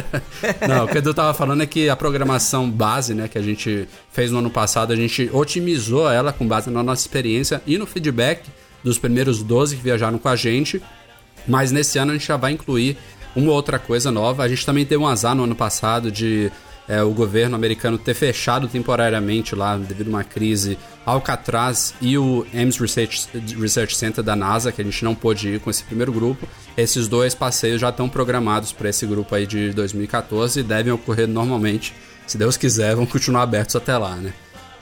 Não, 0.67 0.85
o 0.85 0.87
que 0.87 0.95
o 0.95 0.99
Edu 0.99 1.13
tava 1.13 1.33
falando 1.33 1.61
é 1.61 1.65
que 1.65 1.89
a 1.89 1.95
programação 1.95 2.69
base, 2.71 3.13
né, 3.13 3.27
que 3.27 3.37
a 3.37 3.41
gente 3.41 3.87
fez 4.11 4.31
no 4.31 4.39
ano 4.39 4.49
passado, 4.49 4.93
a 4.93 4.95
gente 4.95 5.29
otimizou 5.33 6.09
ela 6.09 6.31
com 6.33 6.47
base 6.47 6.69
na 6.69 6.81
nossa 6.81 7.01
experiência 7.01 7.61
e 7.67 7.77
no 7.77 7.85
feedback 7.85 8.43
dos 8.83 8.97
primeiros 8.97 9.43
12 9.43 9.75
que 9.75 9.81
viajaram 9.83 10.17
com 10.17 10.29
a 10.29 10.35
gente. 10.35 10.81
Mas 11.47 11.71
nesse 11.71 11.97
ano 11.99 12.11
a 12.11 12.13
gente 12.13 12.25
já 12.27 12.37
vai 12.37 12.51
incluir 12.53 12.97
uma 13.35 13.51
outra 13.51 13.79
coisa 13.79 14.11
nova. 14.11 14.43
A 14.43 14.47
gente 14.47 14.65
também 14.65 14.85
teve 14.85 15.01
um 15.01 15.07
azar 15.07 15.35
no 15.35 15.43
ano 15.43 15.55
passado 15.55 16.11
de 16.11 16.51
é, 16.87 17.01
o 17.01 17.11
governo 17.11 17.55
americano 17.55 17.97
ter 17.97 18.13
fechado 18.13 18.67
temporariamente 18.67 19.55
lá, 19.55 19.77
devido 19.77 20.07
a 20.07 20.09
uma 20.09 20.23
crise, 20.23 20.77
Alcatraz 21.05 21.93
e 22.01 22.17
o 22.17 22.45
Ames 22.53 22.77
Research, 22.77 23.27
Research 23.59 23.95
Center 23.95 24.23
da 24.23 24.35
NASA, 24.35 24.71
que 24.71 24.81
a 24.81 24.85
gente 24.85 25.03
não 25.03 25.15
pôde 25.15 25.49
ir 25.49 25.59
com 25.59 25.69
esse 25.69 25.83
primeiro 25.83 26.11
grupo. 26.11 26.47
Esses 26.75 27.07
dois 27.07 27.33
passeios 27.33 27.79
já 27.79 27.89
estão 27.89 28.09
programados 28.09 28.71
para 28.71 28.89
esse 28.89 29.05
grupo 29.05 29.33
aí 29.33 29.45
de 29.45 29.71
2014 29.71 30.59
e 30.59 30.63
devem 30.63 30.93
ocorrer 30.93 31.27
normalmente. 31.27 31.93
Se 32.27 32.37
Deus 32.37 32.57
quiser, 32.57 32.95
vão 32.95 33.05
continuar 33.05 33.43
abertos 33.43 33.75
até 33.75 33.97
lá, 33.97 34.15
né? 34.15 34.33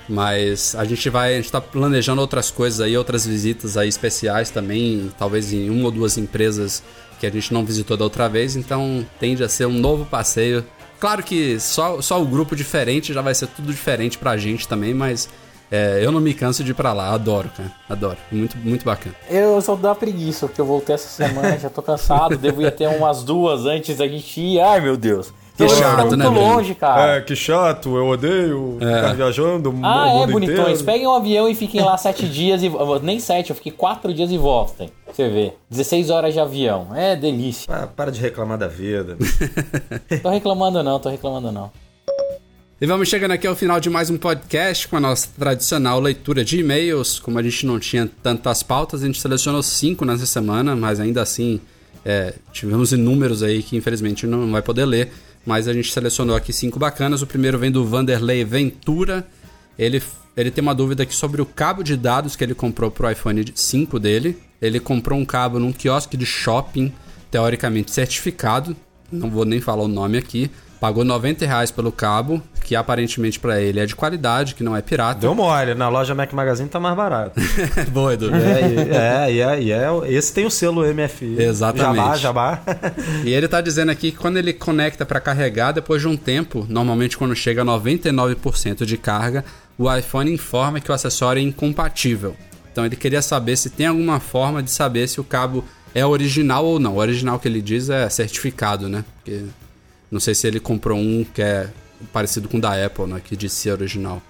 Mas 0.09 0.75
a 0.75 0.83
gente 0.83 1.09
vai, 1.09 1.35
a 1.35 1.37
gente 1.37 1.51
tá 1.51 1.61
planejando 1.61 2.21
outras 2.21 2.51
coisas 2.51 2.81
aí, 2.81 2.97
outras 2.97 3.25
visitas 3.25 3.77
aí 3.77 3.87
especiais 3.87 4.49
também, 4.49 5.11
talvez 5.17 5.53
em 5.53 5.69
uma 5.69 5.85
ou 5.85 5.91
duas 5.91 6.17
empresas 6.17 6.83
que 7.21 7.27
a 7.27 7.29
gente 7.29 7.53
não 7.53 7.63
visitou 7.63 7.95
da 7.95 8.03
outra 8.03 8.27
vez, 8.27 8.55
então 8.55 9.05
tende 9.19 9.43
a 9.43 9.47
ser 9.47 9.67
um 9.67 9.73
novo 9.73 10.05
passeio. 10.05 10.65
Claro 10.99 11.21
que 11.21 11.59
só, 11.59 12.01
só 12.01 12.19
o 12.19 12.25
grupo 12.25 12.55
diferente 12.55 13.13
já 13.13 13.21
vai 13.21 13.35
ser 13.35 13.45
tudo 13.47 13.71
diferente 13.71 14.17
pra 14.17 14.35
gente 14.37 14.67
também, 14.67 14.91
mas 14.91 15.29
é, 15.69 15.99
eu 16.03 16.11
não 16.11 16.19
me 16.19 16.33
canso 16.33 16.63
de 16.63 16.71
ir 16.71 16.73
pra 16.73 16.93
lá, 16.93 17.13
adoro, 17.13 17.47
cara, 17.55 17.71
adoro, 17.87 18.17
muito, 18.31 18.57
muito 18.57 18.83
bacana. 18.83 19.15
Eu 19.29 19.61
só 19.61 19.75
dá 19.75 19.93
preguiça, 19.93 20.47
porque 20.47 20.59
eu 20.59 20.65
voltei 20.65 20.95
essa 20.95 21.09
semana, 21.09 21.59
já 21.59 21.69
tô 21.69 21.83
cansado. 21.83 22.35
Devo 22.41 22.63
ir 22.63 22.71
ter 22.71 22.87
umas 22.87 23.23
duas 23.23 23.67
antes 23.67 23.97
da 23.97 24.07
gente 24.07 24.41
ir. 24.41 24.59
Ai, 24.59 24.81
meu 24.81 24.97
Deus. 24.97 25.31
Que 25.57 25.67
chato, 25.69 25.99
muito 25.99 26.17
né, 26.17 26.29
Breno? 26.29 26.39
longe, 26.41 26.73
cara. 26.75 27.17
É, 27.17 27.21
que 27.21 27.35
chato, 27.35 27.95
eu 27.95 28.07
odeio 28.07 28.77
ficar 28.79 29.13
viajando. 29.13 29.77
Ah, 29.83 30.13
o 30.13 30.23
é, 30.23 30.27
bonitões. 30.27 30.59
inteiro. 30.59 30.83
Peguem 30.85 31.07
um 31.07 31.13
avião 31.13 31.49
e 31.49 31.53
fiquem 31.55 31.81
lá 31.81 31.97
sete 31.97 32.27
dias 32.29 32.63
e. 32.63 32.71
Nem 33.03 33.19
sete, 33.19 33.49
eu 33.49 33.55
fiquei 33.55 33.71
quatro 33.71 34.13
dias 34.13 34.31
e 34.31 34.37
voltem. 34.37 34.89
Você 35.11 35.29
vê. 35.29 35.53
16 35.69 36.09
horas 36.09 36.33
de 36.33 36.39
avião. 36.39 36.87
É 36.95 37.15
delícia. 37.15 37.73
Ah, 37.73 37.85
para 37.87 38.11
de 38.11 38.19
reclamar 38.21 38.57
da 38.57 38.67
vida. 38.67 39.17
Tô 40.23 40.29
reclamando 40.29 40.81
não, 40.81 40.99
tô 40.99 41.09
reclamando 41.09 41.51
não. 41.51 41.69
E 42.79 42.85
vamos 42.87 43.09
chegando 43.09 43.31
aqui 43.31 43.45
ao 43.45 43.55
final 43.55 43.79
de 43.79 43.89
mais 43.91 44.09
um 44.09 44.17
podcast 44.17 44.87
com 44.87 44.95
a 44.95 44.99
nossa 44.99 45.27
tradicional 45.37 45.99
leitura 45.99 46.43
de 46.43 46.59
e-mails. 46.59 47.19
Como 47.19 47.37
a 47.37 47.43
gente 47.43 47.63
não 47.65 47.77
tinha 47.79 48.09
tantas 48.23 48.63
pautas, 48.63 49.03
a 49.03 49.05
gente 49.05 49.21
selecionou 49.21 49.61
cinco 49.61 50.03
nessa 50.03 50.25
semana, 50.25 50.75
mas 50.75 50.99
ainda 50.99 51.21
assim 51.21 51.61
é, 52.03 52.33
tivemos 52.51 52.91
inúmeros 52.91 53.43
aí 53.43 53.61
que 53.61 53.77
infelizmente 53.77 54.25
não 54.25 54.51
vai 54.51 54.63
poder 54.63 54.85
ler. 54.85 55.11
Mas 55.45 55.67
a 55.67 55.73
gente 55.73 55.91
selecionou 55.91 56.35
aqui 56.35 56.53
cinco 56.53 56.77
bacanas. 56.77 57.21
O 57.21 57.27
primeiro 57.27 57.57
vem 57.57 57.71
do 57.71 57.85
Vanderlei 57.85 58.43
Ventura. 58.45 59.27
Ele, 59.77 60.01
ele 60.37 60.51
tem 60.51 60.61
uma 60.61 60.75
dúvida 60.75 61.03
aqui 61.03 61.15
sobre 61.15 61.41
o 61.41 61.45
cabo 61.45 61.83
de 61.83 61.97
dados 61.97 62.35
que 62.35 62.43
ele 62.43 62.53
comprou 62.53 62.91
pro 62.91 63.09
iPhone 63.09 63.43
5 63.53 63.99
dele. 63.99 64.37
Ele 64.61 64.79
comprou 64.79 65.19
um 65.19 65.25
cabo 65.25 65.59
num 65.59 65.73
quiosque 65.73 66.15
de 66.15 66.25
shopping, 66.25 66.93
teoricamente 67.31 67.91
certificado. 67.91 68.75
Não 69.11 69.29
vou 69.29 69.43
nem 69.43 69.59
falar 69.59 69.83
o 69.83 69.87
nome 69.87 70.17
aqui. 70.17 70.51
Pagou 70.81 71.05
90 71.05 71.45
reais 71.45 71.69
pelo 71.69 71.91
cabo, 71.91 72.41
que 72.63 72.75
aparentemente 72.75 73.39
pra 73.39 73.61
ele 73.61 73.79
é 73.79 73.85
de 73.85 73.95
qualidade, 73.95 74.55
que 74.55 74.63
não 74.63 74.75
é 74.75 74.81
pirata. 74.81 75.19
Deu 75.21 75.35
mole, 75.35 75.75
na 75.75 75.87
loja 75.89 76.15
Mac 76.15 76.33
Magazine 76.33 76.67
tá 76.67 76.79
mais 76.79 76.97
barato. 76.97 77.39
Boa, 77.93 78.15
Edu. 78.15 78.31
É, 78.33 78.71
e- 78.71 78.89
é, 78.89 79.31
e 79.31 79.41
é, 79.41 79.61
e 79.61 79.71
é, 79.71 79.87
esse 80.11 80.33
tem 80.33 80.43
o 80.43 80.49
selo 80.49 80.81
MFI. 80.83 81.35
Exatamente. 81.39 82.19
Jabá, 82.19 82.57
jabá. 82.57 82.61
E 83.23 83.31
ele 83.31 83.47
tá 83.47 83.61
dizendo 83.61 83.91
aqui 83.91 84.11
que 84.11 84.17
quando 84.17 84.37
ele 84.37 84.53
conecta 84.53 85.05
para 85.05 85.19
carregar, 85.19 85.71
depois 85.71 86.01
de 86.01 86.07
um 86.07 86.17
tempo, 86.17 86.65
normalmente 86.67 87.15
quando 87.15 87.35
chega 87.35 87.61
a 87.61 87.65
99% 87.65 88.83
de 88.83 88.97
carga, 88.97 89.45
o 89.77 89.93
iPhone 89.95 90.33
informa 90.33 90.79
que 90.79 90.89
o 90.89 90.95
acessório 90.95 91.39
é 91.39 91.43
incompatível. 91.43 92.35
Então 92.71 92.83
ele 92.83 92.95
queria 92.95 93.21
saber 93.21 93.55
se 93.55 93.69
tem 93.69 93.85
alguma 93.85 94.19
forma 94.19 94.63
de 94.63 94.71
saber 94.71 95.07
se 95.07 95.21
o 95.21 95.23
cabo 95.23 95.63
é 95.93 96.03
original 96.03 96.65
ou 96.65 96.79
não. 96.79 96.95
O 96.95 96.99
original 96.99 97.37
que 97.37 97.47
ele 97.47 97.61
diz 97.61 97.87
é 97.89 98.09
certificado, 98.09 98.89
né? 98.89 99.05
Porque 99.17 99.41
não 100.11 100.19
sei 100.19 100.35
se 100.35 100.45
ele 100.47 100.59
comprou 100.59 100.97
um 100.97 101.23
que 101.23 101.41
é 101.41 101.69
parecido 102.11 102.49
com 102.49 102.57
o 102.57 102.61
da 102.61 102.83
Apple, 102.85 103.05
né? 103.05 103.21
Que 103.23 103.35
diz 103.35 103.53
ser 103.53 103.71
original. 103.71 104.21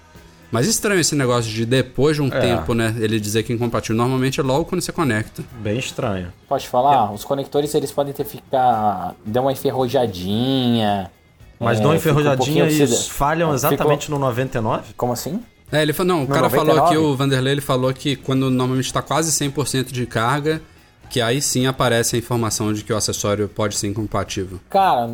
Mas 0.50 0.66
estranho 0.66 1.00
esse 1.00 1.14
negócio 1.14 1.50
de 1.50 1.64
depois 1.64 2.16
de 2.16 2.22
um 2.22 2.26
É. 2.28 2.38
tempo, 2.38 2.74
né? 2.74 2.94
Ele 2.98 3.18
dizer 3.18 3.42
que 3.42 3.52
é 3.52 3.56
incompatível. 3.56 3.96
Normalmente 3.96 4.38
é 4.38 4.42
logo 4.42 4.66
quando 4.66 4.82
você 4.82 4.92
conecta. 4.92 5.42
Bem 5.62 5.78
estranho. 5.78 6.30
Pode 6.46 6.68
falar? 6.68 7.10
Os 7.10 7.24
conectores 7.24 7.74
eles 7.74 7.90
podem 7.90 8.12
ter 8.12 8.24
ficar. 8.24 9.14
deu 9.24 9.42
uma 9.42 9.52
enferrujadinha. 9.52 11.10
Mas 11.58 11.78
é, 11.78 11.82
dão 11.82 11.92
fica 11.92 12.08
um 12.08 12.12
enferrujadinha 12.12 12.64
pouquinho 12.66 12.84
e 12.84 12.96
falham 13.08 13.54
Ficou- 13.54 13.54
exatamente 13.54 14.10
no 14.10 14.18
99? 14.18 14.92
Como 14.96 15.12
assim? 15.12 15.40
É, 15.70 15.80
ele 15.80 15.92
falou, 15.94 16.08
não, 16.16 16.24
o 16.24 16.28
No 16.28 16.34
cara 16.34 16.50
falou 16.50 16.66
99? 16.66 16.96
aqui, 16.96 16.98
o 16.98 17.16
Vanderlei, 17.16 17.52
ele 17.54 17.60
falou 17.62 17.94
que 17.94 18.16
quando 18.16 18.50
normalmente 18.50 18.84
está 18.86 19.00
quase 19.00 19.30
100% 19.32 19.90
de 19.90 20.04
carga, 20.04 20.60
que 21.08 21.20
aí 21.20 21.40
sim 21.40 21.66
aparece 21.66 22.16
a 22.16 22.18
informação 22.18 22.72
de 22.74 22.84
que 22.84 22.92
o 22.92 22.96
acessório 22.96 23.48
pode 23.48 23.76
ser 23.76 23.86
incompatível. 23.86 24.60
Cara, 24.68 25.10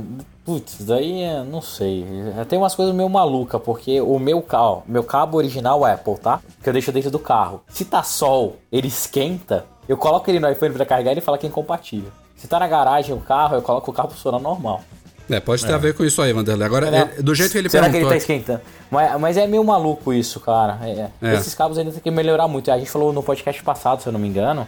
putz, 0.48 0.78
daí 0.80 1.20
é, 1.20 1.42
não 1.44 1.60
sei. 1.60 2.06
Tem 2.48 2.58
umas 2.58 2.74
coisas 2.74 2.94
meio 2.94 3.06
maluca, 3.10 3.60
porque 3.60 4.00
o 4.00 4.18
meu 4.18 4.40
carro, 4.40 4.82
meu 4.86 5.04
cabo 5.04 5.36
original 5.36 5.84
Apple, 5.84 6.16
tá? 6.16 6.40
Que 6.62 6.70
eu 6.70 6.72
deixo 6.72 6.90
dentro 6.90 7.10
do 7.10 7.18
carro. 7.18 7.60
Se 7.68 7.84
tá 7.84 8.02
sol, 8.02 8.56
ele 8.72 8.88
esquenta, 8.88 9.66
eu 9.86 9.98
coloco 9.98 10.30
ele 10.30 10.40
no 10.40 10.50
iPhone 10.50 10.72
pra 10.72 10.86
carregar 10.86 11.10
e 11.10 11.14
ele 11.14 11.20
fala 11.20 11.36
que 11.36 11.44
é 11.44 11.50
incompatível. 11.50 12.10
Se 12.34 12.48
tá 12.48 12.58
na 12.58 12.66
garagem 12.66 13.14
o 13.14 13.18
carro, 13.20 13.56
eu 13.56 13.62
coloco 13.62 13.90
o 13.90 13.94
carro 13.94 14.08
funcionando 14.08 14.42
normal. 14.42 14.80
É, 15.28 15.38
pode 15.38 15.66
ter 15.66 15.74
a 15.74 15.76
ver 15.76 15.92
com 15.94 16.02
isso 16.02 16.22
aí, 16.22 16.32
Vanderlei. 16.32 16.64
Agora, 16.66 16.86
ele- 16.88 17.22
do 17.22 17.34
jeito 17.34 17.52
que 17.52 17.58
ele 17.58 17.68
Será 17.68 17.82
que 17.90 17.96
ele 17.96 18.06
perguntou... 18.06 18.12
tá 18.12 18.16
esquentando? 18.16 18.60
Mas, 18.90 19.20
mas 19.20 19.36
é 19.36 19.46
meio 19.46 19.62
maluco 19.62 20.14
isso, 20.14 20.40
cara. 20.40 20.78
É, 20.82 21.10
É. 21.20 21.34
Esses 21.34 21.54
cabos 21.54 21.76
ainda 21.76 21.90
tem 21.92 22.00
que 22.00 22.10
melhorar 22.10 22.48
muito. 22.48 22.70
A 22.72 22.78
gente 22.78 22.90
falou 22.90 23.12
no 23.12 23.22
podcast 23.22 23.62
passado, 23.62 24.00
se 24.00 24.08
eu 24.08 24.12
não 24.14 24.18
me 24.18 24.26
engano, 24.26 24.66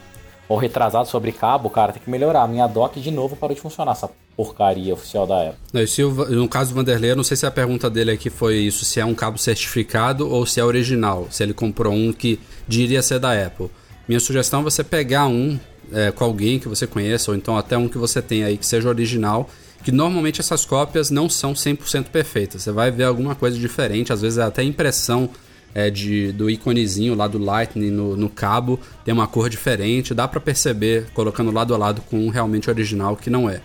ou 0.50 0.58
retrasado 0.58 1.06
sobre 1.06 1.30
cabo, 1.30 1.70
cara, 1.70 1.92
tem 1.92 2.02
que 2.02 2.10
melhorar. 2.10 2.48
Minha 2.48 2.66
dock 2.66 3.00
de 3.00 3.12
novo 3.12 3.36
parou 3.36 3.54
de 3.54 3.62
funcionar, 3.62 3.92
essa 3.92 4.10
porcaria 4.36 4.92
oficial 4.92 5.24
da 5.24 5.50
Apple. 5.50 5.86
Se 5.86 6.02
no 6.02 6.48
caso 6.48 6.70
do 6.70 6.74
Vanderlei, 6.74 7.12
eu 7.12 7.16
não 7.16 7.22
sei 7.22 7.36
se 7.36 7.46
a 7.46 7.52
pergunta 7.52 7.88
dele 7.88 8.10
aqui 8.10 8.28
foi 8.28 8.56
isso, 8.56 8.84
se 8.84 8.98
é 8.98 9.04
um 9.04 9.14
cabo 9.14 9.38
certificado 9.38 10.28
ou 10.28 10.44
se 10.44 10.58
é 10.58 10.64
original, 10.64 11.28
se 11.30 11.44
ele 11.44 11.54
comprou 11.54 11.92
um 11.92 12.12
que 12.12 12.40
diria 12.66 13.00
ser 13.00 13.20
da 13.20 13.32
Apple. 13.32 13.70
Minha 14.08 14.18
sugestão 14.18 14.58
é 14.58 14.64
você 14.64 14.82
pegar 14.82 15.28
um 15.28 15.56
é, 15.92 16.10
com 16.10 16.24
alguém 16.24 16.58
que 16.58 16.66
você 16.66 16.84
conheça, 16.84 17.30
ou 17.30 17.36
então 17.36 17.56
até 17.56 17.78
um 17.78 17.88
que 17.88 17.96
você 17.96 18.20
tem 18.20 18.42
aí 18.42 18.56
que 18.56 18.66
seja 18.66 18.88
original, 18.88 19.48
que 19.84 19.92
normalmente 19.92 20.40
essas 20.40 20.64
cópias 20.64 21.12
não 21.12 21.30
são 21.30 21.52
100% 21.52 22.06
perfeitas. 22.06 22.64
Você 22.64 22.72
vai 22.72 22.90
ver 22.90 23.04
alguma 23.04 23.36
coisa 23.36 23.56
diferente, 23.56 24.12
às 24.12 24.20
vezes 24.20 24.38
é 24.38 24.42
até 24.42 24.64
impressão 24.64 25.30
é, 25.74 25.88
de, 25.90 26.32
do 26.32 26.50
íconezinho 26.50 27.14
lá 27.14 27.26
do 27.28 27.38
Lightning 27.38 27.90
no, 27.90 28.16
no 28.16 28.28
cabo 28.28 28.78
tem 29.04 29.14
uma 29.14 29.26
cor 29.26 29.48
diferente, 29.48 30.12
dá 30.14 30.26
pra 30.26 30.40
perceber 30.40 31.06
colocando 31.14 31.50
lado 31.52 31.74
a 31.74 31.78
lado 31.78 32.00
com 32.02 32.18
um 32.18 32.28
realmente 32.28 32.68
original 32.68 33.16
que 33.16 33.30
não 33.30 33.48
é. 33.48 33.60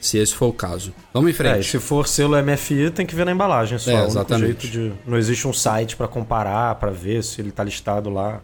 Se 0.00 0.16
esse 0.16 0.34
for 0.34 0.46
o 0.46 0.52
caso. 0.54 0.94
Vamos 1.12 1.30
em 1.30 1.34
frente. 1.34 1.58
É, 1.58 1.62
se 1.62 1.78
for 1.78 2.08
selo 2.08 2.34
MFI, 2.42 2.90
tem 2.90 3.04
que 3.04 3.14
ver 3.14 3.26
na 3.26 3.32
embalagem 3.32 3.78
só. 3.78 3.90
É, 3.90 3.94
É, 3.94 3.96
o 3.96 4.00
único 4.04 4.12
exatamente. 4.12 4.46
jeito 4.46 4.68
de. 4.68 4.92
Não 5.06 5.18
existe 5.18 5.46
um 5.46 5.52
site 5.52 5.94
pra 5.94 6.08
comparar, 6.08 6.74
pra 6.76 6.90
ver 6.90 7.22
se 7.22 7.38
ele 7.42 7.50
tá 7.50 7.62
listado 7.62 8.08
lá. 8.08 8.40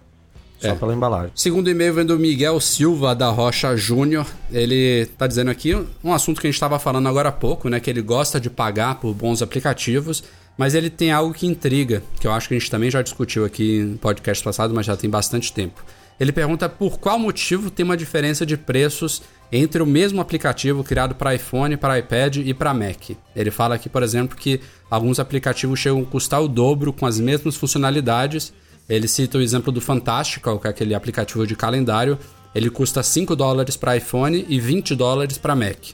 Só 0.59 0.69
É. 0.69 0.75
pela 0.75 0.93
embalagem. 0.95 1.31
Segundo 1.35 1.69
e-mail 1.71 1.93
vem 1.95 2.05
do 2.07 2.19
Miguel 2.19 2.59
Silva 2.61 3.15
da 3.15 3.29
Rocha 3.31 3.75
Júnior. 3.77 4.27
Ele 4.51 5.07
tá 5.19 5.27
dizendo 5.27 5.51
aqui 5.51 5.75
um 6.05 6.13
assunto 6.15 6.41
que 6.41 6.47
a 6.47 6.51
gente 6.51 6.57
estava 6.57 6.79
falando 6.79 7.07
agora 7.09 7.29
há 7.29 7.33
pouco, 7.33 7.69
né? 7.71 7.79
Que 7.81 7.89
ele 7.91 8.01
gosta 8.03 8.39
de 8.41 8.49
pagar 8.51 8.95
por 8.97 9.13
bons 9.15 9.41
aplicativos, 9.43 10.25
mas 10.57 10.75
ele 10.75 10.89
tem 10.91 11.11
algo 11.11 11.35
que 11.35 11.47
intriga, 11.47 12.03
que 12.19 12.27
eu 12.27 12.33
acho 12.33 12.49
que 12.49 12.55
a 12.55 12.59
gente 12.59 12.71
também 12.71 12.91
já 12.91 13.03
discutiu 13.03 13.45
aqui 13.45 13.79
em 13.81 13.97
podcast 13.97 14.43
passado, 14.43 14.75
mas 14.75 14.87
já 14.87 14.97
tem 14.97 15.11
bastante 15.11 15.53
tempo. 15.53 15.85
Ele 16.19 16.33
pergunta 16.33 16.69
por 16.69 16.99
qual 16.99 17.19
motivo 17.19 17.71
tem 17.71 17.85
uma 17.85 17.97
diferença 17.97 18.47
de 18.47 18.57
preços 18.57 19.23
entre 19.53 19.83
o 19.83 19.87
mesmo 19.87 20.21
aplicativo 20.21 20.83
criado 20.83 21.15
para 21.15 21.35
iPhone, 21.35 21.77
para 21.77 21.99
iPad 21.99 22.39
e 22.39 22.55
para 22.55 22.73
Mac. 22.73 23.11
Ele 23.35 23.51
fala 23.51 23.75
aqui, 23.75 23.89
por 23.89 24.03
exemplo, 24.03 24.37
que 24.37 24.61
alguns 24.91 25.21
aplicativos 25.21 25.79
chegam 25.79 26.01
a 26.01 26.07
custar 26.07 26.43
o 26.43 26.49
dobro 26.49 26.93
com 26.93 27.07
as 27.07 27.21
mesmas 27.21 27.55
funcionalidades. 27.55 28.53
Ele 28.89 29.07
cita 29.07 29.39
o 29.39 29.43
exemplo 29.43 29.71
do 29.71 29.81
Fantastical, 29.81 30.59
que 30.59 30.67
é 30.67 30.71
aquele 30.71 30.95
aplicativo 30.95 31.47
de 31.47 31.55
calendário. 31.55 32.19
Ele 32.55 32.71
custa 32.71 33.03
5 33.03 33.37
dólares 33.37 33.77
para 33.77 33.97
iPhone 33.97 34.47
e 34.49 34.59
20 34.59 34.95
dólares 34.95 35.37
para 35.37 35.55
Mac. 35.55 35.91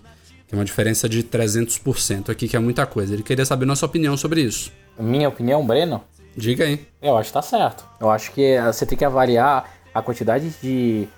Tem 0.52 0.58
uma 0.58 0.66
diferença 0.66 1.08
de 1.08 1.22
300% 1.22 2.28
aqui, 2.28 2.46
que 2.46 2.54
é 2.54 2.58
muita 2.58 2.84
coisa. 2.84 3.14
Ele 3.14 3.22
queria 3.22 3.42
saber 3.46 3.64
nossa 3.64 3.86
opinião 3.86 4.18
sobre 4.18 4.42
isso. 4.42 4.70
Minha 4.98 5.30
opinião, 5.30 5.66
Breno, 5.66 6.02
Diga 6.36 6.64
aí. 6.64 6.86
eu 7.00 7.16
acho 7.16 7.30
que 7.30 7.32
tá 7.32 7.40
certo. 7.40 7.86
Eu 7.98 8.10
acho 8.10 8.30
que 8.32 8.42
eh, 8.42 8.70
você 8.70 8.84
tem 8.84 8.98
que 8.98 9.02
avaliar 9.06 9.70
a 9.94 10.02
quantidade 10.02 10.50
de 10.62 11.08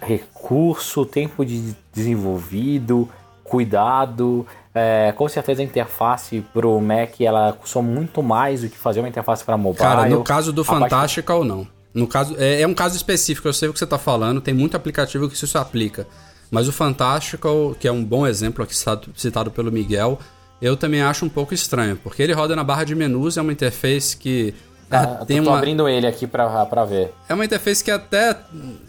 recurso, 0.00 1.04
tempo 1.04 1.44
de 1.44 1.76
desenvolvido, 1.92 3.06
cuidado. 3.42 4.46
É, 4.74 5.12
com 5.12 5.28
certeza 5.28 5.60
a 5.60 5.64
interface 5.64 6.42
pro 6.54 6.80
Mac 6.80 7.20
ela 7.20 7.52
custou 7.52 7.82
muito 7.82 8.22
mais 8.22 8.62
do 8.62 8.70
que 8.70 8.78
fazer 8.78 9.00
uma 9.00 9.08
interface 9.10 9.44
para 9.44 9.58
mobile. 9.58 9.78
Cara, 9.84 10.06
no 10.08 10.24
caso 10.24 10.54
do 10.54 10.62
A 10.62 10.64
parte- 10.64 10.80
Fantastical, 10.84 11.44
não. 11.44 11.66
No 11.92 12.06
caso, 12.08 12.34
é, 12.38 12.62
é 12.62 12.66
um 12.66 12.72
caso 12.74 12.96
específico, 12.96 13.46
eu 13.46 13.52
sei 13.52 13.68
o 13.68 13.74
que 13.74 13.78
você 13.78 13.86
tá 13.86 13.98
falando, 13.98 14.40
tem 14.40 14.54
muito 14.54 14.74
aplicativo 14.74 15.28
que 15.28 15.34
isso 15.34 15.46
se 15.46 15.58
aplica. 15.58 16.06
Mas 16.50 16.68
o 16.68 16.72
Fantastical, 16.72 17.74
que 17.78 17.88
é 17.88 17.92
um 17.92 18.04
bom 18.04 18.26
exemplo 18.26 18.62
aqui 18.64 18.74
citado, 19.16 19.50
pelo 19.50 19.72
Miguel, 19.72 20.18
eu 20.62 20.76
também 20.76 21.02
acho 21.02 21.24
um 21.24 21.28
pouco 21.28 21.52
estranho, 21.54 21.96
porque 22.02 22.22
ele 22.22 22.32
roda 22.32 22.54
na 22.56 22.64
barra 22.64 22.84
de 22.84 22.94
menus, 22.94 23.36
é 23.36 23.42
uma 23.42 23.52
interface 23.52 24.16
que 24.16 24.54
Ah, 24.90 25.24
tem 25.26 25.42
tô 25.42 25.48
uma, 25.50 25.58
abrindo 25.58 25.88
ele 25.88 26.06
aqui 26.06 26.26
pra, 26.26 26.64
pra 26.66 26.84
ver. 26.84 27.12
é 27.28 27.34
uma 27.34 27.44
interface 27.44 27.82
que 27.82 27.90
até 27.90 28.36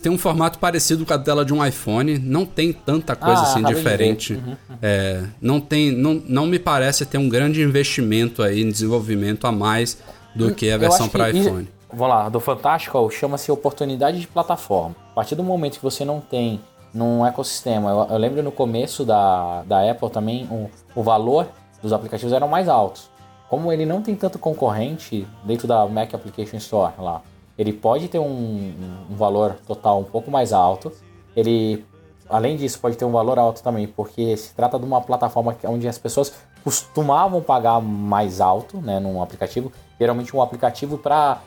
tem 0.01 0.11
um 0.11 0.17
formato 0.17 0.59
parecido 0.59 1.05
com 1.05 1.13
a 1.13 1.17
tela 1.17 1.43
de 1.43 1.53
um 1.53 1.65
iPhone, 1.65 2.19
não 2.19 2.45
tem 2.45 2.71
tanta 2.71 3.15
coisa 3.15 3.41
Ah, 3.41 3.43
assim 3.43 3.63
diferente. 3.63 4.33
ver. 4.35 4.41
Uhum, 4.49 4.55
É, 4.81 5.23
não 5.41 5.59
tem, 5.59 5.91
não, 5.91 6.21
não 6.27 6.45
me 6.45 6.59
parece 6.59 7.05
ter 7.05 7.17
um 7.17 7.27
grande 7.27 7.61
investimento 7.61 8.43
aí 8.43 8.61
em 8.61 8.69
desenvolvimento 8.69 9.47
a 9.47 9.51
mais 9.51 9.97
do 10.35 10.53
que 10.53 10.69
a 10.69 10.77
versão 10.77 11.09
para 11.09 11.29
isso- 11.31 11.39
iPhone. 11.49 11.67
Vamos 11.91 12.09
lá, 12.13 12.27
do 12.29 12.39
Fantástico 12.41 13.09
chama-se 13.09 13.49
oportunidade 13.51 14.19
de 14.19 14.27
plataforma. 14.27 14.93
A 15.11 15.15
partir 15.15 15.33
do 15.35 15.43
momento 15.43 15.77
que 15.77 15.83
você 15.83 16.03
não 16.03 16.19
tem 16.19 16.59
num 16.95 17.25
ecossistema, 17.25 17.89
eu, 17.89 18.07
eu 18.11 18.17
lembro 18.17 18.41
no 18.41 18.51
começo 18.51 19.03
da, 19.03 19.63
da 19.63 19.91
Apple 19.91 20.09
também, 20.09 20.47
o, 20.49 20.69
o 20.95 21.03
valor 21.03 21.45
dos 21.81 21.91
aplicativos 21.91 22.31
eram 22.31 22.47
mais 22.47 22.69
altos. 22.69 23.09
Como 23.49 23.71
ele 23.71 23.85
não 23.85 24.01
tem 24.01 24.15
tanto 24.15 24.39
concorrente 24.39 25.27
dentro 25.43 25.67
da 25.67 25.85
Mac 25.85 26.13
Application 26.13 26.55
Store 26.55 26.93
lá, 26.97 27.21
ele 27.57 27.73
pode 27.73 28.07
ter 28.07 28.17
um, 28.17 28.73
um 29.11 29.15
valor 29.15 29.57
total 29.67 29.99
um 29.99 30.03
pouco 30.03 30.31
mais 30.31 30.53
alto. 30.53 30.91
Ele, 31.35 31.85
além 32.29 32.55
disso, 32.55 32.79
pode 32.79 32.95
ter 32.95 33.03
um 33.03 33.11
valor 33.11 33.37
alto 33.37 33.61
também, 33.61 33.87
porque 33.87 34.35
se 34.37 34.55
trata 34.55 34.79
de 34.79 34.85
uma 34.85 35.01
plataforma 35.01 35.55
onde 35.65 35.87
as 35.87 35.97
pessoas 35.97 36.33
costumavam 36.63 37.41
pagar 37.41 37.81
mais 37.81 38.39
alto, 38.39 38.77
né, 38.77 38.99
num 38.99 39.21
aplicativo. 39.21 39.71
Geralmente 39.99 40.35
um 40.35 40.41
aplicativo 40.41 40.97
para 40.97 41.41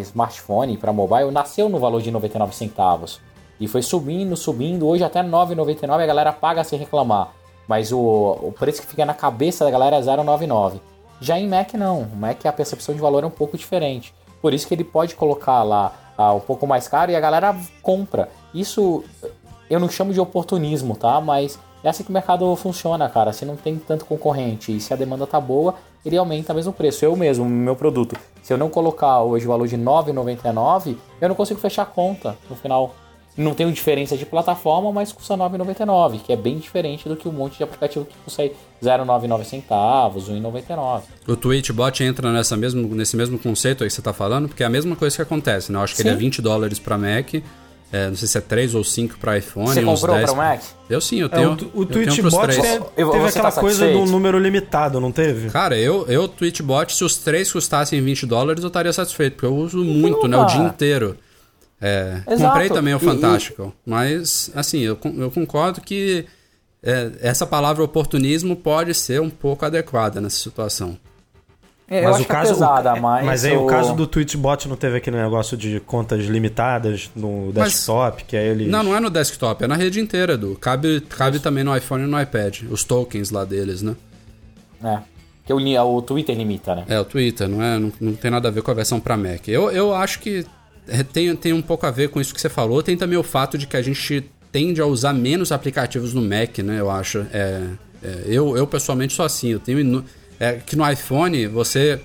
smartphone, 0.00 0.76
para 0.76 0.92
mobile, 0.92 1.30
nasceu 1.30 1.68
no 1.68 1.78
valor 1.78 2.00
de 2.00 2.10
99 2.10 2.54
centavos. 2.54 3.20
E 3.60 3.66
foi 3.66 3.82
subindo, 3.82 4.36
subindo, 4.36 4.86
hoje 4.86 5.02
até 5.02 5.22
9,99 5.22 6.02
a 6.02 6.06
galera 6.06 6.32
paga 6.32 6.62
sem 6.62 6.78
reclamar. 6.78 7.32
Mas 7.66 7.92
o, 7.92 7.98
o 7.98 8.54
preço 8.58 8.80
que 8.80 8.86
fica 8.86 9.04
na 9.04 9.14
cabeça 9.14 9.64
da 9.64 9.70
galera 9.70 9.96
é 9.96 10.00
0,99. 10.00 10.80
Já 11.20 11.38
em 11.38 11.48
Mac 11.48 11.74
não, 11.74 12.02
o 12.02 12.16
Mac 12.16 12.46
a 12.46 12.52
percepção 12.52 12.94
de 12.94 13.00
valor 13.00 13.24
é 13.24 13.26
um 13.26 13.30
pouco 13.30 13.58
diferente. 13.58 14.14
Por 14.40 14.54
isso 14.54 14.66
que 14.66 14.74
ele 14.74 14.84
pode 14.84 15.16
colocar 15.16 15.62
lá 15.62 15.92
ah, 16.16 16.32
um 16.32 16.40
pouco 16.40 16.66
mais 16.66 16.86
caro 16.86 17.10
e 17.10 17.16
a 17.16 17.20
galera 17.20 17.56
compra. 17.82 18.28
Isso 18.54 19.04
eu 19.68 19.78
não 19.78 19.88
chamo 19.88 20.12
de 20.12 20.20
oportunismo, 20.20 20.96
tá? 20.96 21.20
Mas 21.20 21.58
é 21.82 21.88
assim 21.88 22.02
que 22.02 22.10
o 22.10 22.12
mercado 22.12 22.54
funciona, 22.56 23.08
cara. 23.08 23.32
Se 23.32 23.44
não 23.44 23.56
tem 23.56 23.76
tanto 23.78 24.04
concorrente 24.04 24.74
e 24.74 24.80
se 24.80 24.92
a 24.92 24.96
demanda 24.96 25.26
tá 25.26 25.40
boa, 25.40 25.74
ele 26.04 26.16
aumenta 26.16 26.54
mesmo 26.54 26.70
o 26.70 26.74
preço. 26.74 27.04
Eu 27.04 27.14
mesmo, 27.16 27.44
meu 27.44 27.76
produto, 27.76 28.16
se 28.42 28.52
eu 28.52 28.58
não 28.58 28.70
colocar 28.70 29.20
hoje 29.20 29.44
o 29.44 29.48
valor 29.48 29.66
de 29.66 29.76
R$ 29.76 29.82
9,99, 29.82 30.96
eu 31.20 31.28
não 31.28 31.36
consigo 31.36 31.60
fechar 31.60 31.82
a 31.82 31.86
conta 31.86 32.36
no 32.48 32.56
final. 32.56 32.94
Não 33.38 33.54
tenho 33.54 33.70
diferença 33.70 34.16
de 34.16 34.26
plataforma, 34.26 34.92
mas 34.92 35.12
custa 35.12 35.34
R$ 35.34 35.40
9,99, 35.42 36.20
que 36.24 36.32
é 36.32 36.36
bem 36.36 36.58
diferente 36.58 37.08
do 37.08 37.14
que 37.14 37.28
um 37.28 37.32
monte 37.32 37.56
de 37.56 37.62
aplicativo 37.62 38.04
que 38.04 38.14
custa 38.24 38.42
aí 38.42 38.52
0,99 38.82 39.44
centavos, 39.44 40.26
R$ 40.28 40.34
1,99. 40.34 41.02
O 41.28 41.36
Twitchbot 41.36 42.02
entra 42.02 42.32
nessa 42.32 42.56
mesmo, 42.56 42.92
nesse 42.96 43.16
mesmo 43.16 43.38
conceito 43.38 43.84
aí 43.84 43.88
que 43.88 43.94
você 43.94 44.02
tá 44.02 44.12
falando, 44.12 44.48
porque 44.48 44.64
é 44.64 44.66
a 44.66 44.70
mesma 44.70 44.96
coisa 44.96 45.14
que 45.14 45.22
acontece, 45.22 45.70
né? 45.70 45.78
Eu 45.78 45.82
acho 45.84 45.94
que 45.94 46.02
ele 46.02 46.08
é 46.08 46.12
Sim. 46.14 46.18
20 46.18 46.42
dólares 46.42 46.80
para 46.80 46.98
Mac, 46.98 47.34
é, 47.90 48.08
não 48.08 48.16
sei 48.16 48.26
se 48.28 48.36
é 48.36 48.40
3 48.40 48.74
ou 48.74 48.82
5 48.82 49.18
para 49.18 49.38
iPhone, 49.38 49.68
Você 49.68 49.84
uns 49.84 50.00
comprou 50.00 50.16
10. 50.16 50.30
para 50.30 50.34
o 50.34 50.36
Mac? 50.36 50.60
Eu 50.90 51.00
sim, 51.00 51.20
eu 51.20 51.26
É, 51.26 51.28
tenho. 51.30 51.50
o, 51.50 51.52
o 51.52 51.56
pros 51.56 51.86
Twitchbot 51.86 52.46
teve 52.48 53.28
aquela 53.28 53.52
tá 53.52 53.60
coisa 53.60 53.88
do 53.90 54.04
número 54.04 54.38
limitado, 54.38 55.00
não 55.00 55.12
teve? 55.12 55.48
Cara, 55.48 55.78
eu, 55.78 56.04
eu 56.08 56.26
Twitchbot, 56.26 56.92
se 56.92 57.04
os 57.04 57.16
três 57.16 57.50
custassem 57.52 58.02
20 58.02 58.26
dólares, 58.26 58.62
eu 58.62 58.68
estaria 58.68 58.92
satisfeito, 58.92 59.34
porque 59.34 59.46
eu 59.46 59.54
uso 59.56 59.78
muito, 59.84 60.26
né? 60.26 60.36
O 60.36 60.44
dia 60.44 60.60
inteiro. 60.64 61.16
É, 61.80 62.20
Exato. 62.28 62.42
comprei 62.52 62.68
também 62.68 62.94
o 62.94 62.96
E- 62.96 63.00
Fantástico, 63.00 63.72
mas, 63.86 64.50
assim, 64.54 64.80
eu, 64.80 64.98
eu 65.16 65.30
concordo 65.30 65.80
que 65.80 66.26
é, 66.82 67.12
essa 67.20 67.46
palavra 67.46 67.84
oportunismo 67.84 68.56
pode 68.56 68.92
ser 68.94 69.20
um 69.20 69.30
pouco 69.30 69.64
adequada 69.64 70.20
nessa 70.20 70.36
situação. 70.38 70.98
É, 71.90 72.00
eu 72.00 72.04
mas 72.04 72.16
acho 72.16 72.22
o 72.22 72.24
é 72.24 72.28
caso, 72.28 72.52
pesada, 72.54 72.94
o, 72.94 73.00
mas 73.02 73.24
mas 73.24 73.44
aí 73.46 73.56
o 73.56 73.62
o- 73.64 73.66
caso 73.66 73.94
do 73.94 74.06
Twitchbot 74.06 74.68
não 74.68 74.76
teve 74.76 74.98
aquele 74.98 75.16
negócio 75.16 75.56
de 75.56 75.80
contas 75.80 76.22
limitadas 76.26 77.10
no 77.16 77.50
desktop, 77.52 78.24
que 78.24 78.36
aí 78.36 78.46
ele 78.48 78.66
Não, 78.66 78.82
não 78.82 78.94
é 78.94 79.00
no 79.00 79.08
desktop, 79.08 79.64
é 79.64 79.66
na 79.66 79.74
rede 79.76 79.98
inteira, 80.00 80.36
do 80.36 80.54
Cabe, 80.56 81.00
cabe 81.00 81.38
também 81.40 81.64
no 81.64 81.74
iPhone 81.74 82.04
e 82.04 82.06
no 82.06 82.20
iPad. 82.20 82.62
Os 82.70 82.84
tokens 82.84 83.30
lá 83.30 83.42
deles, 83.44 83.80
né? 83.82 83.96
É. 84.84 84.98
Que 85.46 85.52
o, 85.54 85.56
o 85.96 86.02
Twitter 86.02 86.36
limita, 86.36 86.74
né? 86.74 86.84
É, 86.88 87.00
o 87.00 87.04
Twitter, 87.06 87.48
não, 87.48 87.62
é, 87.62 87.78
não, 87.78 87.90
não 87.98 88.12
tem 88.14 88.30
nada 88.30 88.48
a 88.48 88.50
ver 88.50 88.62
com 88.62 88.70
a 88.70 88.74
versão 88.74 89.00
para 89.00 89.16
Mac. 89.16 89.48
Eu, 89.48 89.70
eu 89.70 89.94
acho 89.94 90.18
que 90.20 90.40
é, 90.40 90.44
tem, 91.12 91.34
tem 91.36 91.52
um 91.52 91.62
pouco 91.62 91.86
a 91.86 91.90
ver 91.90 92.08
com 92.08 92.20
isso 92.20 92.34
que 92.34 92.40
você 92.40 92.48
falou. 92.48 92.82
Tem 92.82 92.96
também 92.96 93.18
o 93.18 93.22
fato 93.22 93.58
de 93.58 93.66
que 93.66 93.76
a 93.76 93.82
gente 93.82 94.24
tende 94.50 94.80
a 94.80 94.86
usar 94.86 95.12
menos 95.12 95.52
aplicativos 95.52 96.14
no 96.14 96.22
Mac, 96.22 96.58
né? 96.58 96.80
Eu 96.80 96.90
acho. 96.90 97.26
É, 97.32 97.62
é, 98.02 98.22
eu, 98.26 98.56
eu, 98.56 98.66
pessoalmente, 98.66 99.12
sou 99.12 99.24
assim. 99.24 99.48
Eu 99.48 99.60
tenho. 99.60 100.04
É, 100.40 100.54
que 100.54 100.76
no 100.76 100.88
iPhone 100.90 101.46
você 101.48 102.00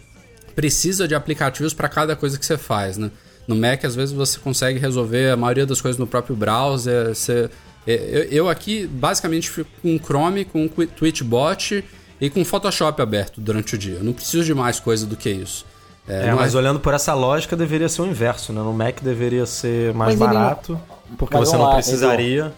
precisa 0.55 1.07
de 1.07 1.15
aplicativos 1.15 1.73
para 1.73 1.87
cada 1.87 2.15
coisa 2.15 2.37
que 2.37 2.45
você 2.45 2.57
faz, 2.57 2.97
né? 2.97 3.11
No 3.47 3.55
Mac, 3.55 3.83
às 3.83 3.95
vezes, 3.95 4.13
você 4.13 4.39
consegue 4.39 4.79
resolver 4.79 5.31
a 5.31 5.37
maioria 5.37 5.65
das 5.65 5.81
coisas 5.81 5.99
no 5.99 6.07
próprio 6.07 6.35
browser. 6.35 7.09
Você, 7.09 7.49
é, 7.85 7.93
eu, 7.93 8.23
eu 8.23 8.49
aqui, 8.49 8.87
basicamente, 8.87 9.49
fico 9.49 9.69
com 9.81 9.99
Chrome, 9.99 10.45
com 10.45 10.67
Twitchbot 10.67 11.83
e 12.19 12.29
com 12.29 12.45
Photoshop 12.45 13.01
aberto 13.01 13.41
durante 13.41 13.75
o 13.75 13.77
dia. 13.77 13.95
Eu 13.95 14.03
não 14.03 14.13
preciso 14.13 14.43
de 14.43 14.53
mais 14.53 14.79
coisa 14.79 15.05
do 15.05 15.17
que 15.17 15.29
isso. 15.29 15.65
É, 16.07 16.31
no 16.31 16.37
mas 16.37 16.53
i- 16.53 16.57
olhando 16.57 16.79
por 16.79 16.93
essa 16.93 17.13
lógica, 17.13 17.55
deveria 17.55 17.87
ser 17.87 18.01
o 18.01 18.05
inverso, 18.05 18.51
né? 18.51 18.61
No 18.61 18.73
Mac 18.73 18.99
deveria 19.01 19.45
ser 19.45 19.93
mais 19.93 20.17
Mas 20.17 20.19
não- 20.19 20.39
barato, 20.41 20.79
porque 21.17 21.37
Mas 21.37 21.47
você 21.49 21.57
não 21.57 21.65
lá, 21.65 21.73
precisaria. 21.75 22.53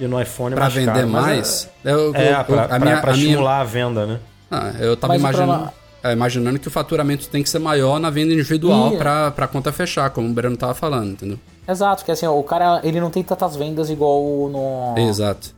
E 0.00 0.06
no 0.06 0.20
iPhone 0.20 0.52
é 0.52 0.54
Pra 0.54 0.64
mais 0.66 0.74
vender 0.74 0.92
caro. 0.92 1.08
Mas 1.08 1.26
mais? 1.26 1.70
Eu- 1.84 1.90
É, 1.90 2.00
eu- 2.00 2.14
é 2.14 2.40
eu- 2.40 2.44
pra, 2.44 2.64
a 2.64 2.68
pra- 2.68 2.78
minha- 2.78 3.00
pra 3.00 3.10
a 3.10 3.14
minha- 3.14 3.26
estimular 3.26 3.60
a 3.60 3.64
venda, 3.64 4.06
né? 4.06 4.20
Ah, 4.48 4.72
eu 4.78 4.96
tava 4.96 5.12
Mas 5.14 5.20
imaginando, 5.20 5.70
é, 6.04 6.12
imaginando 6.12 6.58
que 6.60 6.68
o 6.68 6.70
faturamento 6.70 7.28
tem 7.28 7.42
que 7.42 7.50
ser 7.50 7.58
maior 7.58 7.98
na 7.98 8.08
venda 8.10 8.32
individual 8.32 8.92
E- 8.94 8.96
pra, 8.96 9.32
pra 9.32 9.48
conta 9.48 9.72
fechar, 9.72 10.08
como 10.10 10.28
o 10.28 10.32
Breno 10.32 10.56
tava 10.56 10.72
falando, 10.72 11.10
entendeu? 11.10 11.38
Exato, 11.66 12.04
que 12.04 12.12
assim, 12.12 12.26
o 12.28 12.42
cara 12.44 12.80
ele 12.84 13.00
não 13.00 13.10
tem 13.10 13.24
tantas 13.24 13.56
vendas 13.56 13.90
igual 13.90 14.22
no, 14.48 14.94
Exato. 14.96 15.52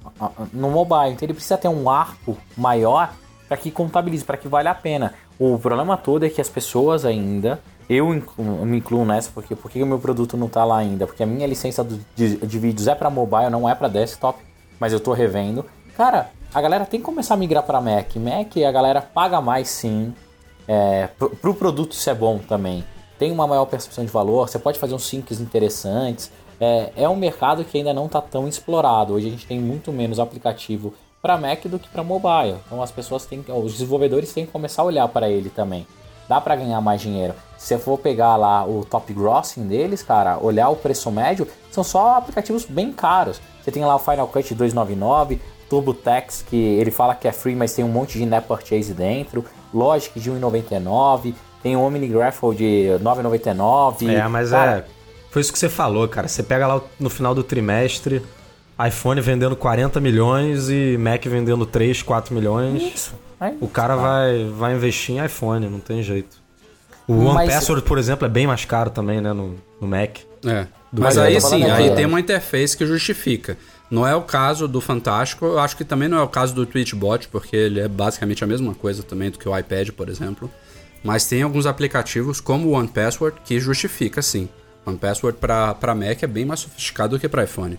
no 0.55 0.71
mobile. 0.71 1.12
Então 1.12 1.27
ele 1.27 1.35
precisa 1.35 1.59
ter 1.59 1.68
um 1.68 1.89
arco 1.91 2.37
maior 2.57 3.12
para 3.47 3.59
que 3.59 3.71
contabilize, 3.71 4.25
para 4.25 4.39
que 4.39 4.49
valha 4.49 4.71
a 4.71 4.75
pena. 4.75 5.12
O 5.41 5.59
problema 5.59 5.97
todo 5.97 6.26
é 6.26 6.28
que 6.28 6.38
as 6.38 6.51
pessoas 6.51 7.07
ainda, 7.07 7.59
eu 7.88 8.12
eu 8.14 8.66
me 8.66 8.76
incluo 8.76 9.07
nessa, 9.07 9.30
porque 9.32 9.57
por 9.57 9.70
que 9.70 9.82
o 9.82 9.86
meu 9.86 9.99
produto 9.99 10.36
não 10.36 10.49
tá 10.51 10.62
lá 10.66 10.76
ainda? 10.76 11.07
Porque 11.07 11.22
a 11.22 11.26
minha 11.26 11.47
licença 11.47 11.82
do- 11.82 11.99
de, 12.14 12.36
de 12.36 12.59
vídeos 12.59 12.86
é 12.86 12.95
para 12.95 13.09
mobile, 13.09 13.49
não 13.49 13.66
é 13.66 13.74
para 13.74 13.88
desktop, 13.88 14.38
mas 14.78 14.93
eu 14.93 15.01
tô 15.01 15.14
revendo. 15.14 15.64
Cara, 15.97 16.30
a 16.53 16.61
galera 16.61 16.84
tem 16.84 17.01
que 17.01 17.07
começar 17.07 17.32
a 17.32 17.36
migrar 17.38 17.62
para 17.62 17.80
Mac. 17.80 18.14
Mac 18.16 18.55
a 18.59 18.70
galera 18.70 19.01
paga 19.01 19.41
mais 19.41 19.68
sim. 19.70 20.12
É, 20.68 21.07
pro, 21.18 21.30
pro 21.30 21.55
produto 21.55 21.93
isso 21.93 22.11
é 22.11 22.14
bom 22.14 22.38
também. 22.38 22.84
Tem 23.18 23.32
uma 23.32 23.47
maior 23.47 23.64
percepção 23.64 24.05
de 24.05 24.11
valor, 24.11 24.47
você 24.47 24.59
pode 24.59 24.78
fazer 24.78 24.95
uns 24.95 25.07
syncs 25.09 25.41
interessantes. 25.41 26.30
É, 26.61 26.93
é 26.97 27.09
um 27.09 27.16
mercado 27.16 27.64
que 27.64 27.78
ainda 27.78 27.95
não 27.95 28.05
está 28.07 28.20
tão 28.20 28.47
explorado. 28.47 29.14
Hoje 29.14 29.28
a 29.28 29.30
gente 29.30 29.47
tem 29.47 29.59
muito 29.59 29.91
menos 29.91 30.18
aplicativo 30.20 30.93
para 31.23 31.37
Mac 31.37 31.64
do 31.66 31.79
que 31.79 31.89
para 31.89 32.03
mobile. 32.03 32.57
Então 32.66 32.83
as 32.83 32.91
pessoas 32.91 33.27
têm, 33.27 33.43
que- 33.43 33.53
os 33.53 33.73
desenvolvedores 33.73 34.33
têm 34.33 34.47
que 34.47 34.53
começar 34.53 34.83
a 34.83 34.85
olhar 34.87 35.09
para 35.09 35.29
ele 35.29 35.51
também. 35.51 35.87
Dá 36.29 36.41
para 36.41 36.55
ganhar 36.57 36.81
mais 36.81 37.01
dinheiro. 37.01 37.35
Se 37.59 37.66
você 37.66 37.79
for 37.79 37.99
pegar 37.99 38.37
lá 38.37 38.64
o 38.64 38.85
top 38.85 39.12
grossing 39.12 39.66
deles, 39.66 40.03
cara, 40.03 40.39
olhar 40.41 40.68
o 40.68 40.77
preço 40.77 41.11
médio, 41.11 41.47
são 41.71 41.83
só 41.83 42.16
aplicativos 42.16 42.64
bem 42.64 42.93
caros. 42.93 43.41
Você 43.62 43.71
tem 43.73 43.85
lá 43.85 43.97
o 43.97 43.99
Final 43.99 44.29
Cut 44.29 44.55
299, 44.55 45.41
TurboTax, 45.68 46.45
que 46.49 46.57
ele 46.57 46.91
fala 46.91 47.14
que 47.14 47.27
é 47.29 47.33
free, 47.33 47.55
mas 47.57 47.75
tem 47.75 47.85
um 47.85 47.89
monte 47.89 48.16
de 48.18 48.27
net 48.27 48.47
purchase 48.47 48.93
dentro, 48.95 49.45
Logic 49.75 50.18
de 50.18 50.31
1,99, 50.31 51.35
tem 51.62 51.77
o 51.77 51.83
OmniGraffle 51.83 52.55
de 52.55 52.89
9,99. 53.03 54.09
É, 54.14 54.27
mas 54.29 54.51
Cara, 54.51 54.79
é. 54.79 54.85
Foi 55.31 55.43
isso 55.43 55.53
que 55.53 55.59
você 55.59 55.68
falou, 55.68 56.09
cara. 56.09 56.27
Você 56.27 56.43
pega 56.43 56.66
lá 56.66 56.81
no 56.99 57.09
final 57.11 57.35
do 57.35 57.43
trimestre, 57.45 58.21
iPhone 58.87 59.20
vendendo 59.20 59.57
40 59.57 60.01
milhões 60.01 60.68
e 60.68 60.97
Mac 60.99 61.24
vendendo 61.26 61.66
3, 61.66 62.03
4 62.03 62.35
milhões. 62.35 62.83
Isso. 62.83 63.14
É 63.41 63.53
O 63.61 63.68
cara 63.68 63.97
vai, 63.97 64.45
vai 64.57 64.74
investir 64.74 65.16
em 65.16 65.24
iPhone, 65.24 65.68
não 65.68 65.81
tem 65.81 66.03
jeito. 66.03 66.37
O 67.09 67.14
One 67.14 67.35
Mas- 67.35 67.55
Password, 67.55 67.83
por 67.83 67.99
exemplo, 67.99 68.26
é 68.26 68.28
bem 68.28 68.47
mais 68.47 68.64
caro 68.64 68.91
também, 68.91 69.20
né, 69.20 69.33
no, 69.33 69.57
no 69.81 69.87
Mac. 69.89 70.18
É. 70.47 70.66
Mas 70.93 71.16
aí 71.18 71.41
tô 71.41 71.49
sim, 71.49 71.64
aí 71.64 71.95
tem 71.95 72.05
uma 72.07 72.20
interface 72.20 72.76
que 72.76 72.85
justifica. 72.87 73.57
Não 73.91 74.07
é 74.07 74.14
o 74.14 74.22
caso 74.22 74.68
do 74.68 74.81
Fantástico, 74.81 75.45
eu 75.47 75.59
acho 75.59 75.76
que 75.76 75.85
também 75.85 76.09
não 76.09 76.18
é 76.18 76.22
o 76.22 76.28
caso 76.28 76.55
do 76.55 76.64
Twitchbot, 76.64 77.28
porque 77.28 77.57
ele 77.57 77.81
é 77.81 77.89
basicamente 77.89 78.45
a 78.45 78.47
mesma 78.47 78.74
coisa 78.74 79.03
também 79.03 79.31
do 79.31 79.39
que 79.39 79.49
o 79.49 79.59
iPad, 79.59 79.91
por 79.91 80.09
exemplo. 80.09 80.51
Mas 81.03 81.26
tem 81.26 81.43
alguns 81.43 81.66
aplicativos, 81.66 82.41
como 82.41 82.68
o 82.68 82.72
OnePassword, 82.72 83.39
que 83.45 83.59
justifica 83.59 84.22
sim. 84.22 84.49
O 84.85 84.91
OnePassword 84.91 85.39
para 85.39 85.95
Mac 85.95 86.22
é 86.22 86.26
bem 86.26 86.45
mais 86.45 86.61
sofisticado 86.61 87.16
do 87.16 87.20
que 87.20 87.28
para 87.28 87.45
iPhone. 87.45 87.78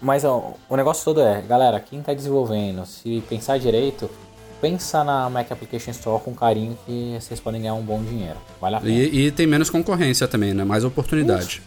Mas 0.00 0.24
ó, 0.24 0.54
o 0.68 0.76
negócio 0.76 1.04
todo 1.04 1.20
é, 1.20 1.42
galera, 1.42 1.80
quem 1.80 2.02
tá 2.02 2.14
desenvolvendo, 2.14 2.84
se 2.86 3.22
pensar 3.28 3.58
direito, 3.58 4.08
pensa 4.60 5.04
na 5.04 5.28
Mac 5.30 5.50
Application 5.50 5.90
Store 5.92 6.22
com 6.22 6.34
carinho 6.34 6.76
que 6.86 7.16
vocês 7.20 7.40
podem 7.40 7.60
ganhar 7.60 7.74
um 7.74 7.82
bom 7.82 8.02
dinheiro. 8.02 8.36
Vale 8.60 8.76
a 8.76 8.80
pena. 8.80 8.92
E, 8.92 9.26
e 9.26 9.30
tem 9.30 9.46
menos 9.46 9.70
concorrência 9.70 10.26
também, 10.26 10.54
né? 10.54 10.64
Mais 10.64 10.84
oportunidade. 10.84 11.62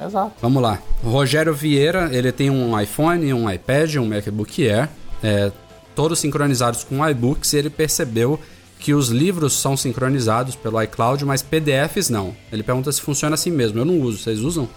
Exato. 0.00 0.32
Vamos 0.40 0.62
lá. 0.62 0.78
O 1.02 1.10
Rogério 1.10 1.52
Vieira, 1.52 2.08
ele 2.12 2.30
tem 2.30 2.50
um 2.50 2.78
iPhone, 2.80 3.32
um 3.32 3.50
iPad, 3.50 3.96
um 3.96 4.06
MacBook 4.06 4.68
Air, 4.68 4.88
é, 5.22 5.50
todos 5.94 6.20
sincronizados 6.20 6.84
com 6.84 7.06
iBooks, 7.08 7.52
e 7.52 7.56
ele 7.56 7.70
percebeu 7.70 8.38
que 8.78 8.94
os 8.94 9.08
livros 9.08 9.54
são 9.54 9.76
sincronizados 9.76 10.54
pelo 10.54 10.80
iCloud, 10.82 11.24
mas 11.24 11.42
PDFs 11.42 12.08
não. 12.08 12.32
Ele 12.52 12.62
pergunta 12.62 12.92
se 12.92 13.00
funciona 13.00 13.34
assim 13.34 13.50
mesmo. 13.50 13.80
Eu 13.80 13.84
não 13.84 14.00
uso, 14.00 14.18
vocês 14.18 14.38
usam? 14.40 14.68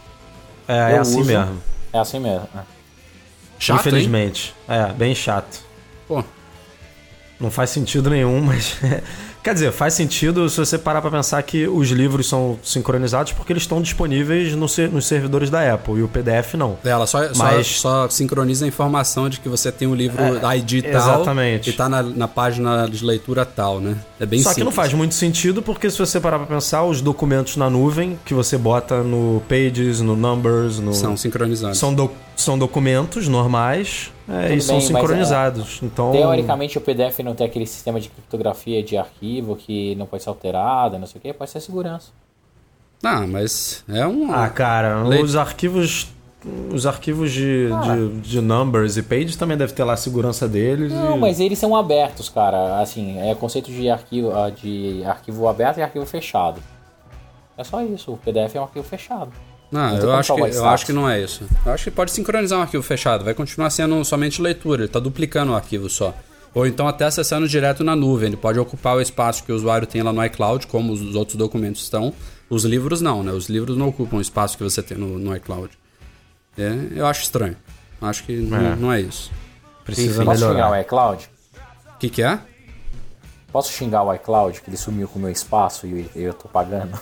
É, 0.68 0.94
é 0.94 0.98
Eu 0.98 1.02
assim 1.02 1.20
uso. 1.20 1.30
mesmo. 1.30 1.62
É 1.94 2.00
assim 2.00 2.20
mesmo. 2.20 2.48
né? 2.54 2.64
Chato, 3.60 3.78
hein? 3.78 3.80
Infelizmente. 3.89 4.56
É, 4.68 4.88
bem 4.94 5.14
chato. 5.14 5.62
Pô, 6.08 6.24
Não 7.42 7.50
faz 7.52 7.72
sentido 7.72 8.10
nenhum, 8.10 8.39
mas. 8.46 8.78
Quer 9.44 9.56
dizer, 9.56 9.72
faz 9.72 9.96
sentido 9.96 10.48
se 10.52 10.58
você 10.60 10.78
parar 10.78 11.02
pra 11.02 11.10
pensar 11.10 11.42
que 11.42 11.68
os 11.68 11.89
livros 11.89 12.30
são 12.30 12.60
sincronizados 12.62 13.32
porque 13.34 13.52
eles 13.52 13.64
estão 13.64 13.82
disponíveis 13.82 14.54
no 14.56 14.70
ser- 14.70 14.92
nos 14.92 15.08
servidores 15.08 15.50
da 15.50 15.74
Apple 15.74 15.96
e 15.96 16.04
o 16.04 16.08
PDF 16.08 16.54
não. 16.54 16.78
ela 16.86 17.08
só, 17.08 17.28
só- 17.34 17.44
Mas- 17.44 17.66
só, 17.66 18.08
sincroniza 18.08 18.66
a 18.66 18.68
informação 18.68 19.28
de 19.28 19.39
que 19.39 19.50
você 19.50 19.72
tem 19.72 19.88
o 19.88 19.96
livro 19.96 20.22
ID 20.56 20.84
tal 20.84 20.92
exatamente. 20.92 21.72
e 21.72 21.74
tá 21.74 21.89
na, 21.89 22.04
na 22.04 22.28
página 22.28 22.86
de 22.88 23.04
leitura 23.04 23.44
tal, 23.44 23.80
né? 23.82 23.96
É 24.20 24.28
bem 24.28 24.44
Só 24.44 24.54
que 24.54 24.60
não 24.60 24.68
simples. 24.68 24.76
faz 24.76 24.94
muito 24.94 25.16
sentido 25.16 25.64
porque 25.64 25.89
se 25.89 25.98
você 25.98 26.20
parar 26.20 26.38
pra 26.38 26.46
pensar, 26.46 26.84
os 26.84 27.02
documentos 27.02 27.58
na 27.58 27.68
nuvem 27.68 28.20
que 28.24 28.36
você 28.36 28.60
bota 28.60 29.02
no 29.02 29.42
Pages, 29.50 30.02
no 30.02 30.16
Numbers, 30.16 30.78
no. 30.78 30.94
São 30.94 31.18
sincronizados. 31.18 31.80
são, 31.80 31.92
do- 31.96 32.12
são 32.36 32.60
documentos 32.60 33.28
normais 33.28 34.12
é, 34.32 34.48
Tudo 34.48 34.54
e 34.54 34.62
são 34.62 34.78
bem, 34.78 34.92
mas, 34.92 35.02
sincronizados. 35.02 35.80
Então. 35.84 36.12
Teoricamente 36.12 36.78
o 36.78 36.82
PDF 36.82 37.20
não 37.20 37.36
tem 37.36 37.46
aquele 37.46 37.68
sistema 37.68 38.00
de 38.00 38.08
criptografia 38.08 38.82
de 38.82 38.96
arquivo 38.98 39.58
que 39.58 39.94
não 39.96 40.06
pode 40.06 40.24
ser 40.24 40.30
alterado, 40.30 40.98
não 40.98 41.06
sei 41.06 41.20
o 41.20 41.22
que, 41.22 41.34
pode 41.34 41.52
ser 41.52 41.60
segurança. 41.60 42.12
Ah, 43.04 43.28
mas 43.28 43.84
é 43.90 44.08
um... 44.08 44.32
Ah, 44.32 44.48
cara, 44.48 45.04
os 45.04 45.36
arquivos. 45.36 46.08
Os 46.74 46.88
arquivos 46.88 47.32
de, 47.32 47.70
de, 47.70 48.22
de 48.22 48.42
numbers 48.42 48.98
e 48.98 49.04
pages 49.04 49.36
também 49.36 49.56
deve 49.56 49.74
ter 49.74 49.84
lá 49.84 49.94
a 49.94 49.98
segurança 49.98 50.48
deles. 50.48 50.92
Não, 50.92 51.16
e... 51.16 51.20
mas 51.20 51.40
eles 51.40 51.60
são 51.60 51.76
abertos, 51.76 52.30
cara. 52.30 52.80
Assim, 52.80 53.20
é 53.20 53.36
conceito 53.36 53.72
de 53.72 53.88
arquivo, 53.88 54.32
ah, 54.36 54.50
de 54.50 55.04
arquivo 55.06 55.48
aberto 55.48 55.78
e 55.78 55.84
arquivo 55.84 56.04
fechado. 56.04 56.60
É 57.56 57.64
só 57.64 57.84
isso, 57.84 58.14
o 58.14 58.18
PDF 58.18 58.56
é 58.56 58.60
um 58.60 58.64
arquivo 58.64 58.84
fechado. 58.84 59.32
Não, 59.72 59.98
eu 59.98 60.12
acho, 60.12 60.36
que, 60.36 60.42
eu 60.42 60.66
acho 60.66 60.86
que 60.86 60.94
não 60.94 61.10
é 61.10 61.22
isso. 61.22 61.48
Eu 61.66 61.72
acho 61.72 61.86
que 61.86 61.92
pode 61.92 62.12
sincronizar 62.12 62.60
um 62.60 62.62
arquivo 62.62 62.84
fechado, 62.84 63.24
vai 63.24 63.34
continuar 63.34 63.70
sendo 63.70 64.04
somente 64.04 64.42
leitura, 64.42 64.82
ele 64.82 64.88
está 64.88 65.00
duplicando 65.00 65.54
o 65.54 65.56
arquivo 65.56 65.90
só. 65.90 66.14
Ou 66.54 66.68
então 66.68 66.88
até 66.88 67.06
acessando 67.06 67.48
direto 67.48 67.82
na 67.84 67.96
nuvem, 67.96 68.28
ele 68.28 68.38
pode 68.38 68.60
ocupar 68.60 68.98
o 68.98 69.02
espaço 69.02 69.44
que 69.44 69.52
o 69.52 69.56
usuário 69.56 69.88
tem 69.88 70.02
lá 70.02 70.12
no 70.12 70.24
iCloud, 70.26 70.68
como 70.68 70.92
os 70.92 71.16
outros 71.16 71.38
documentos 71.38 71.84
estão. 71.84 72.14
Os 72.50 72.66
livros 72.66 73.00
não, 73.00 73.24
né? 73.24 73.32
Os 73.32 73.48
livros 73.48 73.78
não 73.78 73.88
ocupam 73.88 74.18
o 74.18 74.22
espaço 74.22 74.58
que 74.58 74.64
você 74.64 74.84
tem 74.84 74.98
no, 74.98 75.18
no 75.18 75.34
iCloud. 75.38 75.70
É, 76.58 76.74
eu 76.94 77.06
acho 77.06 77.24
estranho. 77.24 77.56
Acho 78.02 78.26
que 78.26 78.34
não, 78.36 78.76
não 78.76 78.92
é 78.92 79.00
isso. 79.00 79.32
Precisa 79.86 80.18
Enfim. 80.18 80.26
Posso 80.26 80.40
xingar 80.40 80.54
melhorar. 80.54 80.72
o 80.72 80.82
iCloud? 80.82 81.30
O 81.96 81.98
que, 81.98 82.10
que 82.10 82.22
é? 82.22 82.40
Posso 83.54 83.72
xingar 83.72 84.04
o 84.04 84.14
iCloud, 84.14 84.62
que 84.62 84.70
ele 84.70 84.78
sumiu 84.78 85.08
com 85.08 85.20
o 85.20 85.22
meu 85.22 85.32
espaço 85.32 85.88
e 85.88 86.10
eu 86.16 86.34
tô 86.34 86.50
pagando? 86.50 87.00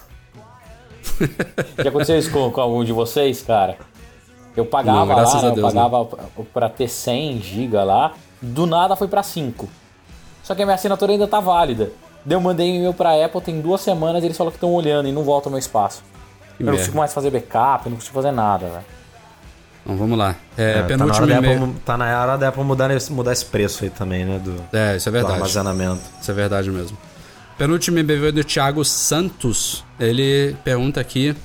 Já 1.83 1.89
aconteceu 1.89 2.17
isso 2.17 2.31
com, 2.31 2.49
com 2.51 2.61
algum 2.61 2.83
de 2.83 2.91
vocês, 2.93 3.41
cara? 3.41 3.77
Eu 4.55 4.65
pagava 4.65 5.05
Não, 5.05 5.15
lá, 5.15 5.23
a 5.37 5.41
né, 5.41 5.47
eu 5.49 5.55
Deus, 5.55 5.73
pagava 5.73 6.05
pra 6.53 6.67
ter 6.69 6.87
100 6.87 7.39
GB 7.41 7.77
lá, 7.83 8.13
do 8.41 8.65
nada 8.65 8.95
foi 8.95 9.07
pra 9.07 9.23
5. 9.23 9.67
Só 10.43 10.55
que 10.55 10.61
a 10.61 10.65
minha 10.65 10.75
assinatura 10.75 11.11
ainda 11.11 11.27
tá 11.27 11.39
válida. 11.39 11.91
Daí 12.25 12.35
eu 12.35 12.41
mandei 12.41 12.75
e-mail 12.75 12.93
pra 12.93 13.23
Apple 13.23 13.41
tem 13.41 13.61
duas 13.61 13.81
semanas 13.81 14.21
e 14.23 14.25
eles 14.27 14.35
falam 14.37 14.51
que 14.51 14.57
estão 14.57 14.73
olhando 14.73 15.07
e 15.07 15.11
não 15.11 15.23
volta 15.23 15.47
ao 15.47 15.51
meu 15.51 15.59
espaço. 15.59 16.03
Que 16.57 16.63
eu 16.63 16.65
não 16.65 16.71
merda. 16.73 16.79
consigo 16.79 16.97
mais 16.97 17.13
fazer 17.13 17.29
backup, 17.31 17.85
eu 17.85 17.91
não 17.91 17.97
consigo 17.97 18.13
fazer 18.13 18.31
nada, 18.31 18.67
velho. 18.67 18.85
Então 19.83 19.95
vamos 19.97 20.17
lá. 20.17 20.35
É, 20.57 20.79
É, 20.79 20.83
tá, 20.83 20.97
na. 20.97 21.37
Apple, 21.37 21.73
tá 21.85 21.97
na 21.97 22.21
hora 22.21 22.37
da 22.37 22.49
Apple 22.49 22.63
mudar 22.63 22.91
esse, 22.91 23.11
mudar 23.13 23.31
esse 23.31 23.45
preço 23.45 23.83
aí 23.85 23.89
também, 23.89 24.25
né? 24.25 24.39
Do, 24.39 24.55
É, 24.73 24.97
isso 24.97 25.07
é 25.07 25.11
do 25.11 25.13
verdade. 25.13 25.33
armazenamento. 25.35 26.01
Isso 26.21 26.29
é 26.29 26.33
verdade 26.33 26.69
mesmo. 26.69 26.97
Penúltimo 27.59 27.99
e-mail 27.99 28.31
do 28.31 28.41
Thiago 28.41 28.85
Santos. 28.85 29.83
Ele 29.99 30.55
pergunta 30.63 31.01
aqui 31.01 31.35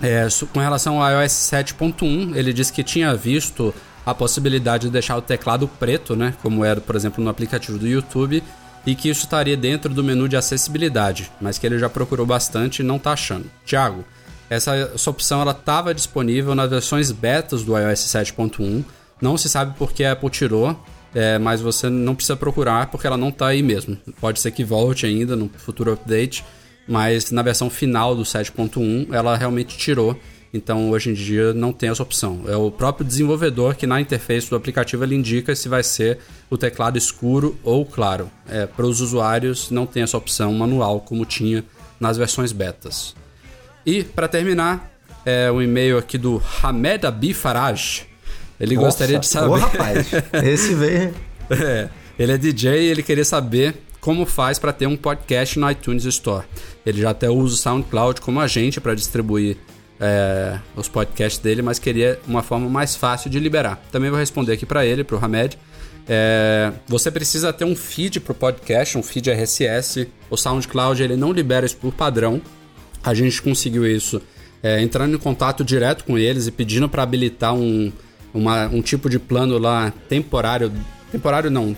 é, 0.00 0.28
com 0.52 0.60
relação 0.60 1.02
ao 1.02 1.10
iOS 1.10 1.32
7.1. 1.32 2.36
Ele 2.36 2.52
disse 2.52 2.72
que 2.72 2.84
tinha 2.84 3.12
visto 3.16 3.74
a 4.06 4.14
possibilidade 4.14 4.86
de 4.86 4.92
deixar 4.92 5.16
o 5.16 5.20
teclado 5.20 5.66
preto, 5.66 6.14
né? 6.14 6.34
Como 6.40 6.64
era, 6.64 6.80
por 6.80 6.94
exemplo, 6.94 7.22
no 7.22 7.28
aplicativo 7.28 7.76
do 7.78 7.88
YouTube, 7.88 8.44
e 8.86 8.94
que 8.94 9.08
isso 9.08 9.24
estaria 9.24 9.56
dentro 9.56 9.92
do 9.92 10.04
menu 10.04 10.28
de 10.28 10.36
acessibilidade, 10.36 11.32
mas 11.40 11.58
que 11.58 11.66
ele 11.66 11.80
já 11.80 11.90
procurou 11.90 12.24
bastante 12.24 12.78
e 12.78 12.84
não 12.84 12.94
está 12.94 13.10
achando. 13.10 13.50
Thiago, 13.66 14.04
essa, 14.48 14.76
essa 14.94 15.10
opção 15.10 15.40
ela 15.40 15.50
estava 15.50 15.92
disponível 15.92 16.54
nas 16.54 16.70
versões 16.70 17.10
betas 17.10 17.64
do 17.64 17.76
iOS 17.76 17.98
7.1. 18.02 18.84
Não 19.20 19.36
se 19.36 19.48
sabe 19.48 19.76
por 19.76 19.92
que 19.92 20.04
a 20.04 20.12
Apple 20.12 20.30
tirou, 20.30 20.80
é, 21.14 21.38
mas 21.38 21.60
você 21.60 21.88
não 21.88 22.14
precisa 22.14 22.36
procurar 22.36 22.88
porque 22.88 23.06
ela 23.06 23.16
não 23.16 23.28
está 23.28 23.48
aí 23.48 23.62
mesmo. 23.62 23.96
Pode 24.20 24.40
ser 24.40 24.50
que 24.50 24.64
volte 24.64 25.06
ainda 25.06 25.36
no 25.36 25.48
futuro 25.48 25.92
update, 25.92 26.44
mas 26.88 27.30
na 27.30 27.42
versão 27.42 27.70
final 27.70 28.14
do 28.16 28.22
7.1 28.22 29.12
ela 29.12 29.36
realmente 29.36 29.76
tirou. 29.78 30.18
Então 30.52 30.90
hoje 30.90 31.10
em 31.10 31.14
dia 31.14 31.52
não 31.52 31.72
tem 31.72 31.88
essa 31.88 32.02
opção. 32.02 32.44
É 32.46 32.56
o 32.56 32.70
próprio 32.70 33.06
desenvolvedor 33.06 33.74
que 33.74 33.86
na 33.86 34.00
interface 34.00 34.48
do 34.48 34.56
aplicativo 34.56 35.02
ele 35.02 35.14
indica 35.14 35.54
se 35.54 35.68
vai 35.68 35.82
ser 35.82 36.18
o 36.48 36.56
teclado 36.56 36.96
escuro 36.96 37.58
ou 37.62 37.84
claro. 37.84 38.30
É, 38.48 38.66
Para 38.66 38.86
os 38.86 39.00
usuários 39.00 39.70
não 39.70 39.86
tem 39.86 40.02
essa 40.02 40.16
opção 40.16 40.52
manual 40.52 41.00
como 41.00 41.24
tinha 41.24 41.64
nas 41.98 42.16
versões 42.16 42.52
betas. 42.52 43.14
E 43.86 44.02
para 44.02 44.28
terminar, 44.28 44.90
é 45.24 45.50
um 45.50 45.60
e-mail 45.60 45.98
aqui 45.98 46.18
do 46.18 46.42
Hamed 46.62 47.06
Abi 47.06 47.34
Faraj. 47.34 48.06
Ele 48.58 48.74
Nossa, 48.74 48.86
gostaria 48.86 49.18
de 49.18 49.26
saber. 49.26 49.48
Ô, 49.48 49.54
rapaz, 49.54 50.08
esse 50.44 50.74
veio. 50.74 51.14
É, 51.50 51.90
ele 52.18 52.32
é 52.32 52.38
DJ 52.38 52.84
e 52.84 52.90
ele 52.90 53.02
queria 53.02 53.24
saber 53.24 53.74
como 54.00 54.24
faz 54.24 54.58
para 54.58 54.72
ter 54.72 54.86
um 54.86 54.96
podcast 54.96 55.58
no 55.58 55.70
iTunes 55.70 56.06
Store. 56.06 56.46
Ele 56.86 57.02
já 57.02 57.10
até 57.10 57.28
usa 57.28 57.54
o 57.54 57.58
SoundCloud 57.58 58.22
como 58.22 58.40
agente 58.40 58.80
para 58.80 58.94
distribuir 58.94 59.58
é, 60.00 60.58
os 60.76 60.88
podcasts 60.88 61.38
dele, 61.38 61.62
mas 61.62 61.78
queria 61.78 62.18
uma 62.26 62.42
forma 62.42 62.68
mais 62.68 62.96
fácil 62.96 63.30
de 63.30 63.38
liberar. 63.38 63.82
Também 63.92 64.10
vou 64.10 64.18
responder 64.18 64.52
aqui 64.52 64.64
para 64.66 64.84
ele, 64.86 65.04
para 65.04 65.16
o 65.16 65.24
Hamed. 65.24 65.58
É, 66.06 66.72
você 66.86 67.10
precisa 67.10 67.52
ter 67.52 67.64
um 67.64 67.74
feed 67.74 68.20
para 68.20 68.32
o 68.32 68.34
podcast, 68.34 68.98
um 68.98 69.02
feed 69.02 69.30
RSS. 69.30 70.08
O 70.28 70.36
SoundCloud 70.36 71.02
ele 71.02 71.16
não 71.16 71.32
libera 71.32 71.64
isso 71.64 71.76
por 71.76 71.92
padrão. 71.92 72.40
A 73.02 73.14
gente 73.14 73.40
conseguiu 73.40 73.86
isso 73.86 74.20
é, 74.62 74.80
entrando 74.82 75.14
em 75.14 75.18
contato 75.18 75.64
direto 75.64 76.04
com 76.04 76.18
eles 76.18 76.46
e 76.46 76.50
pedindo 76.50 76.88
para 76.88 77.02
habilitar 77.02 77.54
um, 77.54 77.92
uma, 78.34 78.66
um 78.66 78.82
tipo 78.82 79.08
de 79.08 79.18
plano 79.18 79.56
lá 79.56 79.92
temporário. 80.08 80.70
Temporário 81.12 81.48
não, 81.48 81.76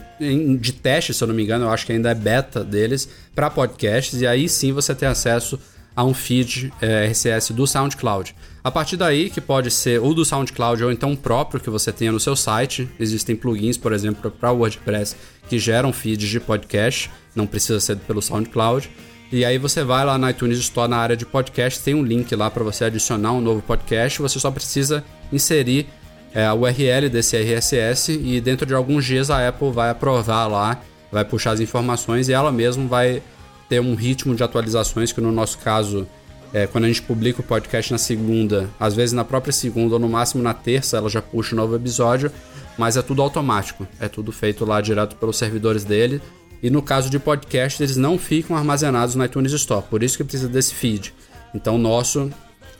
de 0.59 0.72
teste, 0.72 1.12
se 1.12 1.22
eu 1.22 1.28
não 1.28 1.34
me 1.34 1.42
engano, 1.42 1.66
eu 1.66 1.70
acho 1.70 1.84
que 1.84 1.92
ainda 1.92 2.11
é 2.11 2.14
beta 2.14 2.64
deles, 2.64 3.07
para 3.34 3.50
podcasts, 3.50 4.22
e 4.22 4.26
aí 4.26 4.48
sim 4.48 4.72
você 4.72 4.94
tem 4.94 5.07
acesso 5.07 5.61
a 5.94 6.02
um 6.04 6.14
feed 6.14 6.72
é, 6.80 7.07
RSS 7.07 7.52
do 7.52 7.66
SoundCloud. 7.66 8.34
A 8.64 8.70
partir 8.70 8.96
daí, 8.96 9.28
que 9.28 9.40
pode 9.40 9.70
ser 9.70 10.00
ou 10.00 10.14
do 10.14 10.24
SoundCloud 10.24 10.84
ou 10.84 10.90
então 10.90 11.14
próprio 11.14 11.61
que 11.61 11.68
você 11.68 11.92
tenha 11.92 12.12
no 12.12 12.20
seu 12.20 12.34
site, 12.34 12.88
existem 12.98 13.36
plugins, 13.36 13.76
por 13.76 13.92
exemplo, 13.92 14.30
para 14.30 14.52
WordPress 14.52 15.16
que 15.48 15.59
geram 15.59 15.92
feeds 15.92 16.28
de 16.28 16.40
podcast, 16.40 17.11
não 17.34 17.46
precisa 17.46 17.78
ser 17.78 17.96
pelo 17.98 18.22
SoundCloud. 18.22 18.90
E 19.32 19.44
aí 19.44 19.59
você 19.59 19.82
vai 19.82 20.04
lá 20.04 20.16
na 20.16 20.30
iTunes 20.30 20.59
Store 20.59 20.88
na 20.88 20.98
área 20.98 21.16
de 21.16 21.26
podcast, 21.26 21.82
tem 21.82 21.94
um 21.94 22.02
link 22.02 22.34
lá 22.34 22.50
para 22.50 22.62
você 22.64 22.84
adicionar 22.84 23.32
um 23.32 23.40
novo 23.40 23.61
podcast, 23.61 24.22
você 24.22 24.38
só 24.38 24.50
precisa 24.50 25.04
inserir 25.32 25.86
é, 26.35 26.45
a 26.45 26.55
URL 26.55 27.09
desse 27.09 27.37
RSS 27.37 28.12
e 28.12 28.41
dentro 28.41 28.66
de 28.66 28.74
alguns 28.74 29.05
dias 29.05 29.31
a 29.31 29.47
Apple 29.49 29.70
vai 29.70 29.91
aprovar 29.91 30.47
lá, 30.47 30.81
vai 31.11 31.24
puxar 31.24 31.53
as 31.53 31.61
informações 31.61 32.29
e 32.29 32.33
ela 32.33 32.53
mesma 32.53 32.87
vai 32.87 33.22
ter 33.68 33.81
um 33.81 33.95
ritmo 33.95 34.35
de 34.35 34.43
atualizações 34.43 35.12
que 35.12 35.20
no 35.20 35.33
nosso 35.33 35.59
caso, 35.59 36.07
é, 36.53 36.66
quando 36.66 36.85
a 36.85 36.89
gente 36.89 37.03
publica 37.03 37.41
o 37.41 37.45
podcast 37.45 37.93
na 37.93 37.99
segunda, 37.99 38.68
às 38.79 38.95
vezes 38.95 39.12
na 39.12 39.24
própria 39.24 39.53
segunda 39.53 39.95
ou 39.95 40.01
no 40.01 40.09
máximo 40.09 40.43
na 40.43 40.55
terça 40.55 40.97
ela 40.97 41.09
já 41.09 41.22
puxa 41.22 41.55
um 41.55 41.59
novo 41.59 41.74
episódio, 41.74 42.31
mas 42.79 42.97
é 42.97 43.03
tudo 43.03 43.22
automático, 43.22 43.87
é 43.99 44.09
tudo 44.09 44.31
feito 44.31 44.64
lá 44.64 44.81
direto 44.81 45.16
pelos 45.16 45.37
servidores 45.37 45.85
dele. 45.85 46.20
E 46.62 46.70
no 46.70 46.83
caso 46.83 47.11
de 47.11 47.18
podcast, 47.18 47.83
eles 47.83 47.97
não 47.97 48.18
ficam 48.18 48.57
armazenados 48.57 49.14
no 49.14 49.24
iTunes 49.24 49.53
Store, 49.53 49.85
por 49.89 50.03
isso 50.03 50.16
que 50.16 50.24
precisa 50.24 50.49
desse 50.49 50.74
feed. 50.74 51.14
Então, 51.55 51.77
o 51.77 51.79
nosso, 51.79 52.31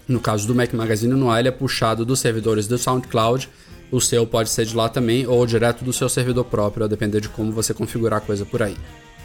no 0.09 0.21
caso 0.21 0.47
do 0.47 0.55
Mac 0.55 0.73
Magazine 0.73 1.15
no 1.15 1.31
ar, 1.31 1.41
ele 1.41 1.49
é 1.49 1.53
puxado 1.53 2.05
dos 2.05 2.21
servidores 2.21 2.67
do 2.67 2.79
SoundCloud. 2.79 3.49
O 3.91 4.01
seu 4.01 4.27
pode 4.27 4.51
ser 4.51 4.65
de 4.67 4.75
lá 4.77 4.89
também 4.89 5.27
ou 5.27 5.47
direto 5.47 5.85
do 5.85 5.93
seu 5.93 6.09
servidor 6.09 6.45
próprio, 6.45 6.85
a 6.85 6.89
depender 6.89 7.21
de 7.21 7.29
como 7.29 7.53
você 7.53 7.73
configurar 7.73 8.19
a 8.19 8.21
coisa 8.21 8.45
por 8.45 8.63
aí. 8.63 8.77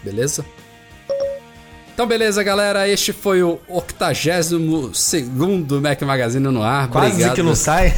Beleza? 0.04 0.46
Então, 1.94 2.08
beleza, 2.08 2.42
galera. 2.42 2.88
Este 2.88 3.12
foi 3.14 3.44
o 3.44 3.60
82 3.68 4.52
Mac 5.82 6.02
Magazine 6.02 6.48
no 6.48 6.64
ar. 6.64 6.88
Quase 6.88 7.12
Obrigado. 7.12 7.36
que 7.36 7.44
não 7.44 7.56
sai. 7.56 7.94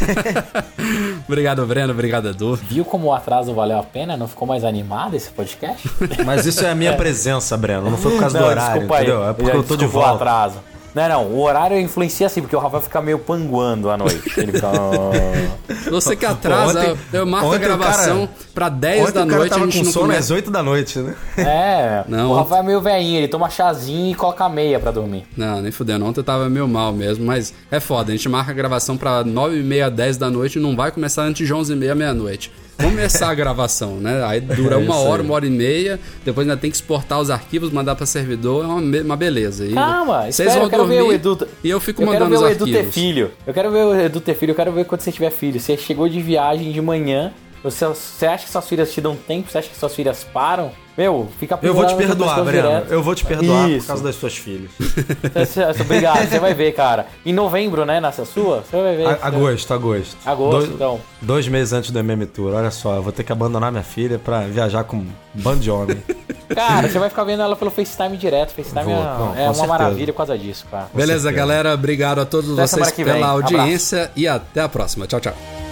Obrigado, 1.27 1.65
Breno. 1.65 1.93
Obrigado, 1.93 2.29
Edu. 2.29 2.55
Viu 2.55 2.83
como 2.83 3.07
o 3.07 3.13
atraso 3.13 3.53
valeu 3.53 3.79
a 3.79 3.83
pena? 3.83 4.17
Não 4.17 4.27
ficou 4.27 4.47
mais 4.47 4.63
animado 4.63 5.15
esse 5.15 5.29
podcast? 5.29 5.89
Mas 6.25 6.45
isso 6.45 6.65
é 6.65 6.71
a 6.71 6.75
minha 6.75 6.95
presença, 6.95 7.55
Breno. 7.55 7.89
Não 7.89 7.97
foi 7.97 8.11
por 8.13 8.19
causa 8.19 8.39
do 8.39 8.45
horário, 8.45 8.73
desculpa 8.81 8.95
aí. 8.97 9.03
entendeu? 9.03 9.29
É 9.29 9.33
porque 9.33 9.57
eu 9.57 9.63
tô 9.63 9.75
de 9.75 9.83
Desculpa 9.85 10.05
o 10.05 10.09
volta. 10.09 10.23
atraso. 10.23 10.55
Não, 10.95 11.09
não, 11.09 11.25
o 11.27 11.41
horário 11.41 11.79
influencia 11.79 12.27
assim, 12.27 12.41
porque 12.41 12.55
o 12.55 12.59
Rafael 12.59 12.81
fica 12.83 13.01
meio 13.01 13.17
panguando 13.17 13.89
à 13.89 13.97
noite. 13.97 14.21
Ele 14.37 14.51
fica. 14.51 14.69
Você 15.89 16.15
que 16.15 16.25
atrasa, 16.25 16.79
Ontem- 16.91 16.97
eu 17.13 17.25
marco 17.25 17.51
a 17.51 17.57
gravação 17.57 18.27
cara- 18.27 18.39
pra 18.53 18.69
10 18.69 19.01
Ontem 19.01 19.13
da 19.13 19.23
o 19.23 19.27
cara 19.27 19.37
noite, 19.39 19.51
a 19.51 19.55
tava 19.55 19.65
gente 19.71 19.79
com 19.79 19.85
não 19.85 19.91
sono 19.91 20.05
começa. 20.05 20.19
às 20.21 20.31
8 20.31 20.51
da 20.51 20.63
noite, 20.63 20.99
né? 20.99 21.15
É, 21.37 22.03
Não, 22.09 22.31
o 22.31 22.35
Rafael 22.35 22.61
é 22.61 22.65
meio 22.65 22.81
velhinho, 22.81 23.17
ele 23.17 23.27
toma 23.27 23.49
chazinho 23.49 24.11
e 24.11 24.15
coloca 24.15 24.47
meia 24.49 24.79
pra 24.79 24.91
dormir. 24.91 25.25
Não, 25.35 25.61
nem 25.61 25.71
fudendo. 25.71 26.05
Ontem 26.05 26.19
eu 26.19 26.23
tava 26.23 26.49
meio 26.49 26.67
mal 26.67 26.91
mesmo, 26.93 27.25
mas 27.25 27.53
é 27.71 27.79
foda. 27.79 28.11
A 28.11 28.15
gente 28.15 28.27
marca 28.29 28.51
a 28.51 28.53
gravação 28.53 28.95
pra 28.97 29.23
9 29.23 29.59
e 29.59 29.63
meia, 29.63 29.89
10 29.89 30.17
da 30.17 30.29
noite 30.29 30.57
e 30.57 30.61
não 30.61 30.75
vai 30.75 30.91
começar 30.91 31.23
antes 31.23 31.45
de 31.47 31.53
11 31.53 31.73
e 31.73 31.75
meia, 31.75 31.95
meia-noite. 31.95 32.51
Começar 32.77 33.29
a 33.29 33.33
gravação, 33.35 33.97
né? 33.97 34.23
Aí 34.25 34.41
dura 34.41 34.75
É 34.75 34.77
uma 34.77 34.95
hora, 34.97 35.21
uma 35.21 35.33
hora 35.35 35.45
e 35.45 35.49
meia, 35.49 35.99
depois 36.25 36.47
ainda 36.47 36.59
tem 36.59 36.69
que 36.69 36.75
exportar 36.75 37.19
os 37.19 37.29
arquivos, 37.29 37.71
mandar 37.71 37.95
pra 37.95 38.05
servidor, 38.05 38.63
é 38.63 38.67
uma, 38.67 39.01
uma 39.01 39.15
beleza. 39.15 39.65
E 39.65 39.73
Calma, 39.73 40.23
vocês 40.23 40.39
espera, 40.39 40.53
vão 40.55 40.63
eu 40.63 40.69
quero 40.69 40.85
ver 40.87 40.97
dormir 40.97 41.09
o 41.09 41.13
Edu. 41.13 41.47
e 41.63 41.69
eu 41.69 41.79
fico 41.79 42.01
eu 42.01 42.07
quero 42.07 42.19
mandando 42.25 42.29
ver 42.31 42.45
os 42.45 42.49
o 42.51 42.55
Edu 42.55 42.65
ter 42.65 42.71
arquivos. 42.77 42.93
filho. 42.95 43.31
Eu 43.45 43.53
quero 43.53 43.71
ver 43.71 43.85
o 43.85 43.95
Edu 43.99 44.19
ter 44.21 44.33
filho, 44.35 44.51
eu 44.51 44.55
quero 44.55 44.71
ver 44.71 44.85
quando 44.85 45.01
você 45.01 45.11
tiver 45.11 45.29
filho. 45.29 45.59
Você 45.59 45.77
chegou 45.77 46.09
de 46.09 46.21
viagem 46.21 46.71
de 46.71 46.81
manhã, 46.81 47.31
você, 47.63 47.87
você 47.87 48.25
acha 48.25 48.45
que 48.45 48.51
suas 48.51 48.67
filhas 48.67 48.91
te 48.91 48.99
dão 49.01 49.15
tempo? 49.15 49.49
Você 49.49 49.57
acha 49.57 49.69
que 49.69 49.77
suas 49.77 49.95
filhas 49.95 50.23
param? 50.23 50.71
Meu, 50.95 51.27
fica 51.39 51.57
Eu 51.63 51.73
vou 51.73 51.87
te 51.87 51.95
perdoar, 51.95 52.43
Breno. 52.43 52.67
direto. 52.67 52.91
Eu 52.91 53.01
vou 53.01 53.15
te 53.15 53.25
perdoar 53.25 53.67
Isso. 53.67 53.79
por 53.81 53.87
causa 53.87 54.03
das 54.03 54.15
suas 54.15 54.37
filhas. 54.37 54.69
Obrigado, 55.81 56.29
você 56.29 56.37
vai 56.39 56.53
ver, 56.53 56.71
cara. 56.73 57.07
Em 57.25 57.33
novembro, 57.33 57.83
né, 57.83 57.99
nessa 57.99 58.25
sua, 58.25 58.61
você 58.61 58.79
vai 58.79 58.95
ver. 58.95 59.07
A- 59.07 59.17
Agosto, 59.23 59.73
agosto. 59.73 60.15
Agosto, 60.23 60.57
dois, 60.59 60.69
então. 60.69 61.01
Dois 61.19 61.47
meses 61.47 61.73
antes 61.73 61.89
do 61.89 61.97
MM 61.97 62.25
Tour. 62.27 62.53
Olha 62.53 62.69
só, 62.69 62.95
eu 62.95 63.01
vou 63.01 63.11
ter 63.11 63.23
que 63.23 63.31
abandonar 63.31 63.71
minha 63.71 63.83
filha 63.83 64.19
pra 64.19 64.41
viajar 64.41 64.83
com 64.83 64.97
um 64.97 65.07
bando 65.33 65.61
de 65.61 65.71
homem. 65.71 65.97
Cara, 66.53 66.87
você 66.87 66.99
vai 66.99 67.09
ficar 67.09 67.23
vendo 67.23 67.41
ela 67.41 67.55
pelo 67.55 67.71
FaceTime 67.71 68.15
direto. 68.15 68.51
FaceTime 68.53 68.83
Vou, 68.83 68.93
é, 68.93 68.97
não, 68.97 69.25
é 69.35 69.43
uma 69.45 69.53
certeza. 69.55 69.65
maravilha 69.67 70.13
por 70.13 70.17
causa 70.17 70.37
disso, 70.37 70.65
cara. 70.69 70.87
Beleza, 70.93 71.31
galera. 71.31 71.73
Obrigado 71.73 72.19
a 72.19 72.25
todos 72.25 72.51
Até 72.53 72.67
vocês 72.67 72.91
vem. 72.95 73.05
pela 73.05 73.31
Abraço. 73.33 73.55
audiência 73.57 74.11
e 74.15 74.27
até 74.27 74.61
a 74.61 74.69
próxima. 74.69 75.07
Tchau, 75.07 75.19
tchau. 75.19 75.62